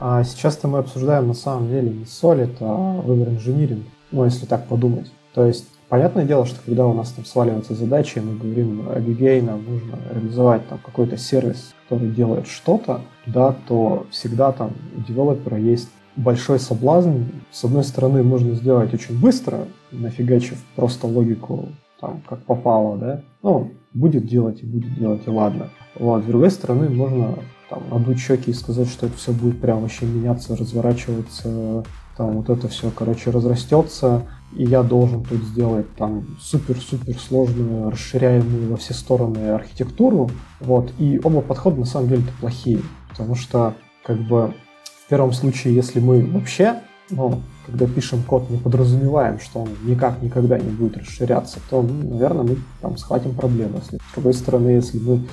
[0.00, 3.84] а сейчас-то мы обсуждаем на самом деле не Solid, а выбор инжиниринг.
[4.10, 5.12] Ну, если так подумать.
[5.34, 9.64] То есть, понятное дело, что когда у нас там сваливаются задачи, мы говорим, Abigail, нам
[9.64, 15.90] нужно реализовать там какой-то сервис, который делает что-то, да, то всегда там у девелопера есть
[16.16, 17.24] большой соблазн.
[17.52, 21.68] С одной стороны, можно сделать очень быстро, нафигачив просто логику
[22.00, 23.20] там, как попало, да.
[23.42, 25.68] Ну, будет делать и будет делать, и ладно.
[25.98, 26.22] Вот.
[26.22, 27.38] С другой стороны, можно
[27.70, 31.84] там, надуть щеки и сказать, что это все будет прям вообще меняться, разворачиваться,
[32.16, 38.72] там вот это все, короче, разрастется, и я должен тут сделать там супер-супер сложную, расширяемую
[38.72, 43.74] во все стороны архитектуру, вот, и оба подхода на самом деле-то плохие, потому что,
[44.04, 44.52] как бы,
[45.06, 46.80] в первом случае, если мы вообще,
[47.10, 52.10] ну, когда пишем код, не подразумеваем, что он никак никогда не будет расширяться, то, ну,
[52.10, 53.80] наверное, мы там схватим проблемы.
[53.82, 55.26] С другой стороны, если мы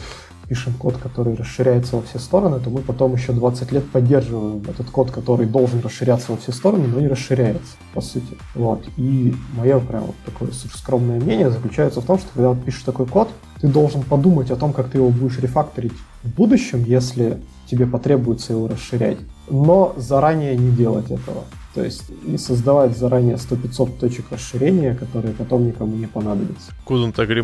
[0.47, 4.89] пишем код, который расширяется во все стороны, то мы потом еще 20 лет поддерживаем этот
[4.89, 8.37] код, который должен расширяться во все стороны, но не расширяется, по сути.
[8.55, 8.83] Вот.
[8.97, 13.29] И мое прям вот такое скромное мнение заключается в том, что когда пишешь такой код,
[13.61, 15.93] ты должен подумать о том, как ты его будешь рефакторить
[16.23, 19.17] в будущем, если тебе потребуется его расширять,
[19.49, 21.43] но заранее не делать этого.
[21.73, 26.71] То есть не создавать заранее 100-500 точек расширения, которые потом никому не понадобятся.
[26.87, 27.43] Couldn't agree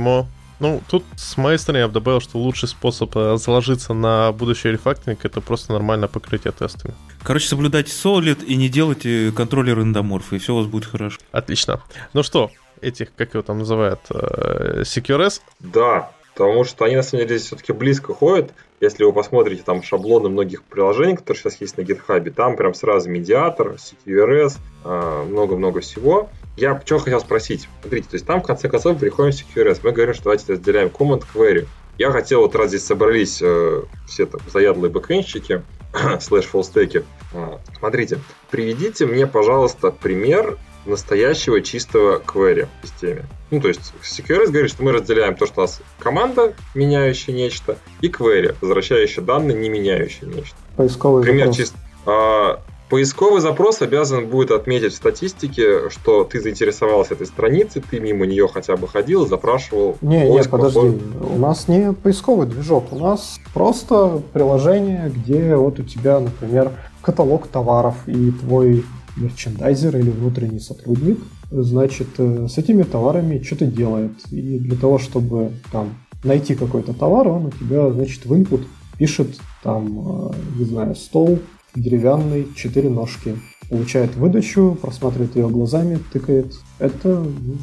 [0.63, 4.69] ну, тут с моей стороны я бы добавил, что лучший способ э, заложиться на будущий
[4.71, 6.93] рефакторинг это просто нормальное покрытие тестами.
[7.21, 11.19] Короче, соблюдайте Solid и не делайте контроллер эндоморфа, и все у вас будет хорошо.
[11.33, 11.83] Отлично.
[12.13, 12.49] Ну что,
[12.79, 15.41] этих, как его там называют, э, CQRS?
[15.59, 18.53] Да, потому что они на самом деле все-таки близко ходят.
[18.79, 23.09] Если вы посмотрите там шаблоны многих приложений, которые сейчас есть на GitHub, там прям сразу
[23.09, 26.29] медиатор, CQRS, э, много-много всего.
[26.55, 27.67] Я что хотел спросить.
[27.81, 29.79] Смотрите, то есть там в конце концов приходим в CQRS.
[29.83, 31.67] Мы говорим, что давайте разделяем command query.
[31.97, 35.63] Я хотел, вот раз здесь собрались э, все там заядлые бэкэнщики,
[36.21, 38.19] слэш фоллстеки, э, смотрите,
[38.49, 43.25] приведите мне, пожалуйста, пример настоящего чистого query в системе.
[43.51, 47.77] Ну, то есть CQRS говорит, что мы разделяем то, что у нас команда, меняющая нечто,
[48.01, 50.55] и query, возвращающая данные, не меняющие нечто.
[50.75, 51.57] Поисковый Пример запрос.
[51.57, 51.75] чист.
[52.05, 52.61] А,
[52.93, 58.47] Поисковый запрос обязан будет отметить в статистике, что ты заинтересовался этой страницей, ты мимо нее
[58.47, 59.97] хотя бы ходил, запрашивал.
[60.01, 65.83] Не, не, подожди, у нас не поисковый движок, у нас просто приложение, где вот у
[65.83, 66.71] тебя, например,
[67.01, 68.85] каталог товаров и твой
[69.17, 71.17] мерчендайзер или внутренний сотрудник,
[71.49, 74.11] значит, э, с этими товарами что-то делает.
[74.29, 78.61] И для того, чтобы там найти какой-то товар, он у тебя, значит, в input
[78.99, 79.29] пишет
[79.63, 81.39] там, э, не знаю, стол
[81.75, 83.37] деревянный, четыре ножки.
[83.69, 86.53] Получает выдачу, просматривает ее глазами, тыкает.
[86.79, 87.57] Это, ну,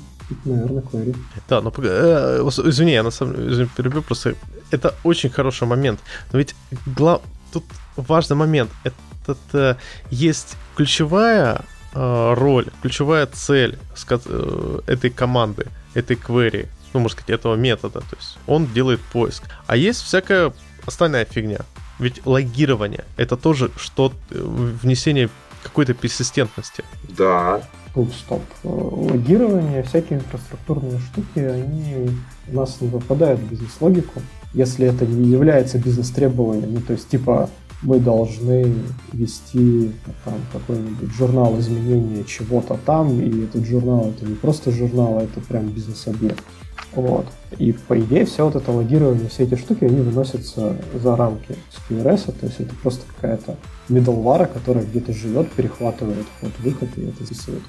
[0.45, 1.17] наверное, query.
[1.49, 4.35] Да, но э, извини, я на самом деле перебью, просто
[4.71, 6.01] это очень хороший момент.
[6.33, 6.55] Но ведь
[6.97, 7.21] глав...
[7.53, 7.65] тут
[7.97, 8.71] важный момент.
[8.85, 9.75] Это э,
[10.11, 11.65] есть ключевая
[11.95, 13.79] э, роль, ключевая цель
[14.09, 18.01] э, этой команды, этой query, ну, можно сказать, этого метода.
[18.01, 19.45] То есть он делает поиск.
[19.67, 20.53] А есть всякая
[20.87, 21.61] остальная фигня.
[22.01, 25.29] Ведь логирование— это тоже что внесение
[25.63, 26.83] какой-то персистентности.
[27.17, 27.61] Да.
[27.91, 28.43] Стоп, стоп.
[28.65, 32.11] Логирование, всякие инфраструктурные штуки, они
[32.49, 34.23] у нас не попадают в бизнес-логику,
[34.55, 36.73] если это не является бизнес-требованием.
[36.75, 37.51] Ну, то есть, типа,
[37.83, 38.75] мы должны
[39.13, 39.93] вести
[40.25, 45.41] там, какой-нибудь журнал изменения чего-то там, и этот журнал это не просто журнал, а это
[45.41, 46.43] прям бизнес-объект.
[46.93, 47.27] Вот.
[47.59, 51.57] И по идее все вот это логирование, все эти штуки, они выносятся за рамки
[51.89, 53.57] SQRS, то есть это просто какая-то
[53.89, 57.63] middleware, которая где-то живет, перехватывает вход-выход и это записывает.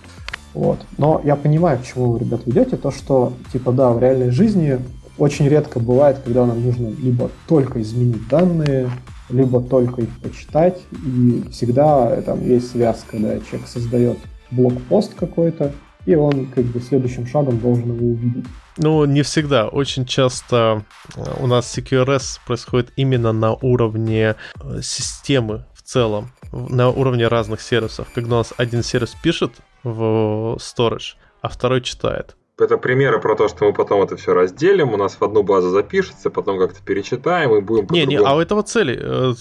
[0.54, 0.80] Вот.
[0.98, 4.80] Но я понимаю, к чему вы, ребят, ведете, то, что, типа, да, в реальной жизни
[5.18, 8.90] очень редко бывает, когда нам нужно либо только изменить данные,
[9.30, 14.18] либо только их почитать, и всегда там есть связка, да, человек создает
[14.52, 15.72] блокпост какой-то,
[16.06, 18.46] и он как бы следующим шагом должен его увидеть.
[18.78, 19.68] Ну, не всегда.
[19.68, 20.84] Очень часто
[21.16, 27.62] э, у нас CQRS происходит именно на уровне э, системы в целом, на уровне разных
[27.62, 28.08] сервисов.
[28.14, 29.54] Когда у нас один сервис пишет
[29.84, 32.36] в storage, а второй читает.
[32.62, 35.70] Это примеры про то, что мы потом это все разделим, у нас в одну базу
[35.70, 37.88] запишется, потом как-то перечитаем и будем...
[37.90, 39.34] Не, не, а у этого цели, э,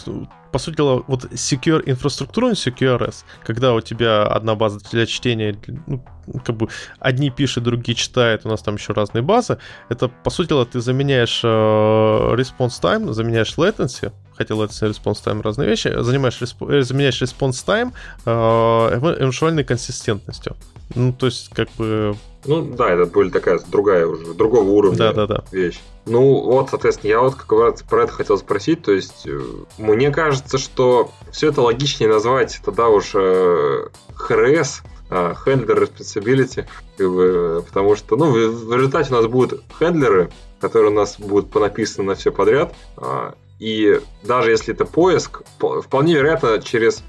[0.52, 5.56] по сути дела, вот secure инфраструктурный CQRS, когда у тебя одна база для чтения,
[5.86, 6.02] ну,
[6.44, 6.68] как бы
[6.98, 10.80] одни пишут, другие читают, у нас там еще разные базы, это, по сути дела, ты
[10.80, 17.20] заменяешь э, response time, заменяешь latency, хотел это response time разные вещи, занимаешь, э, заменяешь
[17.20, 17.92] response time
[18.24, 20.56] э, эвенtuальной консистентностью.
[20.94, 22.16] Ну, то есть, как бы...
[22.46, 25.44] Ну, да, это более такая другая уже, другого уровня да, да, да.
[25.52, 25.80] вещь.
[26.06, 28.82] Ну, вот, соответственно, я вот как раз про это хотел спросить.
[28.82, 29.38] То есть, э,
[29.78, 33.88] мне кажется, что все это логичнее назвать тогда уж э,
[34.28, 34.80] HRS,
[35.10, 40.30] э, Handler Responsibility, как бы, потому что, ну, в, в результате у нас будут хендлеры,
[40.60, 46.14] которые у нас будут понаписаны на все подряд, э, и даже если это поиск, вполне
[46.14, 47.04] вероятно, через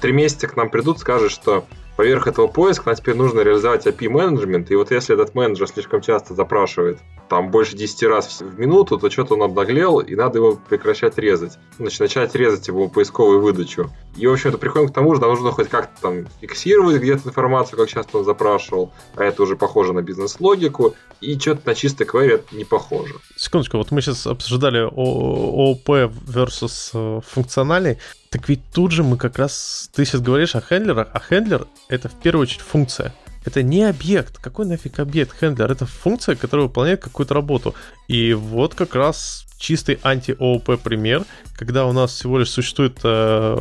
[0.00, 1.66] три месяца к нам придут, скажут, что
[1.96, 6.34] поверх этого поиска нам теперь нужно реализовать API-менеджмент, и вот если этот менеджер слишком часто
[6.34, 6.98] запрашивает
[7.32, 11.54] там больше 10 раз в минуту, то что-то он обнаглел, и надо его прекращать резать.
[11.78, 13.90] Значит, начать резать его поисковую выдачу.
[14.18, 17.78] И, в общем-то, приходим к тому, что нам нужно хоть как-то там фиксировать где-то информацию,
[17.78, 22.34] как часто он запрашивал, а это уже похоже на бизнес-логику, и что-то на чистой query
[22.34, 23.14] это не похоже.
[23.34, 27.96] Секундочку, вот мы сейчас обсуждали ООП versus э, функциональный.
[28.28, 29.88] Так ведь тут же мы как раз...
[29.94, 33.14] Ты сейчас говоришь о хендлерах, а хендлер— это в первую очередь функция.
[33.44, 34.38] Это не объект.
[34.38, 35.70] Какой нафиг объект хендлер?
[35.70, 37.74] Это функция, которая выполняет какую-то работу.
[38.08, 41.24] И вот как раз чистый анти-ООП пример,
[41.56, 43.58] когда у нас всего лишь существует э,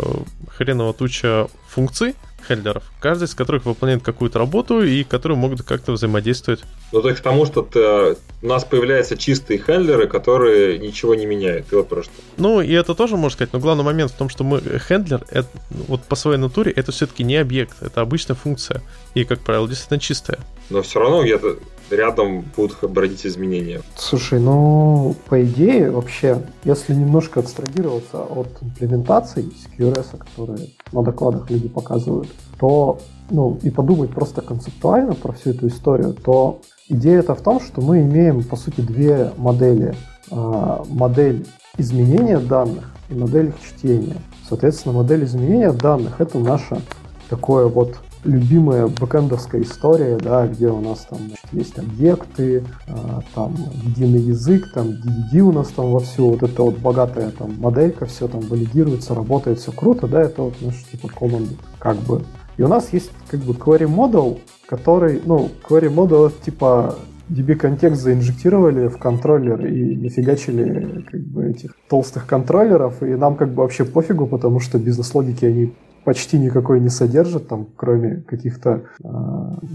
[0.50, 2.16] хреново туча функций,
[2.48, 6.62] хендлеров, каждый из которых выполняет какую-то работу и которые могут как-то взаимодействовать.
[6.92, 11.72] Ну, так к тому, что ты, у нас появляются чистые хендлеры, которые ничего не меняют.
[11.72, 12.12] И вот просто.
[12.38, 15.50] Ну, и это тоже можно сказать, но главный момент в том, что мы хендлер, это,
[15.88, 18.82] вот по своей натуре, это все-таки не объект, это обычная функция.
[19.14, 20.40] И, как правило, действительно чистая.
[20.70, 21.58] Но все равно где-то
[21.92, 23.82] рядом будут бродить изменения.
[23.96, 31.68] Слушай, ну, по идее, вообще, если немножко абстрагироваться от имплементаций CQRS, которые на докладах люди
[31.68, 33.00] показывают, то,
[33.30, 37.82] ну, и подумать просто концептуально про всю эту историю, то идея это в том, что
[37.82, 39.96] мы имеем, по сути, две модели.
[40.32, 41.46] А, модель
[41.78, 44.16] изменения данных и модель их чтения.
[44.48, 46.82] Соответственно, модель изменения данных— это наше
[47.30, 51.20] такое вот любимая бэкэндовская история, да, где у нас там
[51.52, 52.94] есть объекты, э,
[53.34, 58.06] там единый язык, там DDD у нас там вовсю, вот это вот богатая там моделька,
[58.06, 62.24] все там валидируется, работает, все круто, да, это вот наш типа команды, как бы.
[62.58, 66.96] И у нас есть как бы query model, который, ну, query model типа
[67.30, 73.50] DB контекст заинжектировали в контроллер и нафигачили как бы этих толстых контроллеров, и нам как
[73.50, 75.74] бы вообще пофигу, потому что бизнес-логики они
[76.04, 79.08] почти никакой не содержит, там, кроме каких-то, э,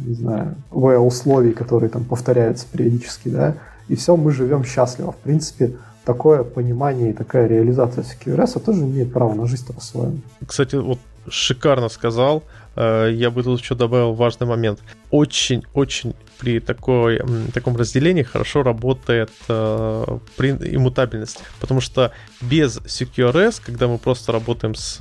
[0.07, 3.55] не знаю, условий, которые там повторяются периодически, да,
[3.89, 5.13] и все, мы живем счастливо.
[5.13, 5.73] В принципе,
[6.05, 10.19] такое понимание и такая реализация CQRS тоже имеет право на жизнь по-своему.
[10.47, 10.99] Кстати, вот
[11.29, 12.43] шикарно сказал.
[12.77, 14.81] Э, я бы тут еще добавил важный момент.
[15.11, 17.21] Очень-очень при такой,
[17.55, 21.41] таком разделении хорошо работает э, иммутабельность.
[21.61, 24.99] Потому что без CQRS, когда мы просто работаем с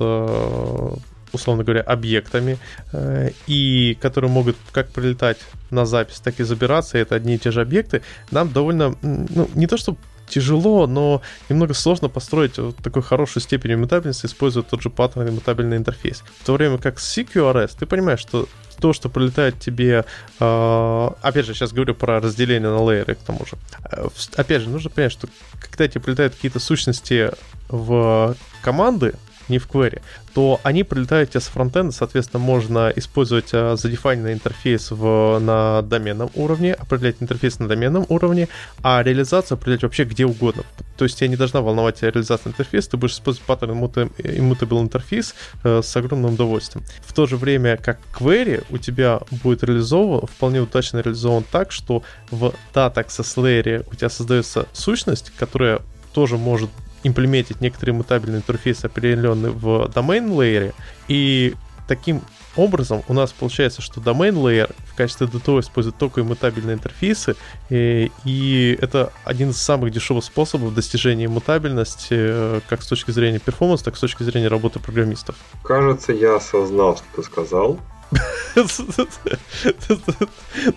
[1.36, 2.58] условно говоря, объектами,
[2.92, 5.38] э, и которые могут как прилетать
[5.70, 9.66] на запись, так и забираться, это одни и те же объекты, нам довольно, ну, не
[9.66, 9.96] то что
[10.28, 15.76] тяжело, но немного сложно построить вот такую хорошую степень иммутабельности, используя тот же паттерн иммутабельный
[15.76, 16.24] интерфейс.
[16.40, 18.48] В то время как с CQRS ты понимаешь, что
[18.80, 20.04] то, что прилетает тебе,
[20.38, 23.56] э, опять же, сейчас говорю про разделение на лейеры к тому же.
[23.90, 25.28] Э, опять же, нужно понять, что
[25.60, 27.30] когда тебе прилетают какие-то сущности
[27.68, 29.14] в команды,
[29.48, 30.02] не в query,
[30.34, 36.30] то они прилетают тебе с фронтенда, соответственно, можно использовать а, задефайненный интерфейс в, на доменном
[36.34, 38.48] уровне, определять интерфейс на доменном уровне,
[38.82, 40.64] а реализацию определять вообще где угодно.
[40.96, 45.82] То есть тебя не должна волновать реализация интерфейса, ты будешь использовать паттерн immutable интерфейс э,
[45.82, 46.84] с огромным удовольствием.
[47.04, 52.02] В то же время, как query у тебя будет реализован, вполне удачно реализован так, что
[52.30, 55.80] в data access layer у тебя создается сущность, которая
[56.12, 56.70] тоже может
[57.06, 60.74] имплементить некоторые мутабельные интерфейсы, определенные в domain layer,
[61.08, 61.54] и
[61.86, 62.22] таким
[62.56, 67.36] образом у нас получается, что domain layer в качестве DTO использует только иммутабельные интерфейсы,
[67.70, 73.38] и, и это один из самых дешевых способов достижения мутабельности э, как с точки зрения
[73.38, 75.36] перформанса, так и с точки зрения работы программистов.
[75.62, 77.78] Кажется, я осознал, что ты сказал.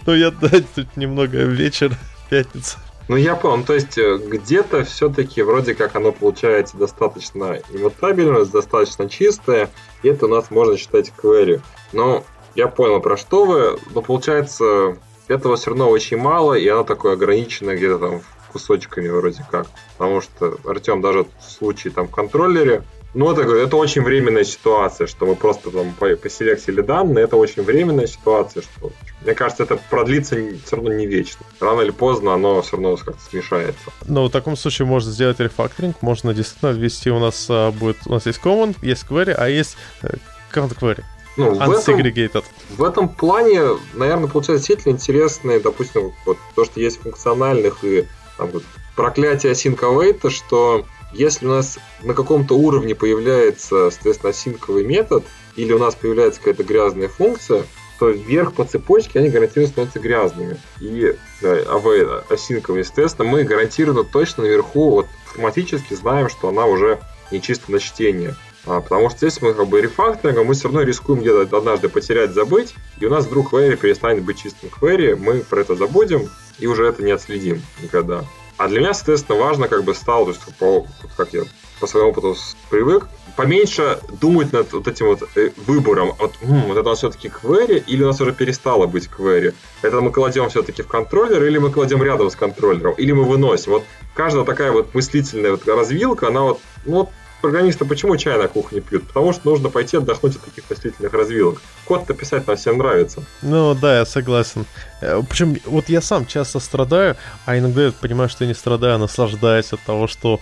[0.06, 1.95] Ну, я, да, тут немного вечер,
[2.30, 2.77] пятница.
[3.10, 3.65] Ну, я понял.
[3.65, 9.72] То есть, э, где-то все-таки вроде как оно получается достаточно иммутабельное, достаточно чистое,
[10.03, 11.60] и это у нас можно считать query.
[11.91, 12.23] Но
[12.53, 13.80] я понял, про что вы.
[13.95, 14.95] Но получается,
[15.27, 18.22] этого все равно очень мало, и оно такое ограниченное где-то там
[18.53, 19.65] кусочками вроде как.
[19.98, 22.84] Потому что Артем даже в случае там в контроллере
[23.14, 28.06] Ну, это, это очень временная ситуация, что мы просто там поселектили данные, это очень временная
[28.06, 28.91] ситуация, что,
[29.23, 31.44] мне кажется, это продлится все равно не вечно.
[31.60, 33.91] Рано или поздно оно все равно как-то смешается.
[34.06, 38.11] Но в таком случае можно сделать рефакторинг, можно действительно ввести у нас а, будет, у
[38.11, 40.10] нас есть common, есть query, а есть э,
[40.53, 41.03] count query.
[41.38, 43.61] Ну, в этом, в этом плане,
[43.94, 48.07] наверное, получается действительно интересно, допустим, вот то, что есть функциональных и
[48.38, 48.64] там, вот,
[48.95, 55.23] проклятие async await, что если у нас на каком-то уровне появляется, соответственно, осинковый метод,
[55.56, 57.65] или у нас появляется какая-то грязная функция,
[57.99, 60.57] то вверх по цепочке они гарантированно становятся грязными.
[60.80, 66.99] И да, await осинковый, естественно, мы гарантированно точно наверху вот, автоматически знаем, что она уже
[67.31, 68.36] не чисто на чтение.
[68.65, 72.31] А, потому что здесь мы как бы рефакторингом, мы все равно рискуем где-то однажды потерять,
[72.31, 76.68] забыть, и у нас вдруг query перестанет быть чистым query, мы про это забудем и
[76.68, 78.26] уже это не отследим никогда.
[78.60, 81.44] А для меня, соответственно, важно как бы стало, то есть по, как я
[81.80, 82.36] по своему опыту
[82.69, 83.07] привык,
[83.38, 86.14] поменьше думать над вот этим вот э, выбором.
[86.19, 89.53] Вот, м, вот это у нас все-таки query или у нас уже перестало быть query?
[89.81, 92.95] Это мы кладем все-таки в контроллер или мы кладем рядом с контроллером?
[92.98, 93.72] Или мы выносим?
[93.72, 97.10] Вот каждая такая вот мыслительная вот развилка, она вот, ну, вот
[97.41, 99.07] программисты почему чай на кухне пьют?
[99.07, 101.61] Потому что нужно пойти отдохнуть от таких мыслительных развилок.
[101.86, 103.24] Код-то писать нам всем нравится.
[103.41, 104.66] Ну да, я согласен.
[105.02, 108.95] Э, Причем вот я сам часто страдаю, а иногда я понимаю, что я не страдаю,
[108.95, 110.40] а наслаждаюсь от того, что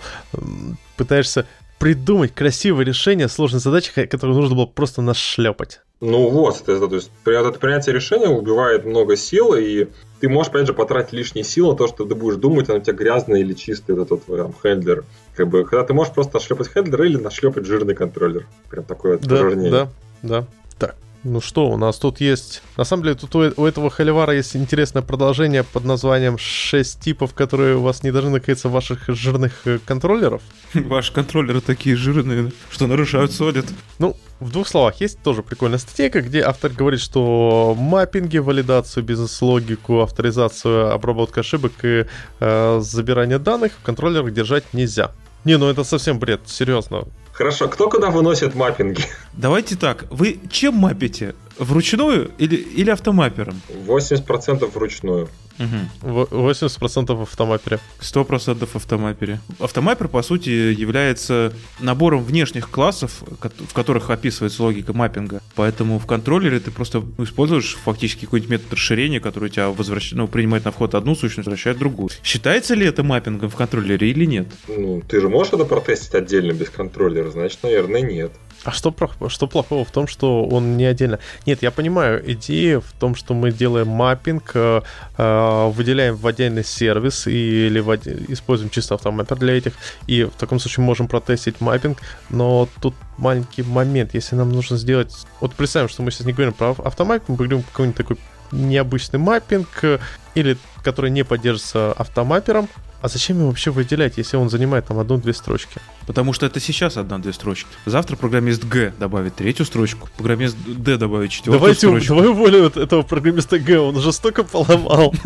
[0.96, 1.46] пытаешься
[1.78, 5.80] придумать красивое решение сложной задачи, которую нужно было просто нашлепать.
[6.00, 9.88] Ну вот, то есть это принятие решения убивает много сил, и
[10.20, 12.80] ты можешь, опять же, потратить лишние силы на то, что ты будешь думать, он у
[12.80, 15.04] тебя грязный или чистый вот этот там, хендлер.
[15.34, 18.46] Как бы, когда ты можешь просто нашлепать хендлер или нашлепать жирный контроллер.
[18.70, 19.70] Прям такое вот да, упражнение.
[19.70, 19.88] Да,
[20.22, 20.46] да.
[20.78, 22.62] Так, ну что, у нас тут есть...
[22.76, 27.34] На самом деле, тут у, у этого холивара есть интересное продолжение под названием 6 типов,
[27.34, 30.42] которые у вас не должны находиться в ваших жирных э, контроллеров.
[30.74, 33.66] Ваши контроллеры такие жирные, что нарушают солид.
[33.98, 40.00] Ну, в двух словах, есть тоже прикольная статейка, где автор говорит, что маппинги, валидацию, бизнес-логику,
[40.00, 42.06] авторизацию, обработку ошибок и
[42.40, 45.12] э, забирание данных в контроллерах держать нельзя.
[45.44, 47.04] Не, ну это совсем бред, серьезно.
[47.32, 49.02] Хорошо, кто куда выносит маппинги?
[49.32, 51.34] Давайте так, вы чем мапите?
[51.58, 53.60] Вручную или, или автомаппером?
[53.86, 55.28] 80% вручную.
[55.58, 56.08] Угу.
[56.30, 57.80] 80% в автомаппере.
[58.00, 59.40] 100% в автомаппере.
[59.58, 65.42] Автомаппер, по сути, является набором внешних классов, в которых описывается логика маппинга.
[65.56, 70.28] Поэтому в контроллере ты просто используешь фактически какой-нибудь метод расширения, который у тебя возвращает, ну,
[70.28, 72.10] принимает на вход одну сущность, возвращает другую.
[72.22, 74.46] Считается ли это маппингом в контроллере или нет?
[74.68, 78.32] Ну, ты же можешь это протестить отдельно без контроллера, значит, наверное, нет.
[78.64, 78.94] А что,
[79.28, 81.20] что плохого в том, что он не отдельно?
[81.46, 84.82] Нет, я понимаю, идея в том, что мы делаем маппинг, э,
[85.16, 87.94] э, выделяем в отдельный сервис или в,
[88.32, 89.74] используем чисто автомаппер для этих,
[90.06, 91.98] и в таком случае можем протестить маппинг,
[92.30, 95.14] но тут маленький момент, если нам нужно сделать...
[95.40, 98.18] Вот представим, что мы сейчас не говорим про автомаппинг, мы говорим какой-нибудь такой
[98.50, 99.98] необычный маппинг, э,
[100.34, 102.68] или который не поддерживается автомаппером,
[103.00, 105.80] а зачем его вообще выделять, если он занимает там одну-две строчки?
[106.06, 107.68] Потому что это сейчас одна-две строчки.
[107.86, 112.14] Завтра программист Г добавит третью строчку, программист Д добавит четвертую Давайте, строчку.
[112.14, 115.14] Давай уволим этого программиста Г, он уже столько поломал.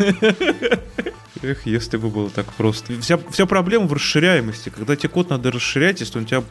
[1.43, 2.99] Эх, если бы было так просто.
[3.01, 4.69] Вся, вся проблема в расширяемости.
[4.69, 6.43] Когда тебе код надо расширять, если он у тебя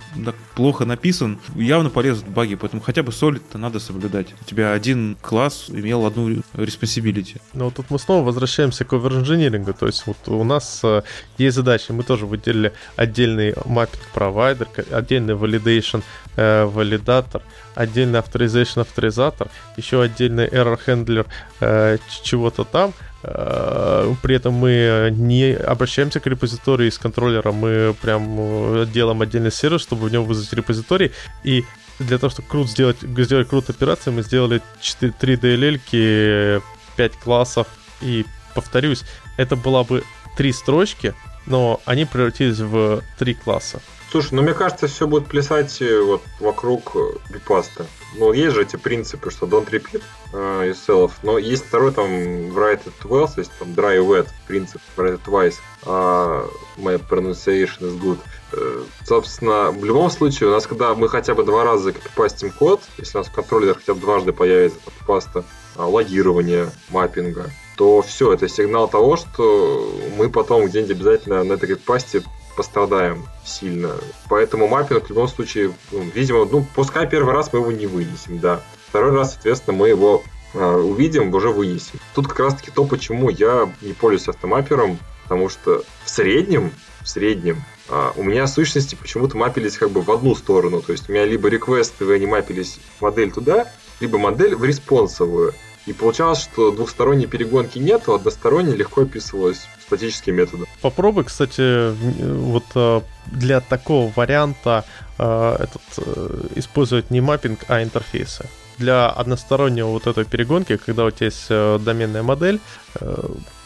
[0.55, 2.57] плохо написан, явно полезут баги.
[2.57, 4.35] Поэтому хотя бы солид-то надо соблюдать.
[4.41, 7.41] У тебя один класс имел одну responsibility.
[7.55, 9.73] Но тут мы снова возвращаемся к оверинжинирингу.
[9.73, 11.03] То есть вот у нас э,
[11.39, 11.93] есть задача.
[11.93, 16.03] Мы тоже выделили отдельный маппинг провайдер, отдельный validation
[16.37, 17.43] э, валидатор,
[17.75, 21.27] отдельный authorization авторизатор, еще отдельный error handler
[21.61, 22.93] э, чего-то там–
[23.25, 29.53] Э, при этом мы не обращаемся к репозиторию из контроллера, мы прям э, делаем отдельный
[29.53, 31.13] сервис, чтобы в нем вызвать репозиторий.
[31.45, 31.65] И
[31.99, 36.63] для того, чтобы крут сделать, сделать крут операции, мы сделали 4, 3 DLL,
[36.97, 37.67] 5 классов.
[38.01, 39.05] И повторюсь,
[39.37, 40.03] это была бы
[40.37, 41.15] 3 строчки,
[41.47, 43.81] но они превратились в 3 класса.
[44.13, 46.95] Слушай, ну мне кажется, все будет плясать э, вот вокруг
[47.31, 47.87] бипаста.
[48.15, 50.03] Ну, есть же эти принципы, что don't repeat
[50.35, 52.11] uh, yourself, но есть второй там
[52.51, 55.55] write it well, то есть там dry wet принцип, write it twice,
[55.87, 56.47] uh,
[56.77, 58.19] my pronunciation is good.
[58.53, 62.83] Uh, собственно, в любом случае, у нас, когда мы хотя бы два раза копипастим код,
[62.99, 65.45] если у нас в контроллере хотя бы дважды появится копипаста
[65.77, 71.69] uh, логирования, маппинга, то все, это сигнал того, что мы потом где-нибудь обязательно на этой
[71.69, 72.23] копипасте
[72.57, 73.93] пострадаем сильно.
[74.29, 78.39] Поэтому маппинг в любом случае, ну, видимо, ну, пускай первый раз мы его не вынесем,
[78.39, 78.63] да.
[78.89, 80.23] Второй раз, соответственно, мы его
[80.53, 81.99] э, увидим, уже вынесем.
[82.15, 87.65] Тут как раз-таки то, почему я не пользуюсь автомаппером, потому что в среднем, в среднем
[87.89, 90.81] а, у меня сущности почему-то мапились как бы в одну сторону.
[90.81, 93.71] То есть у меня либо реквесты, они мапились модель туда,
[94.01, 95.55] либо модель в респонсовую.
[95.87, 100.67] И получалось, что двухсторонней перегонки нет, а односторонней легко описывалась статическим методом.
[100.81, 101.93] Попробуй, кстати,
[102.23, 104.85] вот э, для такого варианта
[105.19, 108.49] э, этот, э, использовать не маппинг, а интерфейсы.
[108.79, 112.59] Для одностороннего вот этой перегонки, когда у тебя есть доменная модель,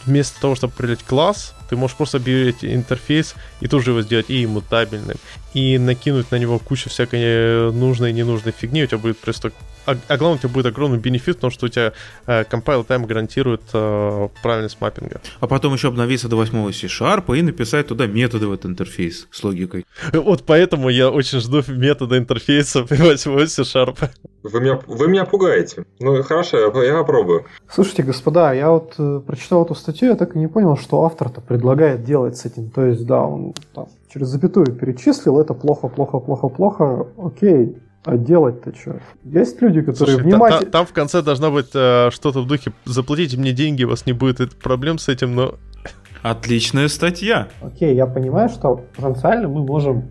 [0.05, 4.43] вместо того, чтобы определять класс, ты можешь просто объявить интерфейс и тоже его сделать и
[4.43, 5.17] иммутабельным,
[5.53, 9.51] и накинуть на него кучу всякой нужной и ненужной фигни, у тебя будет просто
[9.87, 11.93] а, а главное, у тебя будет огромный бенефит, потому что у тебя
[12.25, 15.21] э, compile time гарантирует э, правильность маппинга.
[15.39, 19.43] А потом еще обновиться до 8 C-Sharp и написать туда методы в этот интерфейс с
[19.45, 19.85] логикой.
[20.11, 24.09] Вот поэтому я очень жду метода интерфейса 8 C-Sharp.
[24.43, 25.85] Вы меня, вы меня пугаете.
[25.99, 27.45] Ну, хорошо, я, я попробую.
[27.69, 31.39] Слушайте, господа, я вот э, прочитал эту статью, я так и не понял, что автор-то
[31.57, 32.69] предлагает делать с этим.
[32.69, 38.15] То есть, да, он там, через запятую перечислил, это плохо, плохо, плохо, плохо, окей, а
[38.15, 38.99] делать-то что?
[39.23, 40.59] Есть люди, которые Слушай, внимательно...
[40.59, 43.89] Та, та, там в конце должна быть э, что-то в духе «заплатите мне деньги, у
[43.89, 45.55] вас не будет проблем с этим, но...»
[46.21, 47.47] Отличная статья.
[47.61, 50.03] Окей, я понимаю, что потенциально мы можем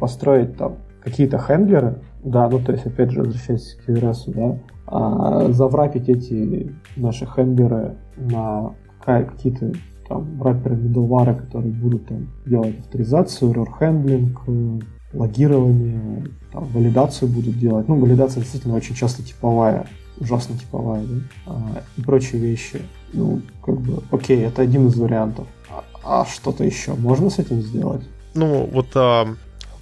[0.00, 5.52] построить там какие-то хендлеры, да, ну то есть, опять же, возвращаясь к Эвересу, да, а,
[5.52, 8.74] заврапить эти наши хендлеры на
[9.04, 9.72] какие-то
[10.10, 17.86] там рэперы, middleware, которые будут там делать авторизацию, error handling, логирование, там, валидацию будут делать.
[17.88, 19.86] Ну, валидация действительно очень часто типовая,
[20.18, 21.14] ужасно типовая, да,
[21.46, 22.82] а, и прочие вещи.
[23.12, 25.46] Ну, как бы, окей, это один из вариантов.
[25.70, 25.84] А,
[26.22, 28.02] а что-то еще можно с этим сделать?
[28.34, 29.28] Ну, вот а,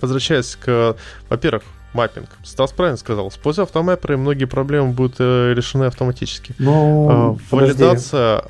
[0.03, 0.95] возвращаясь к,
[1.31, 1.63] во-первых,
[1.95, 2.29] маппинг.
[2.45, 3.29] Стас правильно сказал.
[3.29, 6.55] Используя автомапперы, многие проблемы будут э, решены автоматически.
[6.59, 8.41] Ну, а, валидация...
[8.41, 8.49] А,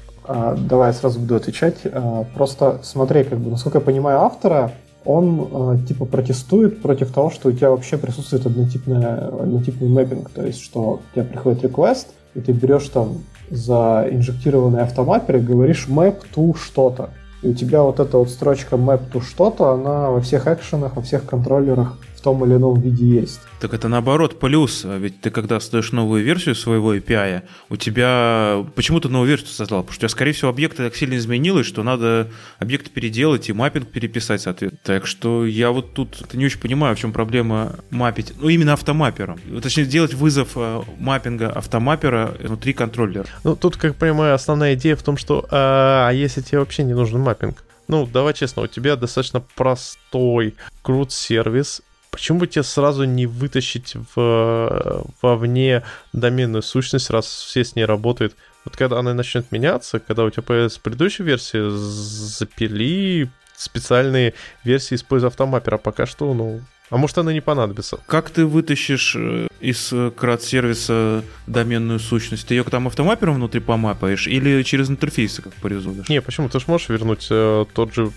[0.56, 1.78] давай я сразу буду отвечать.
[1.84, 4.72] А, просто смотри, как бы, насколько я понимаю автора,
[5.05, 10.44] он э, типа протестует против того, что у тебя вообще присутствует однотипная, однотипный мэппинг, то
[10.44, 15.86] есть что у тебя приходит request, и ты берешь там за инжектированный автомаппер и говоришь
[15.88, 17.10] map to что-то.
[17.42, 21.02] И у тебя вот эта вот строчка map to что-то, она во всех экшенах, во
[21.02, 23.40] всех контроллерах в том или ином виде есть.
[23.61, 28.65] Так это наоборот плюс, ведь ты когда создаешь новую версию своего API, у тебя...
[28.74, 29.82] Почему ты новую версию создал?
[29.82, 32.28] Потому что у тебя, скорее всего, объекты так сильно изменилось, что надо
[32.59, 34.81] объект переделать и маппинг переписать, соответственно.
[34.85, 38.32] Так что я вот тут не очень понимаю, в чем проблема мапить.
[38.40, 39.39] Ну, именно автомаппером.
[39.62, 43.27] Точнее, сделать вызов э, маппинга автомаппера внутри контроллера.
[43.45, 46.95] Ну, тут, как понимаю, основная идея в том, что а, а если тебе вообще не
[46.95, 47.65] нужен маппинг?
[47.89, 51.81] Ну, давай честно, у тебя достаточно простой крут сервис,
[52.19, 58.35] Почему бы тебе сразу не вытащить в, вовне доменную сущность, раз все с ней работают?
[58.65, 64.35] Вот когда она начнет меняться, когда у тебя появится предыдущая версия, запили специальные
[64.65, 68.01] версии, используя автомаппер, а пока что, ну, а может, она не понадобится.
[68.07, 72.49] Как ты вытащишь э, из крат-сервиса доменную сущность?
[72.49, 76.09] Ты ее там автомаппером внутри помапаешь или через интерфейсы как порезолишь?
[76.09, 76.49] Не, почему?
[76.49, 78.11] Ты же можешь вернуть э, тот же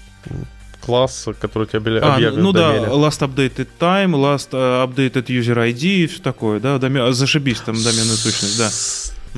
[0.82, 5.58] класс, который у тебя были а, Ну да, last updated time, last э, updated user
[5.72, 8.70] ID и все такое, да, домен, зашибись там доменную сущность, да.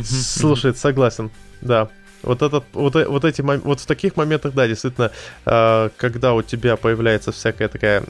[0.03, 1.89] Слушай, согласен, да.
[2.23, 5.11] Вот, этот, вот, э, вот эти вот в таких моментах, да, действительно,
[5.45, 8.03] э, когда у тебя появляется всякая такая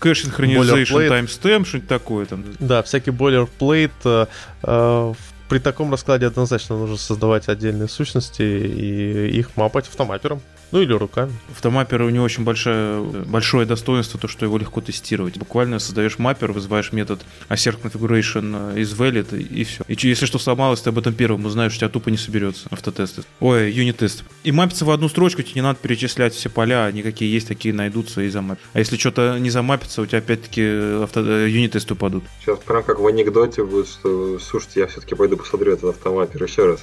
[0.00, 2.44] кэш synchronization timestamp, что-нибудь такое там.
[2.58, 4.28] Да, всякий boilerplate
[4.62, 5.14] э,
[5.48, 10.42] при таком раскладе однозначно нужно создавать отдельные сущности и их мапать автомапером.
[10.70, 11.32] Ну или руками.
[11.50, 15.38] Автомаппер у него очень большое, большое достоинство, то, что его легко тестировать.
[15.38, 19.84] Буквально создаешь маппер, вызываешь метод assert configuration из valid и все.
[19.88, 23.22] И если что сломалось, ты об этом первым узнаешь, у тебя тупо не соберется автотесты.
[23.40, 24.24] Ой, юнит-тест.
[24.44, 28.20] И мапится в одну строчку, тебе не надо перечислять все поля, никакие есть, такие найдутся
[28.22, 28.62] и замапят.
[28.74, 31.20] А если что-то не замапится, у тебя опять-таки авто...
[31.20, 32.24] юнит-тесты упадут.
[32.40, 36.66] Сейчас прям как в анекдоте будет, что слушайте, я все-таки пойду посмотрю этот автомаппер еще
[36.66, 36.80] раз.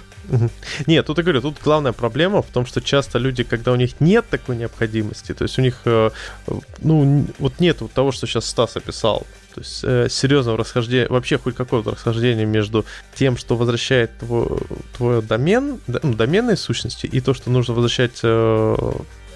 [0.88, 4.00] Нет, тут я говорю, тут главная проблема в том, что часто люди, когда у них
[4.00, 6.10] нет такой необходимости, то есть у них, э,
[6.82, 11.38] ну, вот нет вот того, что сейчас Стас описал, то есть э, серьезного расхождения, вообще
[11.38, 12.86] хоть какого-то расхождения между
[13.16, 14.48] тем, что возвращает твой,
[14.98, 18.76] твой домен, ну, доменные сущности, и то, что нужно возвращать э,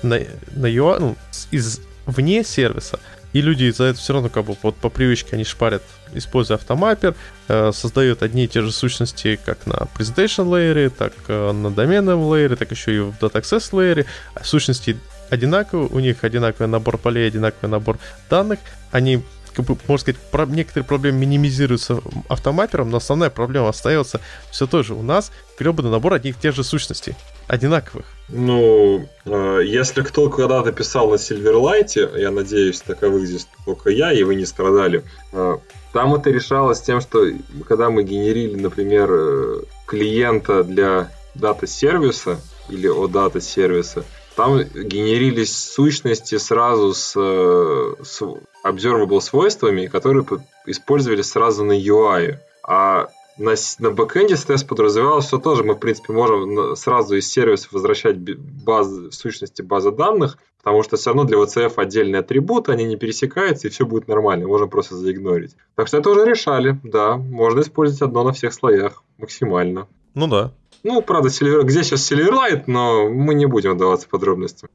[0.03, 0.19] на,
[0.55, 1.15] на UI, ну,
[1.51, 2.99] из вне сервиса.
[3.33, 5.83] И люди за это все равно как бы вот по привычке они шпарят,
[6.13, 7.15] используя автомаппер,
[7.47, 12.21] э, создают одни и те же сущности как на presentation layer, так э, на доменном
[12.21, 14.05] layer, так еще и в data access layer.
[14.43, 14.97] Сущности
[15.29, 17.99] одинаковые, у них одинаковый набор полей, одинаковый набор
[18.29, 18.59] данных.
[18.91, 19.23] Они
[19.53, 24.83] как бы, можно сказать, про, некоторые проблемы минимизируются автомаппером, но основная проблема остается все той
[24.83, 24.93] же.
[24.93, 27.15] У нас гребаный набор одних и тех же сущностей.
[27.47, 28.05] одинаковых.
[28.31, 34.23] Ну, э, если кто когда-то писал на Silverlight, я надеюсь, таковых здесь только я, и
[34.23, 35.03] вы не страдали,
[35.33, 35.57] э,
[35.93, 37.25] там это решалось тем, что
[37.67, 42.39] когда мы генерили, например, э, клиента для дата-сервиса
[42.69, 44.03] или о дата-сервиса,
[44.35, 48.21] там генерились сущности сразу с, с
[48.63, 50.25] observable свойствами, которые
[50.65, 52.37] использовались сразу на UI.
[52.63, 53.07] А
[53.39, 58.17] на, на бэкэнде STS подразумевалось, что тоже мы, в принципе, можем сразу из сервиса возвращать
[58.17, 63.67] базы, сущности базы данных, потому что все равно для VCF отдельные атрибуты, они не пересекаются,
[63.67, 65.55] и все будет нормально, можем просто заигнорить.
[65.75, 69.87] Так что это уже решали, да, можно использовать одно на всех слоях максимально.
[70.13, 70.51] Ну да,
[70.83, 71.63] ну, правда, Silver...
[71.63, 74.67] где сейчас Silverlight, но мы не будем вдаваться в подробности.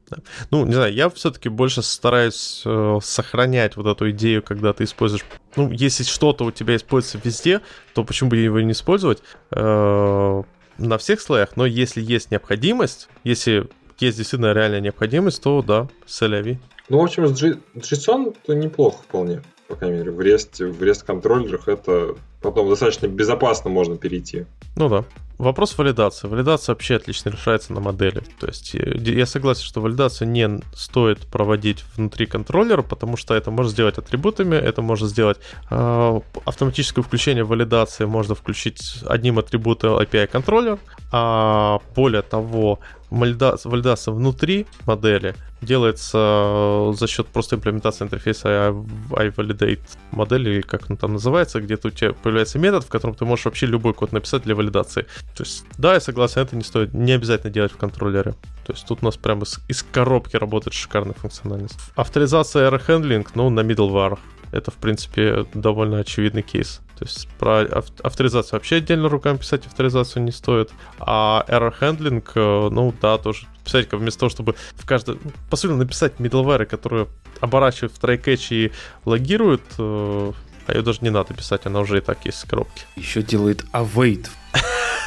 [0.51, 5.25] Ну, не знаю, я все-таки больше стараюсь э, сохранять вот эту идею, когда ты используешь...
[5.55, 7.61] Ну, если что-то у тебя используется везде,
[7.93, 10.43] то почему бы его не использовать э,
[10.77, 11.55] на всех слоях?
[11.55, 13.67] Но если есть необходимость, если
[13.99, 16.59] есть действительно реальная необходимость, то да, соляви.
[16.89, 21.05] Ну, в общем, с JSON это неплохо вполне по крайней мере, в REST, в REST
[21.05, 24.45] контроллерах это потом достаточно безопасно можно перейти.
[24.75, 25.05] Ну да.
[25.37, 26.27] Вопрос валидации.
[26.27, 28.23] Валидация вообще отлично решается на модели.
[28.39, 33.51] То есть э, я согласен, что валидацию не стоит проводить внутри контроллера, потому что это
[33.51, 35.37] можно сделать атрибутами, это можно сделать
[35.69, 40.79] э, автоматическое включение валидации, можно включить одним атрибутом API контроллер,
[41.11, 42.79] а более того,
[43.19, 48.75] валидация, валидация внутри модели делается э, за счет просто имплементации интерфейса
[49.09, 49.79] iValidate
[50.11, 53.45] модели, или как он там называется, где у тебя появляется метод, в котором ты можешь
[53.45, 55.03] вообще любой код написать для валидации.
[55.35, 58.33] То есть, да, я согласен, это не стоит, не обязательно делать в контроллере.
[58.65, 61.79] То есть тут у нас прямо из, из коробки работает шикарная функциональность.
[61.95, 64.19] Авторизация error handling, ну, на middleware.
[64.51, 66.81] Это, в принципе, довольно очевидный кейс.
[66.97, 67.67] То есть про
[68.03, 70.71] авторизацию вообще отдельно руками писать авторизацию не стоит.
[70.99, 75.19] А error handling, э, ну да, тоже писать вместо того, чтобы в каждом...
[75.49, 77.07] По сути, написать middleware, которые
[77.41, 78.71] оборачивают в try-catch и
[79.03, 80.31] логируют, э,
[80.67, 82.85] а ее даже не надо писать, она уже и так есть в коробке.
[82.95, 84.27] Еще делает await.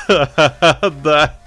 [1.02, 1.38] Да.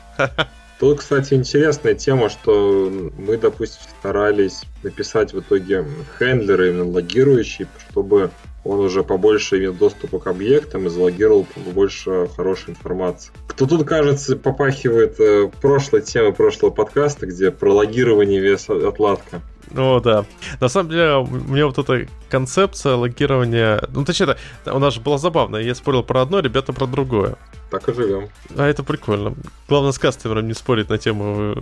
[0.79, 5.85] Тут, кстати, интересная тема, что мы, допустим, старались написать в итоге
[6.17, 8.31] хендлеры именно логирующие, чтобы
[8.63, 13.31] он уже побольше имел доступа к объектам и залогировал побольше хорошей информации.
[13.47, 19.41] Кто тут, кажется, попахивает э, прошлой темы прошлого подкаста, где про логирование вес отладка.
[19.73, 20.25] Ну да.
[20.59, 23.81] На самом деле, у меня вот эта концепция логирования...
[23.93, 24.35] Ну, точнее,
[24.65, 25.57] у нас же было забавно.
[25.57, 27.37] Я спорил про одно, ребята про другое.
[27.69, 28.29] Так и живем.
[28.57, 29.33] А это прикольно.
[29.69, 31.55] Главное, с кастомером не спорить на тему...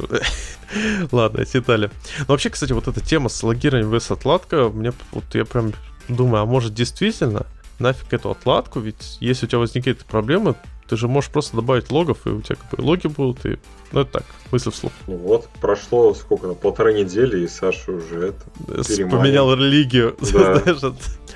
[1.12, 1.92] Ладно, детали.
[2.20, 5.74] Но вообще, кстати, вот эта тема с логированием вес отладка, мне вот я прям
[6.10, 7.46] думаю, а может действительно
[7.80, 10.56] нафиг эту отладку, ведь если у тебя возникают проблемы,
[10.90, 13.60] ты же можешь просто добавить логов, и у тебя как бы логи будут, и...
[13.92, 14.92] Ну, это так, мысль вслух.
[15.08, 18.44] Ну вот, прошло сколько, на полторы недели, и Саша уже это
[19.10, 20.16] Поменял религию.
[20.32, 20.94] Да.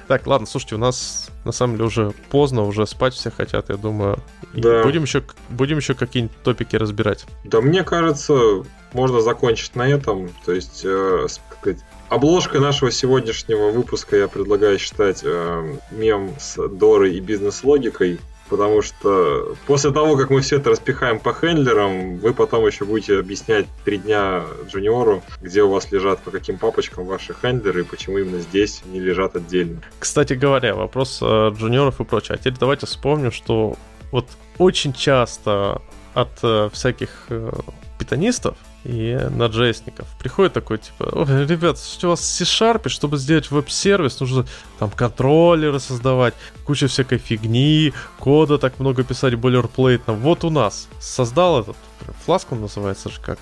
[0.08, 3.78] Так, ладно, слушайте, у нас на самом деле уже поздно, уже спать все хотят, я
[3.78, 4.20] думаю.
[4.54, 4.84] Да.
[4.84, 7.26] Будем еще, будем еще какие-нибудь топики разбирать.
[7.44, 8.64] Да, мне кажется,
[8.94, 10.30] можно закончить на этом.
[10.46, 17.16] То есть, э, сказать, Обложкой нашего сегодняшнего выпуска я предлагаю считать э, мем с Дорой
[17.16, 18.20] и бизнес-логикой,
[18.54, 23.18] потому что после того, как мы все это распихаем по хендлерам, вы потом еще будете
[23.18, 28.20] объяснять три дня джуниору, где у вас лежат по каким папочкам ваши хендлеры и почему
[28.20, 29.82] именно здесь они лежат отдельно.
[29.98, 32.36] Кстати говоря, вопрос э, джуниоров и прочее.
[32.36, 33.76] А теперь давайте вспомним, что
[34.12, 34.28] вот
[34.60, 35.82] очень часто
[36.14, 37.52] от э, всяких э,
[37.98, 40.08] питанистов и на джейсников.
[40.20, 44.46] Приходит такой, типа, ребят, что у вас C-Sharp, чтобы сделать веб-сервис, нужно
[44.80, 46.34] там контроллеры создавать,
[46.66, 50.14] куча всякой фигни, кода так много писать бойлерплейтно.
[50.14, 51.78] Вот у нас создал этот,
[52.26, 53.40] фласк он называется же как.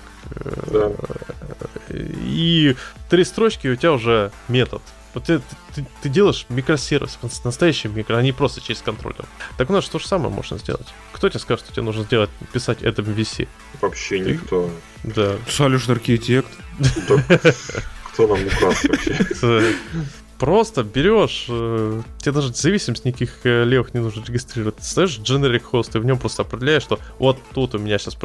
[0.70, 0.90] Да.
[1.90, 2.76] И
[3.10, 4.82] три строчки, и у тебя уже метод.
[5.14, 5.40] Вот ты,
[5.74, 9.26] ты, ты делаешь микросервис, настоящий микро, а не просто через контроллер.
[9.58, 10.86] Так у нас то же самое можно сделать.
[11.12, 13.48] Кто тебе скажет, что тебе нужно сделать, писать это MVC?
[13.80, 14.70] Вообще никто.
[15.04, 15.36] Да.
[15.46, 16.48] Solution архитект.
[18.12, 19.74] Кто нам указ вообще?
[20.38, 24.74] Просто берешь, э, тебе даже зависимость никаких э, левых не нужно регистрировать.
[24.74, 28.16] Ты ставишь generic host, и в нем просто определяешь, что вот тут у меня сейчас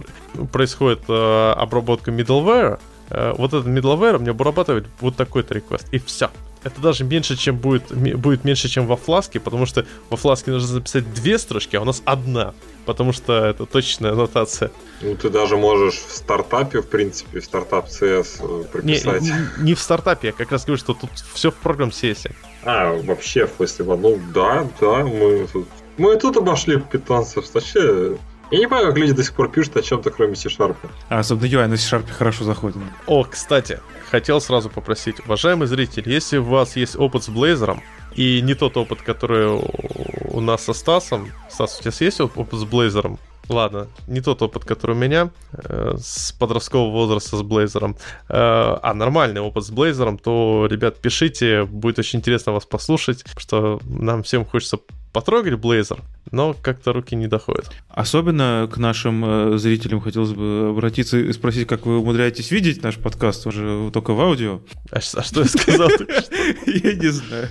[0.51, 2.79] происходит э, обработка middleware,
[3.11, 6.31] вот этот middleware мне обрабатывает вот такой-то request, и все
[6.67, 10.67] это даже меньше, чем будет, будет меньше, чем во фласке, потому что во фласке нужно
[10.67, 12.53] записать две строчки, а у нас одна,
[12.85, 14.71] потому что это точная аннотация.
[15.01, 19.21] Ну, ты даже можешь в стартапе, в принципе, в стартап CS э, прописать.
[19.21, 22.31] Не, не, не в стартапе, я как раз говорю, что тут все в программ CS.
[22.63, 25.67] А, вообще, в смысле, ну да, да, мы тут,
[25.97, 28.17] мы тут обошли питанцев, вообще
[28.49, 30.77] Я не понимаю, как люди до сих пор пишут о чем-то, кроме C-Sharp.
[31.09, 32.77] А особенно UI на C-Sharp хорошо заходит.
[33.05, 33.79] О, кстати,
[34.09, 37.79] хотел сразу попросить, уважаемый зритель, если у вас есть опыт с Blazor,
[38.15, 42.63] и не тот опыт, который у нас со Стасом, Стас, у тебя есть опыт с
[42.63, 43.19] Blazor?
[43.49, 47.95] Ладно, не тот опыт, который у меня э, с подросткового возраста с Блейзером,
[48.27, 53.79] э, а нормальный опыт с Блейзером, то, ребят, пишите, будет очень интересно вас послушать, что
[53.85, 54.79] нам всем хочется
[55.13, 57.71] потрогать Блейзер, но как-то руки не доходят.
[57.89, 62.97] Особенно к нашим э, зрителям хотелось бы обратиться и спросить, как вы умудряетесь видеть наш
[62.97, 64.61] подкаст уже только в аудио.
[64.91, 65.89] А, а что я сказал?
[66.65, 67.49] Я не знаю.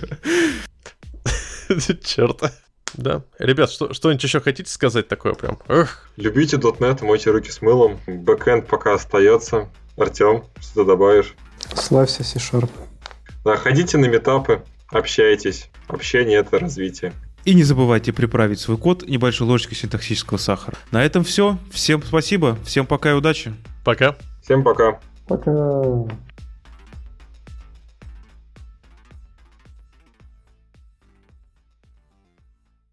[2.03, 2.41] Черт.
[2.93, 3.23] Да.
[3.39, 5.59] Ребят, что, что-нибудь еще хотите сказать такое прям?
[5.67, 6.09] Эх.
[6.15, 7.99] Любите .NET, мойте руки с мылом.
[8.07, 9.69] Бэкэнд пока остается.
[9.97, 11.35] Артем, что ты добавишь?
[11.73, 12.69] Славься C-Sharp.
[13.43, 15.69] Да, ходите на метапы, общайтесь.
[15.87, 17.13] Общение— это развитие.
[17.47, 20.77] И не забывайте приправить свой код небольшой ложечкой синтаксического сахара.
[20.91, 21.57] На этом все.
[21.71, 23.53] Всем спасибо, всем пока и удачи.
[23.85, 24.17] Пока.
[24.43, 24.99] Всем пока.
[25.29, 25.53] Пока.